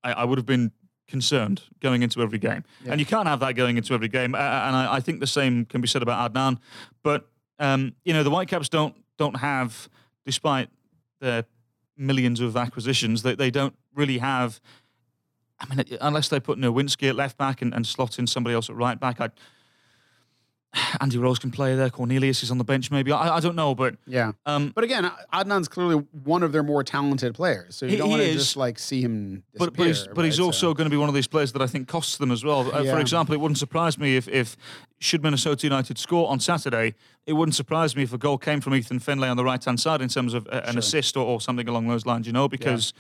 I, 0.05 0.13
I 0.13 0.25
would 0.25 0.39
have 0.39 0.47
been 0.47 0.73
concerned 1.09 1.63
going 1.81 2.03
into 2.03 2.23
every 2.23 2.39
game. 2.39 2.63
Yeah. 2.85 2.93
And 2.93 3.01
you 3.01 3.07
can't 3.07 3.27
have 3.27 3.41
that 3.41 3.55
going 3.55 3.77
into 3.77 3.95
every 3.95 4.09
game. 4.09 4.35
And 4.35 4.77
I, 4.77 4.95
I 4.95 5.01
think 5.01 5.21
the 5.21 5.27
same 5.27 5.65
can 5.65 5.81
be 5.81 5.89
said 5.89 6.03
about 6.03 6.33
Adnan. 6.33 6.59
But, 7.03 7.29
um, 7.59 7.95
you 8.05 8.13
know, 8.13 8.23
the 8.23 8.31
Whitecaps 8.31 8.69
don't, 8.69 8.95
don't 9.19 9.37
have, 9.37 9.89
despite 10.25 10.69
their 11.21 11.45
millions 11.97 12.41
of 12.41 12.57
acquisitions, 12.57 13.23
they, 13.23 13.35
they 13.35 13.51
don't 13.51 13.75
really 13.95 14.19
have. 14.19 14.61
I 15.59 15.75
mean, 15.75 15.85
unless 16.01 16.29
they 16.29 16.41
put 16.41 16.59
Nerwinski 16.59 17.11
at 17.11 17.17
left 17.17 17.37
back 17.37 17.61
and, 17.61 17.75
and 17.75 17.87
slot 17.87 18.19
in 18.19 18.27
somebody 18.27 18.55
else 18.55 18.71
at 18.71 18.77
right 18.77 18.99
back, 18.99 19.21
I, 19.21 19.31
Andy 21.01 21.19
Rose 21.19 21.39
can 21.39 21.51
play 21.51 21.75
there. 21.75 21.91
Cornelius 21.91 22.43
is 22.43 22.51
on 22.51 22.59
the 22.59 22.65
bench, 22.65 22.91
maybe. 22.91 23.11
I, 23.11 23.37
I 23.37 23.41
don't 23.41 23.57
know, 23.57 23.75
but 23.75 23.97
Yeah. 24.07 24.33
um, 24.47 24.71
But 24.75 24.85
again, 24.85 25.11
Adnan's 25.33 25.67
clearly 25.67 25.97
one 26.25 26.43
of 26.45 26.53
their 26.53 26.63
more 26.63 26.85
talented 26.85 27.35
players. 27.35 27.75
So 27.77 27.87
you 27.87 27.97
don't 27.97 28.09
want 28.09 28.23
to 28.23 28.33
just 28.33 28.57
like 28.57 28.79
see 28.79 29.01
him 29.03 29.43
but 29.57 29.77
but 29.77 29.87
he's 29.89 30.07
but 30.15 30.25
he's 30.25 30.39
also 30.39 30.69
So- 30.69 30.75
going 30.75 30.87
to 30.87 30.91
be 30.91 30.97
one 30.97 31.09
of 31.09 31.15
these 31.15 31.27
players 31.27 31.53
that 31.53 31.63
I 31.63 31.67
think 31.67 31.89
costs 31.89 32.19
them 32.19 32.31
as 32.31 32.45
well. 32.45 32.73
Uh, 32.75 32.83
Yeah. 32.83 32.93
For 32.93 33.01
example, 33.01 33.35
it 33.35 33.39
wouldn't 33.41 33.59
surprise 33.59 33.99
me 33.99 34.17
if 34.17 34.29
if 34.29 34.57
should 35.01 35.23
Minnesota 35.23 35.67
United 35.67 35.99
score 35.99 36.29
on 36.31 36.39
Saturday, 36.41 36.95
it 37.27 37.33
wouldn't 37.33 37.55
surprise 37.57 37.97
me 37.97 38.03
if 38.03 38.13
a 38.13 38.19
goal 38.19 38.39
came 38.39 38.61
from 38.61 38.75
Ethan 38.75 39.01
Finlay 39.01 39.29
on 39.29 39.37
the 39.37 39.45
right 39.45 39.65
hand 39.65 39.81
side 39.81 40.01
in 40.03 40.09
terms 40.09 40.35
of 40.35 40.47
a- 40.47 40.67
an 40.67 40.73
Sure. 40.73 40.79
assist 40.79 41.17
or, 41.17 41.25
or 41.27 41.41
something 41.41 41.69
along 41.69 41.89
those 41.89 42.07
lines. 42.07 42.27
You 42.27 42.33
know, 42.33 42.49
because 42.49 42.93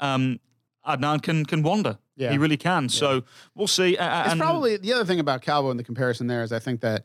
um, 0.00 0.40
Adnan 0.86 1.22
can 1.22 1.44
can 1.44 1.62
wander. 1.62 1.98
Yeah. 2.16 2.30
He 2.30 2.38
really 2.38 2.56
can. 2.56 2.88
So 2.88 3.24
we'll 3.54 3.66
see. 3.66 3.96
Uh, 3.96 4.26
It's 4.26 4.40
probably 4.40 4.76
the 4.76 4.92
other 4.92 5.04
thing 5.04 5.20
about 5.20 5.42
Calvo 5.42 5.70
in 5.70 5.76
the 5.76 5.84
comparison 5.84 6.26
there 6.28 6.42
is 6.42 6.52
I 6.52 6.58
think 6.60 6.80
that 6.82 7.04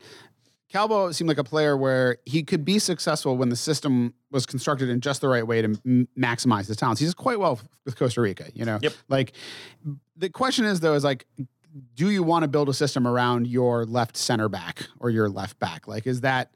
Calvo 0.68 1.10
seemed 1.10 1.26
like 1.26 1.38
a 1.38 1.44
player 1.44 1.76
where 1.76 2.18
he 2.24 2.44
could 2.44 2.64
be 2.64 2.78
successful 2.78 3.36
when 3.36 3.48
the 3.48 3.56
system 3.56 4.14
was 4.30 4.46
constructed 4.46 4.88
in 4.88 5.00
just 5.00 5.20
the 5.20 5.28
right 5.28 5.44
way 5.44 5.62
to 5.62 5.76
m- 5.84 6.08
maximize 6.16 6.68
his 6.68 6.76
talents. 6.76 7.00
He 7.00 7.06
He's 7.06 7.14
quite 7.14 7.40
well 7.40 7.58
with 7.84 7.98
Costa 7.98 8.20
Rica, 8.20 8.46
you 8.54 8.64
know. 8.64 8.78
Yep. 8.80 8.92
Like 9.08 9.32
the 10.16 10.30
question 10.30 10.64
is 10.64 10.78
though 10.80 10.94
is 10.94 11.02
like 11.02 11.26
do 11.94 12.10
you 12.10 12.22
want 12.22 12.42
to 12.42 12.48
build 12.48 12.68
a 12.68 12.74
system 12.74 13.06
around 13.06 13.46
your 13.46 13.84
left 13.84 14.16
center 14.16 14.48
back 14.48 14.86
or 14.98 15.10
your 15.10 15.28
left 15.28 15.58
back? 15.58 15.88
Like 15.88 16.06
is 16.06 16.20
that 16.20 16.52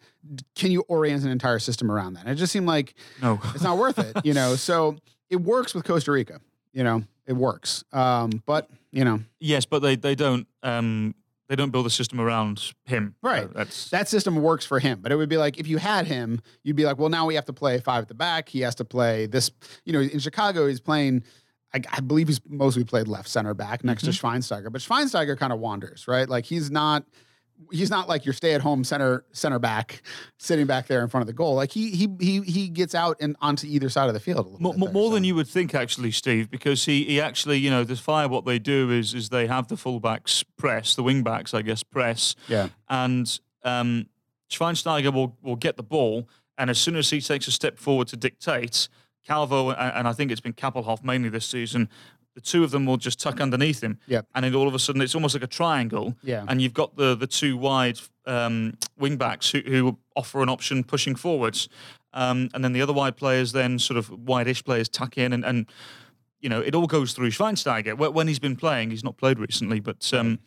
can 0.54 0.70
you 0.70 0.82
orient 0.88 1.24
an 1.24 1.30
entire 1.30 1.58
system 1.58 1.90
around 1.90 2.14
that? 2.14 2.20
And 2.20 2.30
it 2.30 2.36
just 2.36 2.52
seemed 2.52 2.66
like 2.66 2.94
no. 3.20 3.40
it's 3.54 3.64
not 3.64 3.78
worth 3.78 3.98
it, 3.98 4.24
you 4.24 4.34
know. 4.34 4.54
So 4.64 4.96
it 5.28 5.36
works 5.36 5.74
with 5.74 5.84
Costa 5.84 6.12
Rica, 6.12 6.40
you 6.72 6.84
know. 6.84 7.02
It 7.26 7.32
works. 7.34 7.84
Um, 7.92 8.42
but, 8.46 8.68
you 8.90 9.04
know, 9.04 9.20
Yes, 9.40 9.64
but 9.64 9.80
they 9.80 9.96
they 9.96 10.14
don't 10.14 10.46
um, 10.62 11.14
they 11.48 11.56
don't 11.56 11.70
build 11.70 11.86
a 11.86 11.90
system 11.90 12.20
around 12.20 12.72
him. 12.84 13.14
Right. 13.22 13.44
Uh, 13.44 13.48
that's 13.52 13.90
that 13.90 14.08
system 14.08 14.36
works 14.36 14.64
for 14.64 14.78
him. 14.78 15.00
But 15.02 15.12
it 15.12 15.16
would 15.16 15.28
be 15.28 15.36
like 15.36 15.58
if 15.58 15.66
you 15.66 15.78
had 15.78 16.06
him, 16.06 16.40
you'd 16.62 16.76
be 16.76 16.84
like, 16.84 16.98
well, 16.98 17.10
now 17.10 17.26
we 17.26 17.34
have 17.34 17.44
to 17.46 17.52
play 17.52 17.78
five 17.78 18.02
at 18.02 18.08
the 18.08 18.14
back. 18.14 18.48
He 18.48 18.60
has 18.60 18.74
to 18.76 18.84
play 18.84 19.26
this. 19.26 19.50
You 19.84 19.92
know, 19.92 20.00
in 20.00 20.18
Chicago, 20.18 20.66
he's 20.66 20.80
playing. 20.80 21.22
I, 21.74 21.80
I 21.90 22.00
believe 22.00 22.28
he's 22.28 22.40
mostly 22.48 22.84
played 22.84 23.08
left 23.08 23.28
center 23.28 23.52
back 23.52 23.82
next 23.84 24.04
to 24.04 24.10
Schweinsteiger, 24.10 24.70
but 24.70 24.80
Schweinsteiger 24.80 25.36
kind 25.36 25.52
of 25.52 25.58
wanders, 25.58 26.06
right? 26.06 26.28
Like 26.28 26.44
he's 26.44 26.70
not. 26.70 27.04
He's 27.72 27.90
not 27.90 28.08
like 28.08 28.24
your 28.24 28.34
stay-at-home 28.34 28.84
center 28.84 29.24
center 29.32 29.58
back 29.58 30.02
sitting 30.38 30.66
back 30.66 30.86
there 30.86 31.02
in 31.02 31.08
front 31.08 31.22
of 31.22 31.26
the 31.26 31.32
goal. 31.32 31.54
Like 31.54 31.70
he 31.72 31.90
he 31.90 32.08
he 32.20 32.40
he 32.42 32.68
gets 32.68 32.94
out 32.94 33.16
and 33.20 33.36
onto 33.40 33.66
either 33.66 33.88
side 33.88 34.08
of 34.08 34.14
the 34.14 34.20
field 34.20 34.38
a 34.38 34.42
little 34.42 34.60
more, 34.60 34.72
bit 34.74 34.80
there, 34.84 34.92
more 34.92 35.10
so. 35.10 35.14
than 35.14 35.24
you 35.24 35.34
would 35.34 35.48
think, 35.48 35.74
actually, 35.74 36.10
Steve, 36.10 36.50
because 36.50 36.84
he, 36.84 37.04
he 37.04 37.20
actually, 37.20 37.58
you 37.58 37.70
know, 37.70 37.82
the 37.84 37.96
Fire, 37.96 38.28
what 38.28 38.44
they 38.44 38.58
do 38.58 38.90
is 38.90 39.14
is 39.14 39.28
they 39.30 39.46
have 39.46 39.68
the 39.68 39.76
fullbacks 39.76 40.44
press, 40.56 40.94
the 40.94 41.02
wingbacks, 41.02 41.54
I 41.54 41.62
guess, 41.62 41.82
press, 41.82 42.34
Yeah. 42.48 42.68
and 42.88 43.40
um, 43.62 44.06
Schweinsteiger 44.50 45.12
will, 45.12 45.36
will 45.42 45.56
get 45.56 45.76
the 45.76 45.82
ball, 45.82 46.28
and 46.58 46.70
as 46.70 46.78
soon 46.78 46.96
as 46.96 47.10
he 47.10 47.20
takes 47.20 47.48
a 47.48 47.52
step 47.52 47.78
forward 47.78 48.08
to 48.08 48.16
dictate, 48.16 48.88
Calvo, 49.26 49.70
and, 49.70 49.92
and 49.96 50.08
I 50.08 50.12
think 50.12 50.30
it's 50.30 50.40
been 50.40 50.52
Kappelhof 50.52 51.02
mainly 51.02 51.28
this 51.30 51.46
season, 51.46 51.88
the 52.34 52.40
two 52.40 52.64
of 52.64 52.70
them 52.70 52.84
will 52.84 52.96
just 52.96 53.20
tuck 53.20 53.40
underneath 53.40 53.82
him. 53.82 53.98
Yep. 54.06 54.26
And 54.34 54.44
then 54.44 54.54
all 54.54 54.66
of 54.66 54.74
a 54.74 54.78
sudden, 54.78 55.00
it's 55.02 55.14
almost 55.14 55.34
like 55.34 55.44
a 55.44 55.48
triangle. 55.48 56.16
Yeah. 56.22 56.44
And 56.48 56.60
you've 56.60 56.74
got 56.74 56.96
the 56.96 57.14
the 57.14 57.26
two 57.26 57.56
wide 57.56 58.00
um, 58.26 58.76
wing 58.98 59.16
backs 59.16 59.50
who, 59.50 59.60
who 59.60 59.98
offer 60.16 60.42
an 60.42 60.48
option 60.48 60.84
pushing 60.84 61.14
forwards. 61.14 61.68
Um, 62.12 62.48
and 62.54 62.64
then 62.64 62.72
the 62.72 62.82
other 62.82 62.92
wide 62.92 63.16
players, 63.16 63.52
then 63.52 63.78
sort 63.78 63.98
of 63.98 64.08
wide-ish 64.10 64.64
players, 64.64 64.88
tuck 64.88 65.18
in, 65.18 65.32
and, 65.32 65.44
and 65.44 65.66
you 66.40 66.48
know 66.48 66.60
it 66.60 66.74
all 66.74 66.86
goes 66.86 67.12
through 67.12 67.30
Schweinsteiger 67.30 67.96
when 68.12 68.28
he's 68.28 68.38
been 68.38 68.56
playing. 68.56 68.90
He's 68.90 69.04
not 69.04 69.16
played 69.16 69.38
recently, 69.38 69.80
but 69.80 70.12
um, 70.14 70.38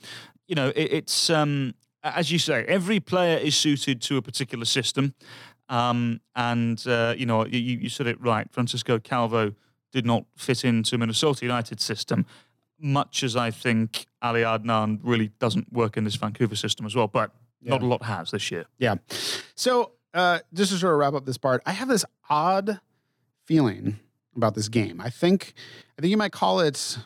you 0.47 0.55
know 0.55 0.69
it, 0.69 0.93
it's 0.93 1.29
um, 1.29 1.73
as 2.03 2.31
you 2.31 2.39
say, 2.39 2.63
every 2.67 2.99
player 2.99 3.37
is 3.37 3.55
suited 3.55 4.01
to 4.03 4.17
a 4.17 4.21
particular 4.21 4.65
system. 4.65 5.13
Um, 5.69 6.21
and 6.35 6.81
uh, 6.87 7.13
you 7.17 7.25
know 7.25 7.45
you, 7.45 7.59
you 7.59 7.89
said 7.89 8.07
it 8.07 8.19
right. 8.21 8.47
Francisco 8.51 8.99
Calvo 8.99 9.53
did 9.91 10.05
not 10.05 10.25
fit 10.35 10.63
into 10.65 10.97
Minnesota 10.97 11.45
United 11.45 11.79
system, 11.79 12.25
much 12.79 13.23
as 13.23 13.35
I 13.35 13.51
think 13.51 14.07
Ali 14.21 14.41
Adnan 14.41 14.99
really 15.03 15.31
doesn't 15.39 15.71
work 15.71 15.97
in 15.97 16.03
this 16.03 16.15
Vancouver 16.15 16.55
system 16.55 16.85
as 16.85 16.95
well. 16.95 17.07
But 17.07 17.31
not 17.61 17.81
a 17.81 17.85
lot 17.85 18.03
has 18.03 18.31
this 18.31 18.51
year. 18.51 18.65
Yeah. 18.77 18.95
So 19.55 19.91
uh, 20.13 20.39
just 20.53 20.71
to 20.71 20.77
sort 20.77 20.93
of 20.93 20.99
wrap 20.99 21.13
up 21.13 21.25
this 21.25 21.37
part, 21.37 21.61
I 21.65 21.71
have 21.71 21.87
this 21.87 22.05
odd 22.29 22.79
feeling 23.45 23.99
about 24.35 24.55
this 24.55 24.69
game. 24.69 25.01
I 25.01 25.09
think 25.09 25.53
I 25.97 26.01
think 26.01 26.11
you 26.11 26.17
might 26.17 26.31
call 26.31 26.59
it 26.59 26.97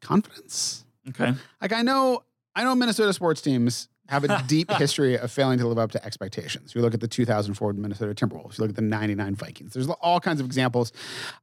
confidence. 0.00 0.84
Okay. 1.08 1.32
Like 1.60 1.72
I 1.72 1.82
know 1.82 2.24
I 2.54 2.64
know 2.64 2.74
Minnesota 2.74 3.12
sports 3.12 3.40
teams 3.40 3.88
have 4.08 4.24
a 4.24 4.42
deep 4.46 4.70
history 4.72 5.18
of 5.18 5.30
failing 5.30 5.58
to 5.58 5.66
live 5.66 5.78
up 5.78 5.92
to 5.92 6.04
expectations. 6.04 6.74
You 6.74 6.82
look 6.82 6.94
at 6.94 7.00
the 7.00 7.08
2004 7.08 7.72
Minnesota 7.74 8.14
Timberwolves. 8.14 8.58
You 8.58 8.62
look 8.62 8.70
at 8.70 8.76
the 8.76 8.82
99 8.82 9.34
Vikings. 9.34 9.74
There's 9.74 9.88
all 9.88 10.20
kinds 10.20 10.40
of 10.40 10.46
examples. 10.46 10.92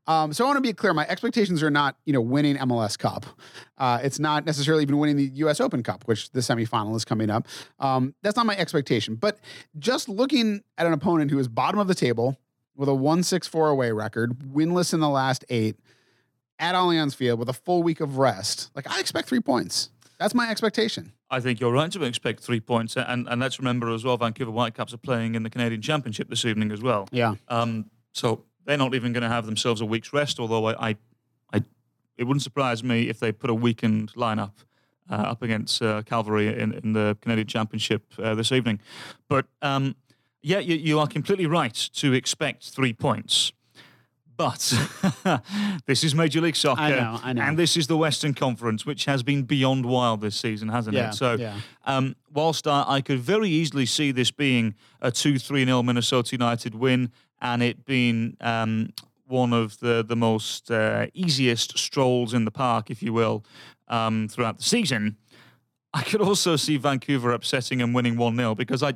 Um, 0.08 0.34
so 0.34 0.44
I 0.44 0.48
want 0.48 0.58
to 0.58 0.62
be 0.62 0.74
clear. 0.74 0.94
My 0.94 1.08
expectations 1.08 1.62
are 1.64 1.70
not, 1.70 1.98
you 2.06 2.14
know, 2.14 2.22
winning 2.22 2.58
MLS 2.58 2.98
Cup. 2.98 3.26
Uh, 3.78 4.00
it's 4.04 4.20
not 4.20 4.46
necessarily 4.46 4.84
even 4.84 4.98
winning 4.98 5.18
the 5.18 5.30
U.S. 5.36 5.60
Open 5.60 5.84
Cup, 5.84 6.04
which 6.08 6.32
the 6.32 6.40
semifinal 6.40 6.96
is 6.96 7.06
coming 7.06 7.30
up. 7.30 7.48
Um, 7.80 8.16
that's 8.22 8.36
not 8.36 8.46
my 8.46 8.58
expectation. 8.58 9.16
But 9.16 9.40
just 9.78 10.08
looking 10.10 10.64
at 10.78 10.86
an 10.86 10.94
opponent 10.94 11.32
who 11.32 11.40
is 11.40 11.48
bottom 11.48 11.80
of 11.80 11.88
the 11.88 11.96
table 11.96 12.38
with 12.76 12.90
a 12.90 12.94
1-6-4 12.94 13.72
away 13.72 13.92
record, 13.92 14.40
winless 14.40 14.94
in 14.94 15.00
the 15.00 15.10
last 15.10 15.46
eight, 15.50 15.76
at 16.60 16.76
Allianz 16.76 17.16
Field 17.16 17.40
with 17.40 17.50
a 17.50 17.54
full 17.54 17.84
week 17.84 18.00
of 18.00 18.18
rest, 18.18 18.72
like 18.76 18.90
I 18.90 19.00
expect 19.00 19.28
three 19.28 19.40
points. 19.40 19.90
That's 20.20 20.34
my 20.34 20.50
expectation. 20.50 21.12
I 21.34 21.40
think 21.40 21.60
you're 21.60 21.72
right 21.72 21.92
to 21.92 22.04
expect 22.04 22.42
three 22.42 22.60
points, 22.60 22.96
and 22.96 23.28
and 23.28 23.42
let's 23.42 23.58
remember 23.58 23.90
as 23.90 24.04
well, 24.04 24.18
Vancouver 24.18 24.52
Whitecaps 24.52 24.94
are 24.94 24.98
playing 24.98 25.34
in 25.34 25.42
the 25.42 25.50
Canadian 25.50 25.82
Championship 25.82 26.30
this 26.30 26.46
evening 26.46 26.72
as 26.72 26.82
well. 26.82 27.08
Yeah. 27.12 27.36
Um, 27.48 27.90
so 28.12 28.44
they're 28.66 28.78
not 28.78 28.94
even 28.94 29.14
going 29.14 29.24
to 29.24 29.30
have 29.30 29.46
themselves 29.48 29.82
a 29.82 29.86
week's 29.86 30.14
rest. 30.14 30.40
Although 30.40 30.68
I, 30.68 30.90
I, 30.90 30.96
I 31.52 31.64
it 32.18 32.26
wouldn't 32.26 32.44
surprise 32.44 32.84
me 32.84 33.10
if 33.10 33.20
they 33.20 33.32
put 33.32 33.50
a 33.50 33.54
weakened 33.56 34.14
lineup 34.14 34.54
uh, 35.10 35.16
up 35.16 35.42
against 35.42 35.82
uh, 35.82 36.04
Cavalry 36.04 36.48
in, 36.48 36.74
in 36.74 36.94
the 36.94 37.18
Canadian 37.22 37.48
Championship 37.48 38.04
uh, 38.20 38.36
this 38.36 38.52
evening. 38.52 38.80
But 39.28 39.48
um, 39.64 39.96
yeah, 40.44 40.60
you, 40.60 40.76
you 40.76 41.00
are 41.00 41.08
completely 41.08 41.48
right 41.48 41.74
to 41.96 42.14
expect 42.14 42.70
three 42.70 42.94
points. 42.94 43.52
But 44.36 44.74
this 45.86 46.04
is 46.04 46.16
Major 46.16 46.42
League 46.42 46.56
Soccer, 46.56 46.82
I 46.82 46.90
know, 46.90 47.20
I 47.24 47.34
know. 47.34 47.42
and 47.44 47.58
this 47.60 47.78
is 47.78 47.88
the 47.88 47.98
Western 47.98 48.34
Conference, 48.34 48.86
which 48.86 49.06
has 49.06 49.22
been 49.24 49.44
beyond 49.44 49.86
wild 49.86 50.22
this 50.22 50.36
season, 50.36 50.70
hasn't 50.70 50.96
Yeah, 50.96 51.10
it? 51.10 51.14
So, 51.14 51.34
yeah. 51.36 51.56
um, 51.86 52.16
whilst 52.34 52.68
I, 52.68 52.84
I 52.88 53.02
could 53.02 53.20
very 53.20 53.50
easily 53.50 53.86
see 53.86 54.12
this 54.12 54.32
being 54.32 54.76
a 55.02 55.12
2 55.12 55.38
3 55.40 55.66
0 55.66 55.84
Minnesota 55.84 56.32
United 56.34 56.76
win 56.76 57.12
and 57.42 57.62
it 57.62 57.86
being 57.86 58.36
um, 58.42 58.90
one 59.28 59.54
of 59.54 59.80
the, 59.80 60.04
the 60.08 60.16
most 60.16 60.72
uh, 60.72 61.08
easiest 61.14 61.78
strolls 61.78 62.34
in 62.34 62.46
the 62.46 62.52
park, 62.52 62.90
if 62.90 63.04
you 63.04 63.14
will, 63.14 63.44
um, 63.88 64.28
throughout 64.30 64.58
the 64.58 64.64
season, 64.64 65.18
I 65.94 66.02
could 66.02 66.22
also 66.22 66.56
see 66.56 66.78
Vancouver 66.78 67.34
upsetting 67.34 67.82
and 67.84 67.94
winning 67.94 68.18
1 68.18 68.36
0 68.36 68.56
because 68.56 68.82
I, 68.82 68.94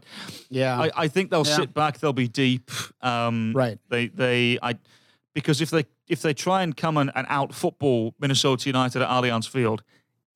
Yeah. 0.50 0.80
I, 0.80 0.92
I 1.04 1.08
think 1.08 1.30
they'll 1.30 1.46
Yeah. 1.46 1.56
sit 1.58 1.74
back, 1.74 2.00
they'll 2.00 2.12
be 2.14 2.28
deep. 2.28 2.72
Um, 3.02 3.54
Right. 3.56 3.78
They, 3.90 4.08
they, 4.08 4.58
I, 4.64 4.76
because 5.38 5.62
if 5.62 5.70
they 5.70 5.86
if 6.08 6.24
they 6.24 6.34
try 6.34 6.64
and 6.64 6.76
come 6.76 6.98
and, 6.98 7.12
and 7.14 7.28
out 7.30 7.54
football 7.54 8.16
Minnesota 8.20 8.68
United 8.68 9.04
at 9.04 9.08
Allianz 9.08 9.48
Field, 9.48 9.84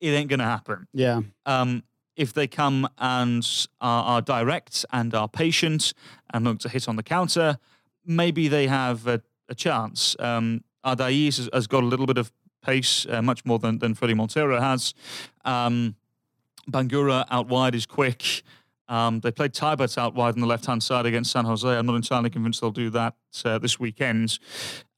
it 0.00 0.10
ain't 0.10 0.28
going 0.28 0.38
to 0.38 0.44
happen 0.44 0.86
yeah. 0.92 1.22
um, 1.44 1.82
if 2.14 2.32
they 2.32 2.46
come 2.46 2.88
and 2.98 3.66
are, 3.80 4.04
are 4.04 4.22
direct 4.22 4.86
and 4.92 5.12
are 5.12 5.26
patient 5.26 5.92
and 6.32 6.44
look 6.44 6.60
to 6.60 6.68
hit 6.68 6.88
on 6.88 6.94
the 6.94 7.02
counter, 7.02 7.58
maybe 8.06 8.46
they 8.46 8.68
have 8.68 9.08
a, 9.08 9.20
a 9.48 9.56
chance. 9.56 10.14
Um, 10.20 10.62
has, 10.84 11.48
has 11.52 11.66
got 11.66 11.82
a 11.82 11.86
little 11.86 12.06
bit 12.06 12.18
of 12.18 12.30
pace, 12.64 13.04
uh, 13.08 13.22
much 13.22 13.44
more 13.44 13.58
than, 13.58 13.80
than 13.80 13.96
Fredy 13.96 14.14
Montero 14.14 14.60
has. 14.60 14.94
Um, 15.44 15.96
Bangoura 16.70 17.24
out 17.28 17.48
wide 17.48 17.74
is 17.74 17.86
quick. 17.86 18.42
Um, 18.92 19.20
they 19.20 19.30
played 19.30 19.54
Teibert 19.54 19.96
out 19.96 20.14
wide 20.14 20.34
on 20.34 20.40
the 20.40 20.46
left 20.46 20.66
hand 20.66 20.82
side 20.82 21.06
against 21.06 21.32
San 21.32 21.46
Jose. 21.46 21.66
I'm 21.66 21.86
not 21.86 21.94
entirely 21.94 22.28
convinced 22.28 22.60
they'll 22.60 22.70
do 22.70 22.90
that 22.90 23.14
uh, 23.42 23.56
this 23.56 23.80
weekend. 23.80 24.38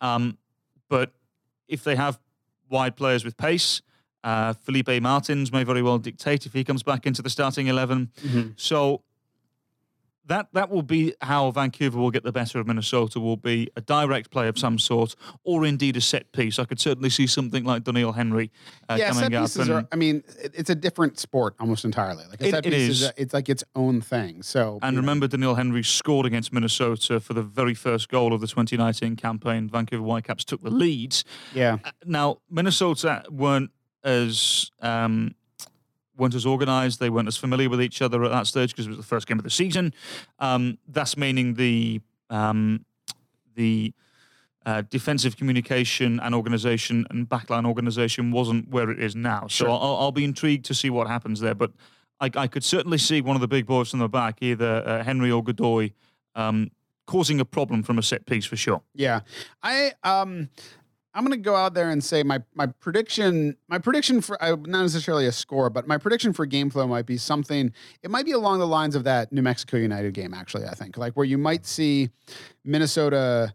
Um, 0.01 0.37
but 0.89 1.13
if 1.69 1.85
they 1.85 1.95
have 1.95 2.19
wide 2.69 2.97
players 2.97 3.25
with 3.25 3.37
pace, 3.37 3.83
uh, 4.25 4.53
Felipe 4.55 5.01
Martins 5.01 5.53
may 5.53 5.63
very 5.63 5.81
well 5.81 5.99
dictate 5.99 6.45
if 6.45 6.53
he 6.53 6.65
comes 6.65 6.83
back 6.83 7.07
into 7.07 7.23
the 7.23 7.31
starting 7.31 7.69
11. 7.69 8.11
So 8.57 9.03
that 10.27 10.49
that 10.53 10.71
will 10.71 10.83
be 10.83 11.15
how 11.21 11.51
Vancouver 11.51 11.99
will 11.99 12.11
get 12.11 12.25
the 12.25 12.33
better 12.33 12.59
of 12.59 12.67
Minnesota. 12.67 13.21
Will 13.21 13.37
be 13.37 13.71
a 13.77 13.81
direct 13.81 14.31
play 14.31 14.49
of 14.49 14.59
some 14.59 14.79
sort, 14.79 15.15
or 15.45 15.65
indeed 15.67 15.97
a 15.97 16.01
set 16.01 16.33
piece. 16.33 16.59
I 16.59 16.65
could 16.65 16.81
certainly 16.81 17.11
see 17.11 17.27
something 17.27 17.65
like 17.65 17.85
Doneil 17.85 18.15
Henry 18.15 18.51
uh, 18.89 18.97
yeah, 18.99 19.13
set 19.13 19.25
coming 19.25 19.37
up. 19.37 19.43
pieces 19.45 19.69
and- 19.69 19.71
are. 19.71 19.89
I 19.93 19.97
mean, 19.97 20.23
it, 20.43 20.53
it's 20.55 20.71
a 20.71 20.75
different 20.75 21.19
sport 21.19 21.55
almost 21.61 21.85
entirely. 21.85 22.25
Like 22.31 22.41
a 22.41 22.47
It- 22.47 22.51
set 22.53 22.67
it 22.67 22.73
piece 22.73 22.89
is. 22.91 23.03
a, 23.05 23.13
it's 23.17 23.35
like 23.35 23.49
its 23.49 23.65
own 23.77 24.01
thing. 24.01 24.43
So 24.43 24.79
And 24.83 24.95
you 24.95 25.03
know, 25.03 25.03
remember, 25.03 25.29
Doneil 25.29 25.57
Henry 25.57 25.83
scored 25.83 26.27
against 26.27 26.53
Minnesota 26.53 27.21
for 27.21 27.35
the 27.35 27.43
very 27.43 27.75
first 27.75 28.09
goal 28.09 28.33
of 28.33 28.41
the 28.41 28.47
2019 28.47 29.17
campaign. 29.17 29.69
Vancouver 29.69 30.03
Whitecaps 30.03 30.45
took 30.45 30.63
the 30.63 30.71
lead. 30.71 31.17
yeah, 31.55 31.79
Now, 32.07 32.39
Minnesota 32.51 33.25
weren't 33.31 33.71
as 34.03 34.71
um, 34.81 35.35
weren't 36.17 36.35
as 36.35 36.47
organised. 36.47 37.01
They 37.01 37.11
weren't 37.11 37.29
as 37.29 37.37
familiar 37.37 37.69
with 37.69 37.83
each 37.83 38.01
other 38.03 38.25
at 38.25 38.31
that 38.31 38.47
stage 38.47 38.71
because 38.71 38.87
it 38.87 38.91
was 38.91 38.99
the 38.99 39.05
first 39.05 39.27
game 39.27 39.39
of 39.39 39.45
the 39.45 39.51
season. 39.51 39.93
Um, 40.39 40.79
that's 40.89 41.17
meaning 41.17 41.55
the 41.55 42.01
um, 42.31 42.85
the 43.55 43.93
uh, 44.67 44.83
defensive 44.89 45.37
communication 45.37 46.19
and 46.21 46.35
organisation 46.35 47.07
and 47.11 47.29
backline 47.29 47.67
organisation 47.67 48.31
wasn't 48.31 48.69
where 48.71 48.91
it 48.91 48.99
is 49.01 49.15
now. 49.15 49.43
So 49.43 49.67
Sure. 49.67 49.71
I'll, 49.71 49.97
I'll 49.97 50.13
be 50.13 50.25
intrigued 50.25 50.65
to 50.67 50.75
see 50.75 50.89
what 50.91 51.07
happens 51.07 51.41
there. 51.41 51.55
But 51.55 51.73
I, 52.21 52.31
I 52.35 52.47
could 52.47 52.65
certainly 52.65 52.99
see 52.99 53.21
one 53.21 53.37
of 53.37 53.43
the 53.43 53.49
big 53.49 53.67
boys 53.67 53.91
from 53.91 53.99
the 53.99 54.09
back, 54.09 54.39
either 54.41 54.83
uh, 54.87 55.05
Henry 55.05 55.31
or 55.31 55.43
Godoy, 55.45 55.91
um, 56.35 56.71
causing 57.07 57.39
a 57.41 57.45
problem 57.45 57.83
from 57.83 57.99
a 57.99 58.03
set 58.03 58.25
piece 58.25 58.47
for 58.47 58.57
sure. 58.57 58.81
yeah. 58.95 59.21
I 59.63 59.93
I'm 61.15 61.23
gonna 61.25 61.37
go 61.37 61.55
out 61.55 61.75
there 61.75 61.91
and 61.91 62.03
say 62.03 62.23
my 62.25 62.43
my 62.55 62.67
prediction. 62.67 63.57
My 63.69 63.79
prediction 63.79 64.21
for 64.21 64.43
uh, 64.43 64.51
not 64.51 64.83
necessarily 64.83 65.27
a 65.27 65.33
score, 65.33 65.71
but 65.71 65.87
my 65.87 65.97
prediction 65.97 66.33
for 66.33 66.45
game 66.45 66.71
flow 66.71 66.89
might 66.89 67.07
be 67.07 67.17
something. 67.17 67.73
It 68.03 68.11
might 68.11 68.25
be 68.25 68.33
along 68.33 68.59
the 68.59 68.67
lines 68.67 68.97
of 68.97 69.05
that 69.05 69.33
New 69.33 69.43
Mexico 69.43 69.77
United 69.77 70.13
game. 70.13 70.35
Actually, 70.35 70.67
I 70.67 70.75
think 70.75 70.99
like 70.99 71.15
where 71.15 71.27
you 71.27 71.39
might 71.39 71.67
see 71.67 72.11
Minnesota 72.65 73.55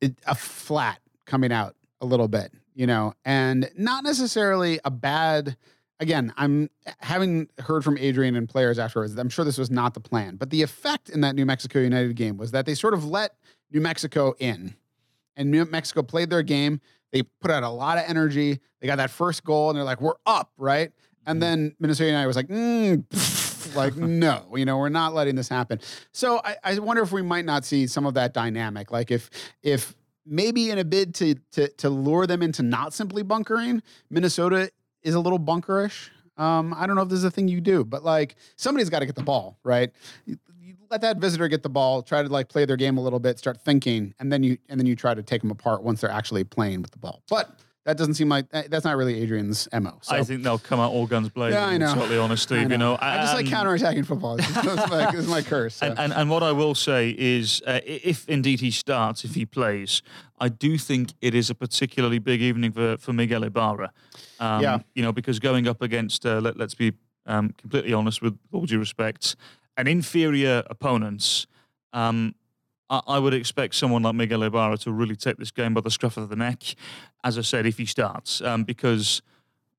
it, 0.00 0.14
a 0.26 0.34
flat 0.34 1.00
coming 1.24 1.52
out 1.52 1.76
a 2.00 2.06
little 2.06 2.28
bit, 2.28 2.52
you 2.74 2.86
know, 2.86 3.14
and 3.24 3.70
not 3.76 4.04
necessarily 4.04 4.80
a 4.84 4.90
bad. 4.90 5.56
Again, 5.98 6.32
I'm 6.38 6.70
having 7.00 7.48
heard 7.58 7.84
from 7.84 7.98
Adrian 7.98 8.34
and 8.34 8.48
players 8.48 8.78
afterwards. 8.78 9.18
I'm 9.18 9.28
sure 9.28 9.44
this 9.44 9.58
was 9.58 9.70
not 9.70 9.92
the 9.92 10.00
plan, 10.00 10.36
but 10.36 10.48
the 10.48 10.62
effect 10.62 11.10
in 11.10 11.20
that 11.20 11.34
New 11.34 11.44
Mexico 11.44 11.78
United 11.78 12.16
game 12.16 12.38
was 12.38 12.52
that 12.52 12.64
they 12.64 12.74
sort 12.74 12.94
of 12.94 13.04
let 13.04 13.34
New 13.70 13.82
Mexico 13.82 14.34
in, 14.38 14.74
and 15.40 15.50
New 15.50 15.64
Mexico 15.64 16.02
played 16.02 16.30
their 16.30 16.42
game. 16.42 16.80
They 17.12 17.22
put 17.40 17.50
out 17.50 17.64
a 17.64 17.68
lot 17.68 17.98
of 17.98 18.04
energy. 18.06 18.60
They 18.80 18.86
got 18.86 18.96
that 18.96 19.10
first 19.10 19.42
goal, 19.42 19.70
and 19.70 19.76
they're 19.76 19.84
like, 19.84 20.00
"We're 20.00 20.14
up!" 20.26 20.52
Right? 20.56 20.92
And 21.26 21.42
then 21.42 21.74
Minnesota 21.78 22.10
United 22.10 22.26
was 22.26 22.36
like, 22.36 22.48
mm, 22.48 23.04
pff, 23.06 23.74
like 23.76 23.96
no, 23.96 24.46
you 24.54 24.64
know, 24.64 24.78
we're 24.78 24.88
not 24.88 25.14
letting 25.14 25.36
this 25.36 25.48
happen. 25.48 25.80
So 26.12 26.40
I, 26.44 26.56
I 26.64 26.78
wonder 26.78 27.02
if 27.02 27.12
we 27.12 27.22
might 27.22 27.44
not 27.44 27.64
see 27.64 27.86
some 27.86 28.06
of 28.06 28.14
that 28.14 28.32
dynamic. 28.34 28.90
Like 28.90 29.10
if 29.10 29.30
if 29.62 29.94
maybe 30.26 30.70
in 30.70 30.78
a 30.78 30.84
bid 30.84 31.14
to 31.16 31.34
to 31.52 31.68
to 31.68 31.90
lure 31.90 32.26
them 32.26 32.42
into 32.42 32.62
not 32.62 32.94
simply 32.94 33.22
bunkering, 33.22 33.82
Minnesota 34.10 34.70
is 35.02 35.14
a 35.14 35.20
little 35.20 35.38
bunkerish. 35.38 36.10
Um, 36.36 36.74
I 36.74 36.86
don't 36.86 36.96
know 36.96 37.02
if 37.02 37.10
this 37.10 37.18
is 37.18 37.24
a 37.24 37.30
thing 37.30 37.48
you 37.48 37.60
do, 37.60 37.84
but 37.84 38.02
like 38.02 38.36
somebody's 38.56 38.88
got 38.88 39.00
to 39.00 39.06
get 39.06 39.14
the 39.14 39.22
ball, 39.22 39.58
right? 39.62 39.90
Let 40.90 41.02
that 41.02 41.18
visitor 41.18 41.46
get 41.48 41.62
the 41.62 41.68
ball, 41.68 42.02
try 42.02 42.22
to 42.22 42.28
like 42.28 42.48
play 42.48 42.64
their 42.64 42.76
game 42.76 42.98
a 42.98 43.00
little 43.00 43.20
bit, 43.20 43.38
start 43.38 43.60
thinking, 43.60 44.12
and 44.18 44.32
then 44.32 44.42
you 44.42 44.58
and 44.68 44.78
then 44.78 44.86
you 44.86 44.96
try 44.96 45.14
to 45.14 45.22
take 45.22 45.40
them 45.40 45.50
apart 45.50 45.82
once 45.82 46.00
they're 46.00 46.10
actually 46.10 46.44
playing 46.44 46.82
with 46.82 46.90
the 46.90 46.98
ball. 46.98 47.22
But 47.30 47.50
that 47.86 47.96
doesn't 47.96 48.14
seem 48.14 48.28
like 48.28 48.46
that's 48.50 48.84
not 48.84 48.96
really 48.96 49.22
Adrian's 49.22 49.68
mo. 49.72 49.98
So. 50.02 50.14
I 50.14 50.22
think 50.22 50.42
they'll 50.42 50.58
come 50.58 50.80
out 50.80 50.92
all 50.92 51.06
guns 51.06 51.28
blazing. 51.30 51.58
Yeah, 51.58 51.66
I 51.66 51.78
know. 51.78 51.94
Totally 51.94 52.18
honest, 52.18 52.42
Steve. 52.42 52.66
I 52.66 52.72
You 52.72 52.78
know, 52.78 52.98
I 53.00 53.16
just 53.18 53.34
like 53.34 53.46
counterattacking 53.46 54.04
football. 54.04 54.36
It's, 54.36 54.48
it's 54.48 54.90
my, 54.90 55.10
it's 55.14 55.26
my 55.28 55.42
curse. 55.42 55.76
so. 55.76 55.86
And, 55.90 55.98
and, 55.98 56.12
and 56.12 56.30
what 56.30 56.42
I 56.42 56.52
will 56.52 56.74
say 56.74 57.14
is, 57.16 57.62
uh, 57.66 57.80
if 57.86 58.28
indeed 58.28 58.60
he 58.60 58.70
starts, 58.70 59.24
if 59.24 59.34
he 59.34 59.46
plays, 59.46 60.02
I 60.38 60.50
do 60.50 60.76
think 60.76 61.14
it 61.22 61.34
is 61.34 61.48
a 61.48 61.54
particularly 61.54 62.18
big 62.18 62.42
evening 62.42 62.72
for, 62.72 62.98
for 62.98 63.12
Miguel 63.14 63.44
Ibarra. 63.44 63.92
Um, 64.38 64.62
Yeah. 64.62 64.78
You 64.94 65.02
know, 65.02 65.12
because 65.12 65.38
going 65.38 65.66
up 65.66 65.80
against, 65.80 66.26
uh, 66.26 66.38
let, 66.40 66.58
let's 66.58 66.74
be 66.74 66.92
um, 67.26 67.50
completely 67.56 67.94
honest 67.94 68.20
with 68.20 68.38
all 68.52 68.66
due 68.66 68.78
respect, 68.78 69.36
an 69.80 69.86
inferior 69.88 70.62
opponent, 70.70 71.46
um, 71.92 72.34
I, 72.88 73.00
I 73.06 73.18
would 73.18 73.34
expect 73.34 73.74
someone 73.74 74.02
like 74.02 74.14
Miguel 74.14 74.42
Ibarra 74.42 74.76
to 74.78 74.92
really 74.92 75.16
take 75.16 75.36
this 75.38 75.50
game 75.50 75.74
by 75.74 75.80
the 75.80 75.90
scruff 75.90 76.16
of 76.16 76.28
the 76.28 76.36
neck, 76.36 76.62
as 77.24 77.38
I 77.38 77.42
said, 77.42 77.66
if 77.66 77.78
he 77.78 77.86
starts, 77.86 78.40
um, 78.42 78.64
because 78.64 79.22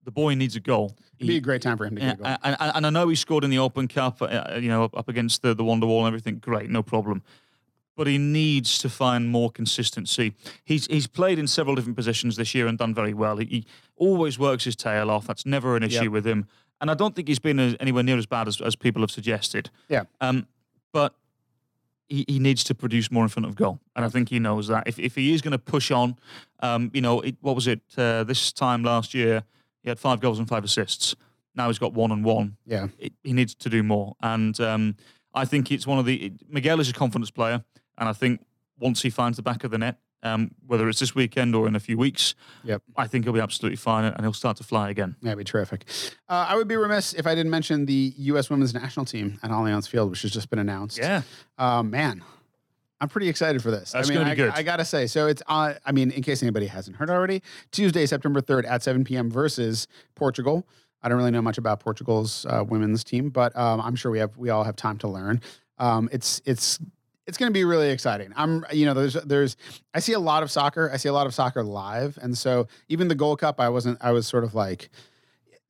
the 0.03 0.11
boy 0.11 0.33
needs 0.35 0.55
a 0.55 0.59
goal. 0.59 0.95
It'd 1.19 1.27
be 1.27 1.37
a 1.37 1.41
great 1.41 1.61
time 1.61 1.77
for 1.77 1.85
him 1.85 1.95
to 1.95 2.01
Yeah, 2.01 2.15
get 2.15 2.19
a 2.19 2.23
goal. 2.23 2.35
and, 2.43 2.57
and, 2.59 2.71
and 2.77 2.85
I 2.87 2.89
know 2.89 3.07
he 3.07 3.15
scored 3.15 3.43
in 3.43 3.49
the 3.51 3.59
Open 3.59 3.87
Cup, 3.87 4.21
uh, 4.21 4.57
you 4.59 4.69
know, 4.69 4.85
up- 4.85 5.07
against 5.07 5.41
the, 5.43 5.53
the 5.53 5.63
Wonder 5.63 5.85
Wall 5.85 6.05
and 6.05 6.07
everything. 6.07 6.39
Great, 6.39 6.69
no 6.69 6.81
problem. 6.83 7.21
But 7.95 8.07
he 8.07 8.17
needs 8.17 8.79
to 8.79 8.89
find 8.89 9.29
more 9.29 9.51
consistency. 9.51 10.33
He's 10.63 10.87
he's 10.87 11.07
played 11.07 11.37
in 11.37 11.45
several 11.45 11.75
different 11.75 11.97
positions 11.97 12.35
this 12.37 12.55
year 12.55 12.65
and 12.65 12.77
done 12.77 12.95
very 12.95 13.13
well. 13.13 13.37
He, 13.37 13.45
he 13.45 13.65
always 13.97 14.39
works 14.39 14.63
his 14.63 14.75
tail 14.77 15.11
off. 15.11 15.27
That's 15.27 15.45
never 15.45 15.75
an 15.75 15.83
issue 15.83 16.03
Yep. 16.03 16.11
with 16.11 16.25
him. 16.25 16.47
And 16.81 16.89
I 16.89 16.95
don't 16.95 17.15
think 17.15 17.27
he's 17.27 17.39
been 17.39 17.59
anywhere 17.79 18.03
near 18.03 18.17
as 18.17 18.25
bad 18.25 18.47
as, 18.47 18.59
as 18.59 18.75
people 18.75 19.01
have 19.03 19.11
suggested. 19.11 19.69
Yeah. 19.87 20.03
Um, 20.19 20.47
but 20.91 21.13
he, 22.09 22.25
he 22.27 22.39
needs 22.39 22.63
to 22.65 22.75
produce 22.75 23.11
more 23.11 23.23
in 23.23 23.29
front 23.29 23.45
of 23.45 23.55
goal, 23.55 23.79
and 23.95 24.03
I 24.03 24.09
think 24.09 24.29
he 24.29 24.39
knows 24.39 24.67
that. 24.67 24.87
If 24.87 24.99
if 24.99 25.15
he 25.15 25.33
is 25.33 25.41
going 25.41 25.53
to 25.53 25.59
push 25.59 25.91
on, 25.91 26.17
um, 26.59 26.91
you 26.93 27.01
know, 27.01 27.21
it, 27.21 27.37
what 27.39 27.55
was 27.55 27.67
it 27.67 27.81
uh, 27.97 28.25
this 28.25 28.51
time 28.51 28.83
last 28.83 29.13
year? 29.13 29.43
He 29.81 29.89
had 29.89 29.99
five 29.99 30.19
goals 30.19 30.37
and 30.37 30.47
five 30.47 30.63
assists. 30.63 31.15
Now 31.55 31.67
he's 31.67 31.79
got 31.79 31.93
one 31.93 32.11
and 32.11 32.25
one. 32.25 32.57
Yeah. 32.65 32.87
It, 32.99 33.13
he 33.23 33.33
needs 33.33 33.55
to 33.55 33.69
do 33.69 33.81
more, 33.81 34.15
and 34.21 34.59
um, 34.59 34.95
I 35.33 35.45
think 35.45 35.71
it's 35.71 35.87
one 35.87 35.99
of 35.99 36.05
the 36.05 36.33
Miguel 36.49 36.81
is 36.81 36.89
a 36.89 36.93
confidence 36.93 37.31
player, 37.31 37.63
and 37.97 38.09
I 38.09 38.13
think 38.13 38.41
once 38.77 39.03
he 39.03 39.09
finds 39.09 39.37
the 39.37 39.43
back 39.43 39.63
of 39.63 39.71
the 39.71 39.77
net, 39.77 39.97
um, 40.23 40.51
whether 40.67 40.87
it's 40.89 40.99
this 40.99 41.15
weekend 41.15 41.55
or 41.55 41.67
in 41.67 41.75
a 41.75 41.79
few 41.79 41.97
weeks, 41.97 42.35
Yep. 42.63 42.81
I 42.95 43.07
think 43.07 43.25
he'll 43.25 43.33
be 43.33 43.39
absolutely 43.39 43.77
fine, 43.77 44.05
and 44.05 44.21
he'll 44.21 44.33
start 44.33 44.57
to 44.57 44.63
fly 44.63 44.89
again. 44.89 45.15
That'd 45.21 45.37
be 45.37 45.43
terrific. 45.43 45.85
Uh, 46.29 46.45
I 46.49 46.55
would 46.55 46.67
be 46.67 46.75
remiss 46.75 47.13
if 47.13 47.25
I 47.27 47.33
didn't 47.35 47.49
mention 47.51 47.85
the 47.85 48.13
U.S. 48.17 48.49
Women's 48.49 48.73
National 48.73 49.05
Team 49.05 49.39
at 49.43 49.49
Allianz 49.51 49.87
Field, 49.87 50.09
which 50.09 50.21
has 50.23 50.31
just 50.31 50.49
been 50.49 50.59
announced. 50.59 50.97
Yeah, 50.97 51.23
Uh, 51.57 51.81
man, 51.83 52.23
I'm 52.99 53.09
pretty 53.09 53.29
excited 53.29 53.63
for 53.63 53.71
this. 53.71 53.91
That's 53.93 54.09
I 54.09 54.13
mean, 54.13 54.23
I, 54.23 54.35
good. 54.35 54.51
I 54.53 54.61
gotta 54.61 54.85
say, 54.85 55.07
so 55.07 55.25
it's. 55.27 55.41
Uh, 55.47 55.73
I 55.85 55.91
mean, 55.91 56.11
in 56.11 56.21
case 56.21 56.43
anybody 56.43 56.67
hasn't 56.67 56.97
heard 56.97 57.09
already, 57.09 57.41
Tuesday, 57.71 58.05
September 58.05 58.41
3rd 58.41 58.69
at 58.69 58.83
7 58.83 59.03
p.m. 59.03 59.31
versus 59.31 59.87
Portugal. 60.15 60.67
I 61.01 61.09
don't 61.09 61.17
really 61.17 61.31
know 61.31 61.41
much 61.41 61.57
about 61.57 61.79
Portugal's 61.79 62.45
uh, 62.45 62.63
women's 62.63 63.03
team, 63.03 63.31
but 63.31 63.57
um, 63.57 63.81
I'm 63.81 63.95
sure 63.95 64.11
we 64.11 64.19
have 64.19 64.37
we 64.37 64.51
all 64.51 64.63
have 64.63 64.75
time 64.75 64.99
to 64.99 65.07
learn. 65.07 65.41
Um, 65.79 66.09
it's 66.11 66.43
it's 66.45 66.77
it's 67.27 67.37
going 67.37 67.49
to 67.49 67.53
be 67.53 67.63
really 67.63 67.89
exciting. 67.91 68.33
I'm 68.35 68.65
you 68.71 68.85
know 68.85 68.93
there's 68.93 69.13
there's 69.13 69.55
I 69.93 69.99
see 69.99 70.13
a 70.13 70.19
lot 70.19 70.43
of 70.43 70.51
soccer. 70.51 70.89
I 70.91 70.97
see 70.97 71.09
a 71.09 71.13
lot 71.13 71.27
of 71.27 71.33
soccer 71.33 71.63
live, 71.63 72.17
and 72.21 72.37
so 72.37 72.67
even 72.89 73.07
the 73.07 73.15
Gold 73.15 73.39
Cup, 73.39 73.59
I 73.59 73.69
wasn't. 73.69 73.97
I 74.01 74.11
was 74.11 74.27
sort 74.27 74.43
of 74.43 74.53
like. 74.55 74.89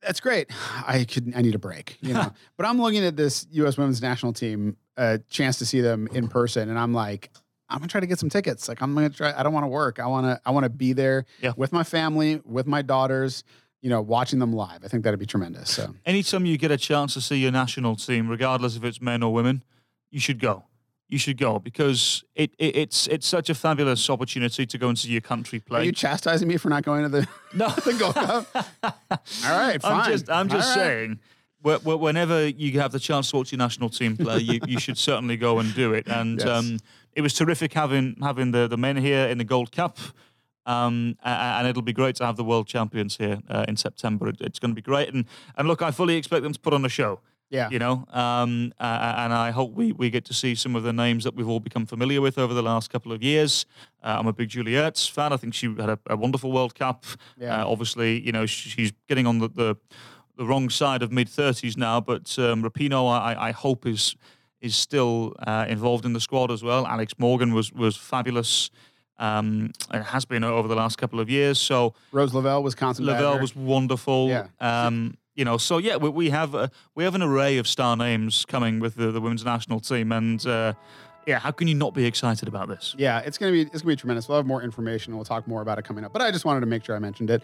That's 0.02 0.18
great. 0.18 0.50
I 0.84 1.04
could. 1.04 1.32
I 1.36 1.42
need 1.42 1.54
a 1.54 1.58
break, 1.60 1.96
you 2.02 2.12
know. 2.12 2.32
but 2.56 2.66
I'm 2.66 2.80
looking 2.80 3.04
at 3.04 3.16
this 3.16 3.46
U.S. 3.52 3.76
Women's 3.76 4.02
National 4.02 4.32
Team, 4.32 4.76
a 4.96 5.18
chance 5.30 5.58
to 5.58 5.66
see 5.66 5.80
them 5.80 6.08
in 6.12 6.26
person, 6.26 6.68
and 6.70 6.76
I'm 6.78 6.92
like, 6.92 7.30
I'm 7.68 7.78
gonna 7.78 7.88
try 7.88 8.00
to 8.00 8.06
get 8.06 8.18
some 8.18 8.28
tickets. 8.28 8.66
Like 8.68 8.82
I'm 8.82 8.94
gonna 8.94 9.10
try. 9.10 9.32
I 9.38 9.44
don't 9.44 9.52
want 9.52 9.62
to 9.64 9.68
work. 9.68 10.00
I 10.00 10.06
want 10.06 10.26
to. 10.26 10.40
I 10.44 10.50
want 10.50 10.64
to 10.64 10.70
be 10.70 10.92
there 10.92 11.24
Yeah. 11.40 11.52
with 11.56 11.72
my 11.72 11.84
family, 11.84 12.40
with 12.44 12.66
my 12.66 12.82
daughters. 12.82 13.44
You 13.80 13.90
know, 13.90 14.00
watching 14.00 14.38
them 14.38 14.52
live. 14.52 14.84
I 14.84 14.88
think 14.88 15.02
that'd 15.02 15.18
be 15.18 15.26
tremendous. 15.26 15.68
So 15.70 15.92
anytime 16.06 16.46
you 16.46 16.56
get 16.56 16.70
a 16.70 16.76
chance 16.76 17.14
to 17.14 17.20
see 17.20 17.36
your 17.38 17.50
national 17.50 17.96
team, 17.96 18.28
regardless 18.28 18.76
if 18.76 18.84
it's 18.84 19.00
men 19.00 19.24
or 19.24 19.32
women, 19.32 19.64
you 20.10 20.20
should 20.20 20.38
go. 20.38 20.64
You 21.12 21.18
should 21.18 21.36
go 21.36 21.58
because 21.58 22.24
it, 22.34 22.50
it 22.58 22.74
it's 22.74 23.06
it's 23.06 23.26
such 23.26 23.50
a 23.50 23.54
fabulous 23.54 24.08
opportunity 24.08 24.64
to 24.64 24.78
go 24.78 24.88
and 24.88 24.98
see 24.98 25.10
your 25.10 25.20
country 25.20 25.60
play. 25.60 25.80
are 25.80 25.84
you 25.84 25.92
chastising 25.92 26.48
me 26.48 26.56
for 26.56 26.70
not 26.70 26.84
going 26.84 27.02
to 27.02 27.08
the 27.10 27.28
no, 27.54 27.68
the 27.88 27.92
Gold 27.98 28.14
Cup? 28.14 28.46
All 29.44 29.58
right, 29.58 29.80
fine. 29.82 29.92
I'm 30.00 30.10
just 30.10 30.30
I'm 30.30 30.48
just 30.48 30.68
right. 30.74 30.82
saying. 30.84 31.18
wh- 31.64 31.82
wh- 31.84 32.00
Whenever 32.00 32.48
you 32.48 32.80
have 32.80 32.92
the 32.92 32.98
chance 32.98 33.30
to 33.30 33.36
watch 33.36 33.52
your 33.52 33.58
national 33.58 33.90
team 33.90 34.16
play, 34.16 34.38
you, 34.38 34.60
you 34.66 34.80
should 34.80 34.96
certainly 34.96 35.36
go 35.36 35.58
and 35.58 35.74
do 35.74 35.92
it. 35.92 36.06
And 36.08 36.38
Yes. 36.40 36.48
um, 36.48 36.78
it 37.14 37.20
was 37.20 37.34
terrific 37.34 37.74
having 37.74 38.16
having 38.22 38.52
the, 38.52 38.66
the 38.66 38.78
men 38.78 38.96
here 38.96 39.26
in 39.28 39.36
the 39.36 39.44
Gold 39.44 39.70
Cup, 39.70 39.98
um, 40.64 41.18
and 41.22 41.66
it'll 41.68 41.82
be 41.82 41.92
great 41.92 42.16
to 42.16 42.24
have 42.24 42.36
the 42.36 42.44
world 42.44 42.66
champions 42.68 43.18
here 43.18 43.38
uh, 43.50 43.66
in 43.68 43.76
September. 43.76 44.32
It's 44.40 44.58
going 44.58 44.70
to 44.70 44.74
be 44.74 44.80
great. 44.92 45.12
And 45.12 45.26
and 45.58 45.68
look, 45.68 45.82
I 45.82 45.90
fully 45.90 46.16
expect 46.16 46.42
them 46.42 46.54
to 46.54 46.60
put 46.60 46.72
on 46.72 46.84
a 46.86 46.88
show. 46.88 47.20
Yeah. 47.52 47.68
you 47.70 47.78
know, 47.78 48.06
um, 48.10 48.72
uh, 48.80 49.14
and 49.18 49.32
I 49.32 49.50
hope 49.50 49.74
we, 49.74 49.92
we 49.92 50.08
get 50.08 50.24
to 50.24 50.34
see 50.34 50.54
some 50.54 50.74
of 50.74 50.84
the 50.84 50.92
names 50.92 51.24
that 51.24 51.34
we've 51.34 51.48
all 51.48 51.60
become 51.60 51.84
familiar 51.84 52.22
with 52.22 52.38
over 52.38 52.54
the 52.54 52.62
last 52.62 52.90
couple 52.90 53.12
of 53.12 53.22
years. 53.22 53.66
Uh, 54.02 54.16
I'm 54.18 54.26
a 54.26 54.32
big 54.32 54.48
Julie 54.48 54.72
Ertz 54.72 55.10
fan. 55.10 55.34
I 55.34 55.36
think 55.36 55.52
she 55.52 55.66
had 55.66 55.90
a, 55.90 55.98
a 56.06 56.16
wonderful 56.16 56.50
World 56.50 56.74
Cup. 56.74 57.04
Yeah. 57.38 57.62
Uh, 57.62 57.68
obviously, 57.70 58.20
you 58.20 58.32
know, 58.32 58.46
she's 58.46 58.92
getting 59.06 59.26
on 59.26 59.38
the, 59.38 59.48
the, 59.48 59.76
the 60.38 60.46
wrong 60.46 60.70
side 60.70 61.02
of 61.02 61.12
mid 61.12 61.28
30s 61.28 61.76
now, 61.76 62.00
but 62.00 62.38
um, 62.38 62.62
Rapinoe, 62.62 63.06
I, 63.10 63.48
I 63.48 63.50
hope, 63.52 63.86
is 63.86 64.16
is 64.62 64.76
still 64.76 65.34
uh, 65.46 65.66
involved 65.68 66.06
in 66.06 66.12
the 66.12 66.20
squad 66.20 66.50
as 66.50 66.62
well. 66.62 66.86
Alex 66.86 67.14
Morgan 67.18 67.52
was 67.52 67.72
was 67.72 67.96
fabulous. 67.96 68.70
Um, 69.18 69.70
and 69.92 70.02
has 70.02 70.24
been 70.24 70.42
over 70.42 70.66
the 70.66 70.74
last 70.74 70.98
couple 70.98 71.20
of 71.20 71.30
years. 71.30 71.60
So 71.60 71.94
Rose 72.10 72.34
Lavelle, 72.34 72.62
Wisconsin. 72.62 73.06
Lavelle 73.06 73.38
was 73.38 73.54
wonderful. 73.54 74.28
Yeah. 74.28 74.48
Um, 74.58 75.16
you 75.34 75.44
know, 75.44 75.56
so 75.56 75.78
yeah, 75.78 75.96
we, 75.96 76.08
we 76.10 76.30
have 76.30 76.54
a, 76.54 76.70
we 76.94 77.04
have 77.04 77.14
an 77.14 77.22
array 77.22 77.58
of 77.58 77.66
star 77.66 77.96
names 77.96 78.44
coming 78.44 78.80
with 78.80 78.96
the, 78.96 79.10
the 79.10 79.20
women's 79.20 79.44
national 79.44 79.80
team, 79.80 80.12
and 80.12 80.44
uh, 80.46 80.74
yeah, 81.26 81.38
how 81.38 81.50
can 81.50 81.68
you 81.68 81.74
not 81.74 81.94
be 81.94 82.04
excited 82.04 82.48
about 82.48 82.68
this? 82.68 82.94
Yeah, 82.98 83.20
it's 83.20 83.38
gonna 83.38 83.52
be 83.52 83.62
it's 83.62 83.82
gonna 83.82 83.92
be 83.92 83.96
tremendous. 83.96 84.28
We'll 84.28 84.38
have 84.38 84.46
more 84.46 84.62
information. 84.62 85.12
and 85.12 85.18
We'll 85.18 85.24
talk 85.24 85.46
more 85.46 85.62
about 85.62 85.78
it 85.78 85.84
coming 85.84 86.04
up. 86.04 86.12
But 86.12 86.22
I 86.22 86.30
just 86.30 86.44
wanted 86.44 86.60
to 86.60 86.66
make 86.66 86.84
sure 86.84 86.96
I 86.96 86.98
mentioned 86.98 87.30
it. 87.30 87.42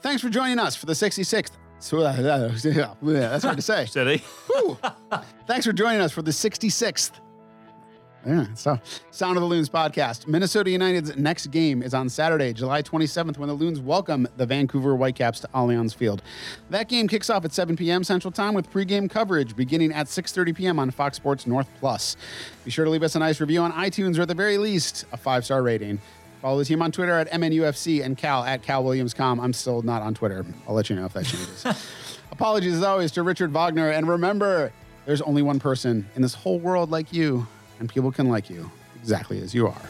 Thanks 0.00 0.22
for 0.22 0.28
joining 0.28 0.58
us 0.58 0.76
for 0.76 0.86
the 0.86 0.92
66th. 0.92 1.52
So, 1.78 2.00
that's 2.02 3.44
hard 3.44 3.56
to 3.56 3.62
say. 3.62 3.86
Steady. 3.86 4.22
Thanks 5.46 5.64
for 5.64 5.72
joining 5.72 6.02
us 6.02 6.12
for 6.12 6.20
the 6.20 6.30
66th. 6.30 7.12
Yeah, 8.26 8.46
so 8.54 8.78
Sound 9.10 9.38
of 9.38 9.40
the 9.40 9.46
Loons 9.46 9.70
podcast. 9.70 10.26
Minnesota 10.26 10.70
United's 10.70 11.16
next 11.16 11.46
game 11.46 11.82
is 11.82 11.94
on 11.94 12.10
Saturday, 12.10 12.52
July 12.52 12.82
27th, 12.82 13.38
when 13.38 13.48
the 13.48 13.54
Loons 13.54 13.80
welcome 13.80 14.28
the 14.36 14.44
Vancouver 14.44 14.94
Whitecaps 14.94 15.40
to 15.40 15.48
Allianz 15.48 15.94
Field. 15.94 16.20
That 16.68 16.88
game 16.88 17.08
kicks 17.08 17.30
off 17.30 17.46
at 17.46 17.52
7 17.52 17.76
p.m. 17.76 18.04
Central 18.04 18.30
Time 18.30 18.52
with 18.52 18.70
pregame 18.70 19.08
coverage 19.08 19.56
beginning 19.56 19.92
at 19.92 20.06
6:30 20.06 20.54
p.m. 20.54 20.78
on 20.78 20.90
Fox 20.90 21.16
Sports 21.16 21.46
North 21.46 21.68
Plus. 21.80 22.18
Be 22.64 22.70
sure 22.70 22.84
to 22.84 22.90
leave 22.90 23.02
us 23.02 23.14
a 23.14 23.18
nice 23.18 23.40
review 23.40 23.62
on 23.62 23.72
iTunes, 23.72 24.18
or 24.18 24.22
at 24.22 24.28
the 24.28 24.34
very 24.34 24.58
least, 24.58 25.06
a 25.12 25.16
five-star 25.16 25.62
rating. 25.62 25.98
Follow 26.42 26.58
the 26.58 26.64
team 26.64 26.82
on 26.82 26.92
Twitter 26.92 27.12
at 27.18 27.30
MNUFC 27.30 28.02
and 28.04 28.16
Cal 28.18 28.44
at 28.44 28.62
CalWilliamsCom. 28.62 29.42
I'm 29.42 29.52
still 29.52 29.82
not 29.82 30.02
on 30.02 30.14
Twitter. 30.14 30.44
I'll 30.68 30.74
let 30.74 30.88
you 30.90 30.96
know 30.96 31.06
if 31.06 31.12
that 31.14 31.24
changes. 31.24 31.64
Apologies 32.32 32.74
as 32.74 32.82
always 32.82 33.12
to 33.12 33.22
Richard 33.22 33.52
Wagner. 33.52 33.90
And 33.90 34.08
remember, 34.08 34.72
there's 35.04 35.20
only 35.22 35.42
one 35.42 35.58
person 35.58 36.08
in 36.16 36.22
this 36.22 36.32
whole 36.34 36.58
world 36.58 36.90
like 36.90 37.12
you, 37.12 37.46
and 37.80 37.88
people 37.88 38.12
can 38.12 38.28
like 38.28 38.48
you 38.48 38.70
exactly 39.00 39.42
as 39.42 39.52
you 39.54 39.66
are. 39.66 39.82